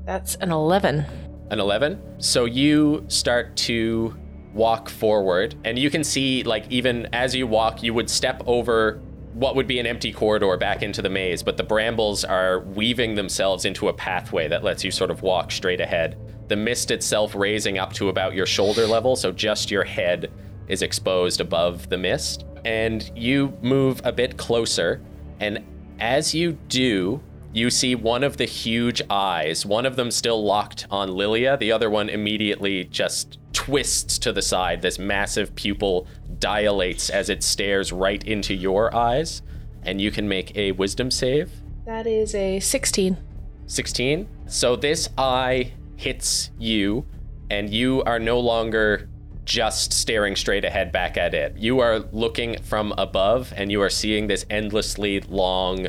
That's 0.05 0.35
an 0.37 0.53
11. 0.53 1.05
An 1.51 1.61
11. 1.61 2.01
So 2.19 2.45
you 2.45 3.05
start 3.09 3.57
to 3.57 4.15
walk 4.53 4.89
forward, 4.89 5.55
and 5.65 5.79
you 5.79 5.91
can 5.91 6.05
see, 6.05 6.43
like, 6.45 6.65
even 6.71 7.09
as 7.13 7.35
you 7.35 7.47
walk, 7.47 7.83
you 7.83 7.93
would 7.95 8.09
step 8.09 8.43
over 8.47 9.01
what 9.33 9.57
would 9.57 9.67
be 9.67 9.81
an 9.81 9.87
empty 9.87 10.13
corridor 10.13 10.57
back 10.57 10.83
into 10.83 11.03
the 11.03 11.11
maze, 11.11 11.43
but 11.43 11.57
the 11.57 11.63
brambles 11.65 12.25
are 12.25 12.61
weaving 12.61 13.17
themselves 13.17 13.65
into 13.65 13.89
a 13.89 13.93
pathway 13.93 14.47
that 14.47 14.63
lets 14.63 14.85
you 14.85 14.93
sort 14.93 15.11
of 15.11 15.23
walk 15.23 15.51
straight 15.51 15.81
ahead. 15.81 16.17
The 16.49 16.57
mist 16.57 16.91
itself 16.91 17.35
raising 17.35 17.79
up 17.79 17.93
to 17.95 18.09
about 18.09 18.35
your 18.35 18.47
shoulder 18.47 18.87
level, 18.87 19.17
so 19.17 19.33
just 19.33 19.71
your 19.71 19.85
head 19.85 20.31
is 20.69 20.83
exposed 20.83 21.41
above 21.41 21.89
the 21.89 21.99
mist. 21.99 22.45
And 22.65 23.11
you 23.15 23.57
move 23.63 24.01
a 24.05 24.13
bit 24.13 24.37
closer, 24.37 25.03
and 25.41 25.65
as 26.01 26.35
you 26.35 26.53
do, 26.69 27.21
you 27.53 27.71
see 27.71 27.95
one 27.95 28.25
of 28.25 28.37
the 28.37 28.47
huge 28.47 29.01
eyes, 29.09 29.65
one 29.65 29.87
of 29.87 29.97
them 29.97 30.11
still 30.11 30.45
locked 30.45 30.87
on 30.91 31.15
Lilia, 31.15 31.57
the 31.57 31.71
other 31.71 31.89
one 31.89 32.09
immediately 32.09 32.85
just 32.85 33.39
twists 33.53 34.19
to 34.19 34.33
the 34.33 34.43
side. 34.43 34.83
This 34.83 34.99
massive 34.99 35.55
pupil 35.55 36.07
dilates 36.41 37.11
as 37.11 37.31
it 37.31 37.43
stares 37.43 37.93
right 37.93 38.23
into 38.27 38.55
your 38.55 38.95
eyes, 38.95 39.43
and 39.85 40.01
you 40.01 40.11
can 40.11 40.29
make 40.29 40.57
a 40.57 40.73
wisdom 40.73 41.11
save. 41.11 41.53
That 41.87 42.07
is 42.07 42.35
a 42.35 42.59
16. 42.59 43.17
16. 43.67 44.29
So 44.47 44.75
this 44.75 45.09
eye 45.17 45.73
hits 45.97 46.51
you, 46.59 47.07
and 47.51 47.71
you 47.71 48.03
are 48.05 48.19
no 48.19 48.41
longer 48.41 49.09
just 49.45 49.93
staring 49.93 50.37
straight 50.37 50.65
ahead 50.65 50.91
back 50.91 51.17
at 51.17 51.35
it. 51.35 51.57
You 51.57 51.81
are 51.81 51.99
looking 51.99 52.63
from 52.63 52.93
above, 52.97 53.53
and 53.57 53.71
you 53.71 53.83
are 53.83 53.91
seeing 53.91 54.27
this 54.27 54.47
endlessly 54.51 55.21
long 55.21 55.89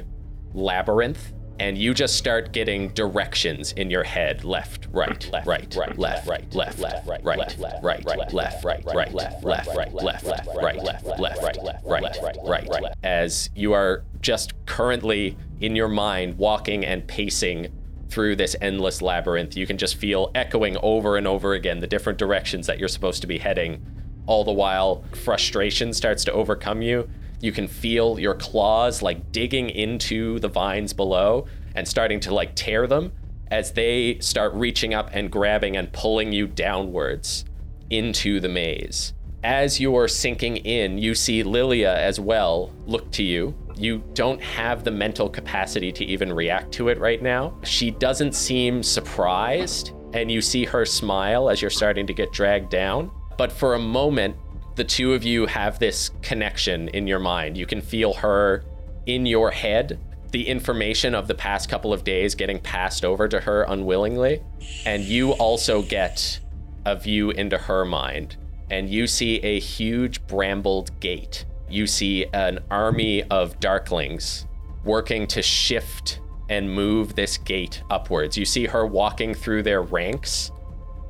labyrinth. 0.53 1.31
And 1.57 1.77
you 1.77 1.93
just 1.93 2.17
start 2.17 2.51
getting 2.51 2.89
directions 2.89 3.71
in 3.71 3.89
your 3.89 4.03
head 4.03 4.43
left, 4.43 4.89
right, 4.91 5.31
left, 5.31 5.47
right, 5.47 5.73
right, 5.73 5.97
left, 5.97 6.27
right, 6.27 6.53
left, 6.53 6.79
left, 6.79 7.07
right, 7.07 7.23
right, 7.23 7.37
right, 7.57 8.03
right, 8.05 8.33
left, 8.33 8.65
right, 8.65 8.83
right, 8.93 9.13
left, 9.13 9.43
right, 9.45 9.63
right, 9.63 9.63
left, 9.63 9.65
right, 9.71 9.93
left, 9.93 10.49
right, 10.53 10.77
left, 10.77 11.05
left, 11.17 11.41
right, 11.85 12.43
right, 12.43 12.67
right, 12.69 12.93
as 13.03 13.49
you 13.55 13.71
are 13.71 14.03
just 14.19 14.53
currently 14.65 15.37
in 15.61 15.77
your 15.77 15.87
mind 15.87 16.37
walking 16.37 16.85
and 16.85 17.07
pacing 17.07 17.71
through 18.09 18.35
this 18.35 18.55
endless 18.61 19.01
labyrinth. 19.01 19.57
You 19.57 19.67
can 19.67 19.77
just 19.77 19.95
feel 19.95 20.31
echoing 20.35 20.77
over 20.81 21.17
and 21.17 21.27
over 21.27 21.53
again 21.53 21.79
the 21.79 21.87
different 21.87 22.19
directions 22.19 22.67
that 22.67 22.79
you're 22.79 22.87
supposed 22.87 23.21
to 23.21 23.27
be 23.27 23.37
heading. 23.37 23.85
All 24.27 24.43
the 24.43 24.51
while, 24.51 25.03
frustration 25.13 25.93
starts 25.93 26.23
to 26.25 26.33
overcome 26.33 26.81
you. 26.81 27.09
You 27.41 27.51
can 27.51 27.67
feel 27.67 28.19
your 28.19 28.35
claws 28.35 29.01
like 29.01 29.31
digging 29.31 29.69
into 29.69 30.39
the 30.39 30.47
vines 30.47 30.93
below 30.93 31.45
and 31.75 31.87
starting 31.87 32.19
to 32.21 32.33
like 32.33 32.55
tear 32.55 32.87
them 32.87 33.11
as 33.51 33.73
they 33.73 34.17
start 34.19 34.53
reaching 34.53 34.93
up 34.93 35.09
and 35.13 35.31
grabbing 35.31 35.77
and 35.77 35.91
pulling 35.93 36.31
you 36.31 36.47
downwards 36.47 37.45
into 37.89 38.39
the 38.39 38.49
maze. 38.49 39.13
As 39.43 39.79
you're 39.79 40.07
sinking 40.07 40.57
in, 40.57 40.97
you 40.97 41.13
see 41.13 41.43
Lilia 41.43 41.95
as 41.95 42.19
well 42.19 42.71
look 42.87 43.11
to 43.11 43.23
you. 43.23 43.53
You 43.77 44.03
don't 44.13 44.41
have 44.41 44.83
the 44.83 44.91
mental 44.91 45.29
capacity 45.29 45.91
to 45.91 46.05
even 46.05 46.31
react 46.31 46.71
to 46.73 46.89
it 46.89 46.99
right 46.99 47.21
now. 47.21 47.57
She 47.63 47.91
doesn't 47.91 48.33
seem 48.33 48.81
surprised, 48.81 49.91
and 50.13 50.31
you 50.31 50.41
see 50.41 50.65
her 50.65 50.85
smile 50.85 51.49
as 51.49 51.61
you're 51.61 51.69
starting 51.69 52.07
to 52.07 52.13
get 52.13 52.31
dragged 52.31 52.69
down. 52.69 53.11
But 53.37 53.51
for 53.51 53.73
a 53.73 53.79
moment, 53.79 54.35
the 54.75 54.83
two 54.83 55.13
of 55.13 55.23
you 55.23 55.45
have 55.45 55.79
this 55.79 56.11
connection 56.21 56.89
in 56.89 57.07
your 57.07 57.19
mind. 57.19 57.57
You 57.57 57.65
can 57.65 57.81
feel 57.81 58.13
her 58.13 58.63
in 59.05 59.25
your 59.25 59.51
head, 59.51 59.99
the 60.31 60.47
information 60.47 61.15
of 61.15 61.27
the 61.27 61.35
past 61.35 61.69
couple 61.69 61.93
of 61.93 62.03
days 62.03 62.35
getting 62.35 62.59
passed 62.59 63.05
over 63.05 63.27
to 63.27 63.39
her 63.39 63.63
unwillingly. 63.63 64.41
And 64.85 65.03
you 65.03 65.31
also 65.31 65.81
get 65.81 66.39
a 66.85 66.95
view 66.95 67.31
into 67.31 67.57
her 67.57 67.85
mind. 67.85 68.37
And 68.69 68.89
you 68.89 69.07
see 69.07 69.37
a 69.37 69.59
huge 69.59 70.25
brambled 70.27 70.99
gate. 70.99 71.45
You 71.69 71.87
see 71.87 72.25
an 72.33 72.59
army 72.69 73.23
of 73.23 73.59
darklings 73.59 74.45
working 74.83 75.27
to 75.27 75.41
shift 75.41 76.19
and 76.49 76.73
move 76.73 77.15
this 77.15 77.37
gate 77.37 77.81
upwards. 77.89 78.37
You 78.37 78.45
see 78.45 78.65
her 78.65 78.85
walking 78.85 79.33
through 79.33 79.63
their 79.63 79.81
ranks 79.81 80.51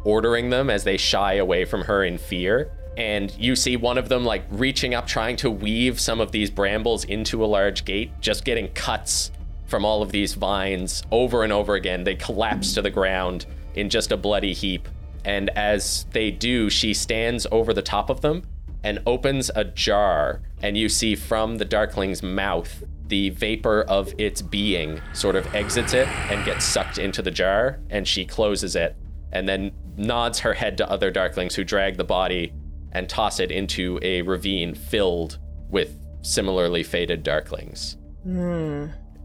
ordering 0.06 0.50
them 0.50 0.70
as 0.70 0.84
they 0.84 0.96
shy 0.96 1.34
away 1.34 1.66
from 1.66 1.82
her 1.82 2.06
in 2.06 2.18
fear. 2.18 2.72
And 2.96 3.36
you 3.38 3.58
see 3.58 3.76
one 3.76 3.98
of 3.98 4.08
them 4.08 4.24
like 4.24 4.46
reaching 4.50 4.94
up, 4.94 5.06
trying 5.06 5.36
to 5.38 5.52
weave 5.52 6.00
some 6.00 6.22
of 6.22 6.32
these 6.32 6.50
brambles 6.50 7.04
into 7.04 7.44
a 7.44 7.48
large 7.48 7.84
gate, 7.84 8.12
just 8.22 8.46
getting 8.46 8.70
cuts 8.70 9.32
from 9.66 9.84
all 9.84 10.02
of 10.02 10.12
these 10.12 10.36
vines 10.36 11.04
over 11.12 11.44
and 11.44 11.52
over 11.52 11.76
again. 11.76 12.06
They 12.06 12.16
collapse 12.16 12.74
to 12.76 12.82
the 12.82 12.92
ground 12.92 13.48
in 13.74 13.90
just 13.90 14.14
a 14.14 14.18
bloody 14.18 14.54
heap. 14.54 14.88
And 15.26 15.50
as 15.50 16.06
they 16.12 16.32
do, 16.32 16.70
she 16.70 16.94
stands 16.94 17.46
over 17.52 17.74
the 17.74 17.82
top 17.82 18.10
of 18.10 18.22
them 18.22 18.44
and 18.86 19.00
opens 19.08 19.50
a 19.56 19.66
jar. 19.66 20.42
And 20.62 20.78
you 20.78 20.88
see 20.88 21.16
from 21.16 21.58
the 21.58 21.66
Darkling's 21.66 22.22
mouth, 22.22 22.84
the 23.08 23.32
vapor 23.32 23.82
of 23.82 24.14
its 24.18 24.42
being 24.42 25.02
sort 25.12 25.36
of 25.36 25.54
exits 25.54 25.94
it 25.94 26.08
and 26.30 26.46
gets 26.46 26.64
sucked 26.64 27.00
into 27.00 27.22
the 27.22 27.32
jar. 27.32 27.80
And 27.90 28.08
she 28.08 28.26
closes 28.26 28.76
it 28.76 28.96
and 29.32 29.50
then 29.50 29.72
nods 29.98 30.40
her 30.40 30.54
head 30.54 30.78
to 30.78 30.90
other 30.90 31.12
Darklings 31.12 31.56
who 31.56 31.64
drag 31.64 31.98
the 31.98 32.04
body 32.04 32.54
and 32.92 33.10
toss 33.10 33.40
it 33.40 33.52
into 33.52 34.00
a 34.04 34.22
ravine 34.22 34.76
filled 34.76 35.40
with 35.70 36.00
similarly 36.22 36.84
fated 36.84 37.26
Darklings. 37.26 37.98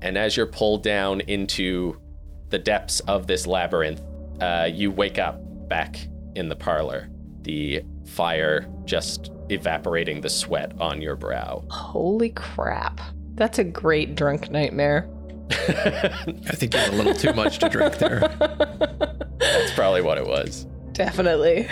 And 0.01 0.17
as 0.17 0.37
you're 0.39 0.47
pulled 0.47 0.83
down 0.83 1.21
into 1.21 2.01
the 2.49 2.59
depths 2.59 3.01
of 3.01 3.27
this 3.27 3.47
labyrinth, 3.47 4.01
uh, 4.41 4.69
you 4.73 4.91
wake 4.91 5.19
up 5.19 5.39
back 5.69 6.09
in 6.35 6.49
the 6.49 6.57
parlor. 6.57 7.11
The 7.43 7.85
fire 8.05 8.67
just 8.87 9.31
evaporating 9.51 10.21
the 10.21 10.29
sweat 10.29 10.73
on 10.81 11.01
your 11.03 11.17
brow. 11.17 11.65
Holy 11.71 12.31
crap. 12.31 13.01
That's 13.35 13.59
a 13.59 13.65
great 13.65 14.15
drunk 14.17 14.51
nightmare. 14.51 15.09
I 15.51 16.53
think 16.55 16.75
you 16.75 16.81
had 16.81 16.93
a 16.93 16.97
little 16.97 17.15
too 17.15 17.33
much 17.33 17.59
to 17.59 17.69
drink 17.69 17.99
there. 17.99 18.21
That's 19.39 19.73
probably 19.73 20.03
what 20.03 20.19
it 20.19 20.27
was. 20.27 20.67
Definitely. 20.93 21.67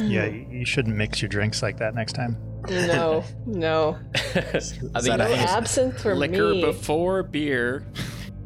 Yeah, 0.00 0.26
you 0.26 0.46
you 0.50 0.64
shouldn't 0.66 0.96
mix 0.96 1.22
your 1.22 1.28
drinks 1.28 1.62
like 1.62 1.78
that 1.78 1.94
next 1.94 2.14
time. 2.14 2.36
No, 2.68 3.24
no. 3.46 3.98
I 4.14 4.20
think 4.20 4.92
that 4.92 5.18
No 5.18 5.24
absinthe 5.48 6.00
for 6.00 6.14
Liquor 6.14 6.50
me. 6.54 6.62
before 6.64 7.22
beer. 7.22 7.86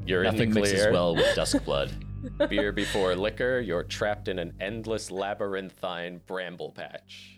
you're 0.06 0.24
in 0.24 0.32
Nothing 0.32 0.50
the 0.50 0.60
mixes 0.60 0.86
well 0.92 1.14
with 1.16 1.34
dusk 1.34 1.64
blood. 1.64 1.90
Beer 2.48 2.72
before 2.72 3.14
liquor, 3.14 3.60
you're 3.60 3.82
trapped 3.82 4.28
in 4.28 4.38
an 4.38 4.52
endless 4.60 5.10
labyrinthine 5.10 6.20
bramble 6.26 6.72
patch. 6.72 7.36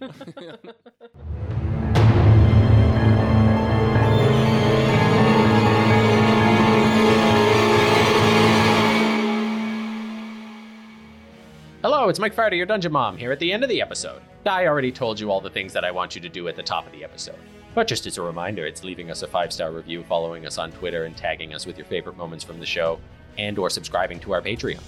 Hello, 11.82 12.08
it's 12.08 12.18
Mike 12.18 12.34
Friday, 12.34 12.56
your 12.56 12.66
Dungeon 12.66 12.92
Mom, 12.92 13.16
here 13.16 13.30
at 13.30 13.38
the 13.38 13.52
end 13.52 13.62
of 13.62 13.68
the 13.68 13.80
episode. 13.80 14.20
I 14.44 14.66
already 14.66 14.90
told 14.90 15.20
you 15.20 15.30
all 15.30 15.40
the 15.40 15.50
things 15.50 15.72
that 15.74 15.84
I 15.84 15.90
want 15.90 16.14
you 16.14 16.20
to 16.22 16.28
do 16.28 16.48
at 16.48 16.56
the 16.56 16.62
top 16.62 16.86
of 16.86 16.92
the 16.92 17.04
episode. 17.04 17.38
But 17.74 17.86
just 17.86 18.06
as 18.06 18.18
a 18.18 18.22
reminder, 18.22 18.66
it's 18.66 18.82
leaving 18.82 19.10
us 19.10 19.22
a 19.22 19.26
five-star 19.26 19.70
review, 19.70 20.02
following 20.02 20.46
us 20.46 20.58
on 20.58 20.72
Twitter, 20.72 21.04
and 21.04 21.16
tagging 21.16 21.54
us 21.54 21.66
with 21.66 21.76
your 21.76 21.86
favorite 21.86 22.16
moments 22.16 22.42
from 22.44 22.58
the 22.58 22.66
show, 22.66 22.98
and 23.38 23.58
or 23.58 23.70
subscribing 23.70 24.20
to 24.20 24.32
our 24.32 24.42
Patreon. 24.42 24.82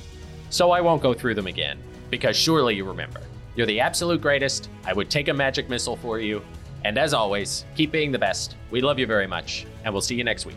So 0.50 0.70
I 0.70 0.80
won't 0.80 1.02
go 1.02 1.14
through 1.14 1.34
them 1.34 1.46
again, 1.46 1.78
because 2.10 2.36
surely 2.36 2.74
you 2.74 2.84
remember. 2.84 3.20
You're 3.56 3.66
the 3.66 3.80
absolute 3.80 4.20
greatest. 4.20 4.68
I 4.84 4.92
would 4.92 5.10
take 5.10 5.28
a 5.28 5.34
magic 5.34 5.68
missile 5.68 5.96
for 5.96 6.18
you. 6.18 6.42
And 6.84 6.98
as 6.98 7.12
always, 7.12 7.64
keep 7.76 7.92
being 7.92 8.10
the 8.10 8.18
best. 8.18 8.56
We 8.70 8.80
love 8.80 8.98
you 8.98 9.06
very 9.06 9.26
much, 9.26 9.66
and 9.84 9.92
we'll 9.92 10.00
see 10.00 10.14
you 10.14 10.24
next 10.24 10.46
week. 10.46 10.56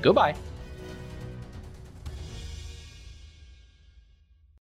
Goodbye. 0.00 0.34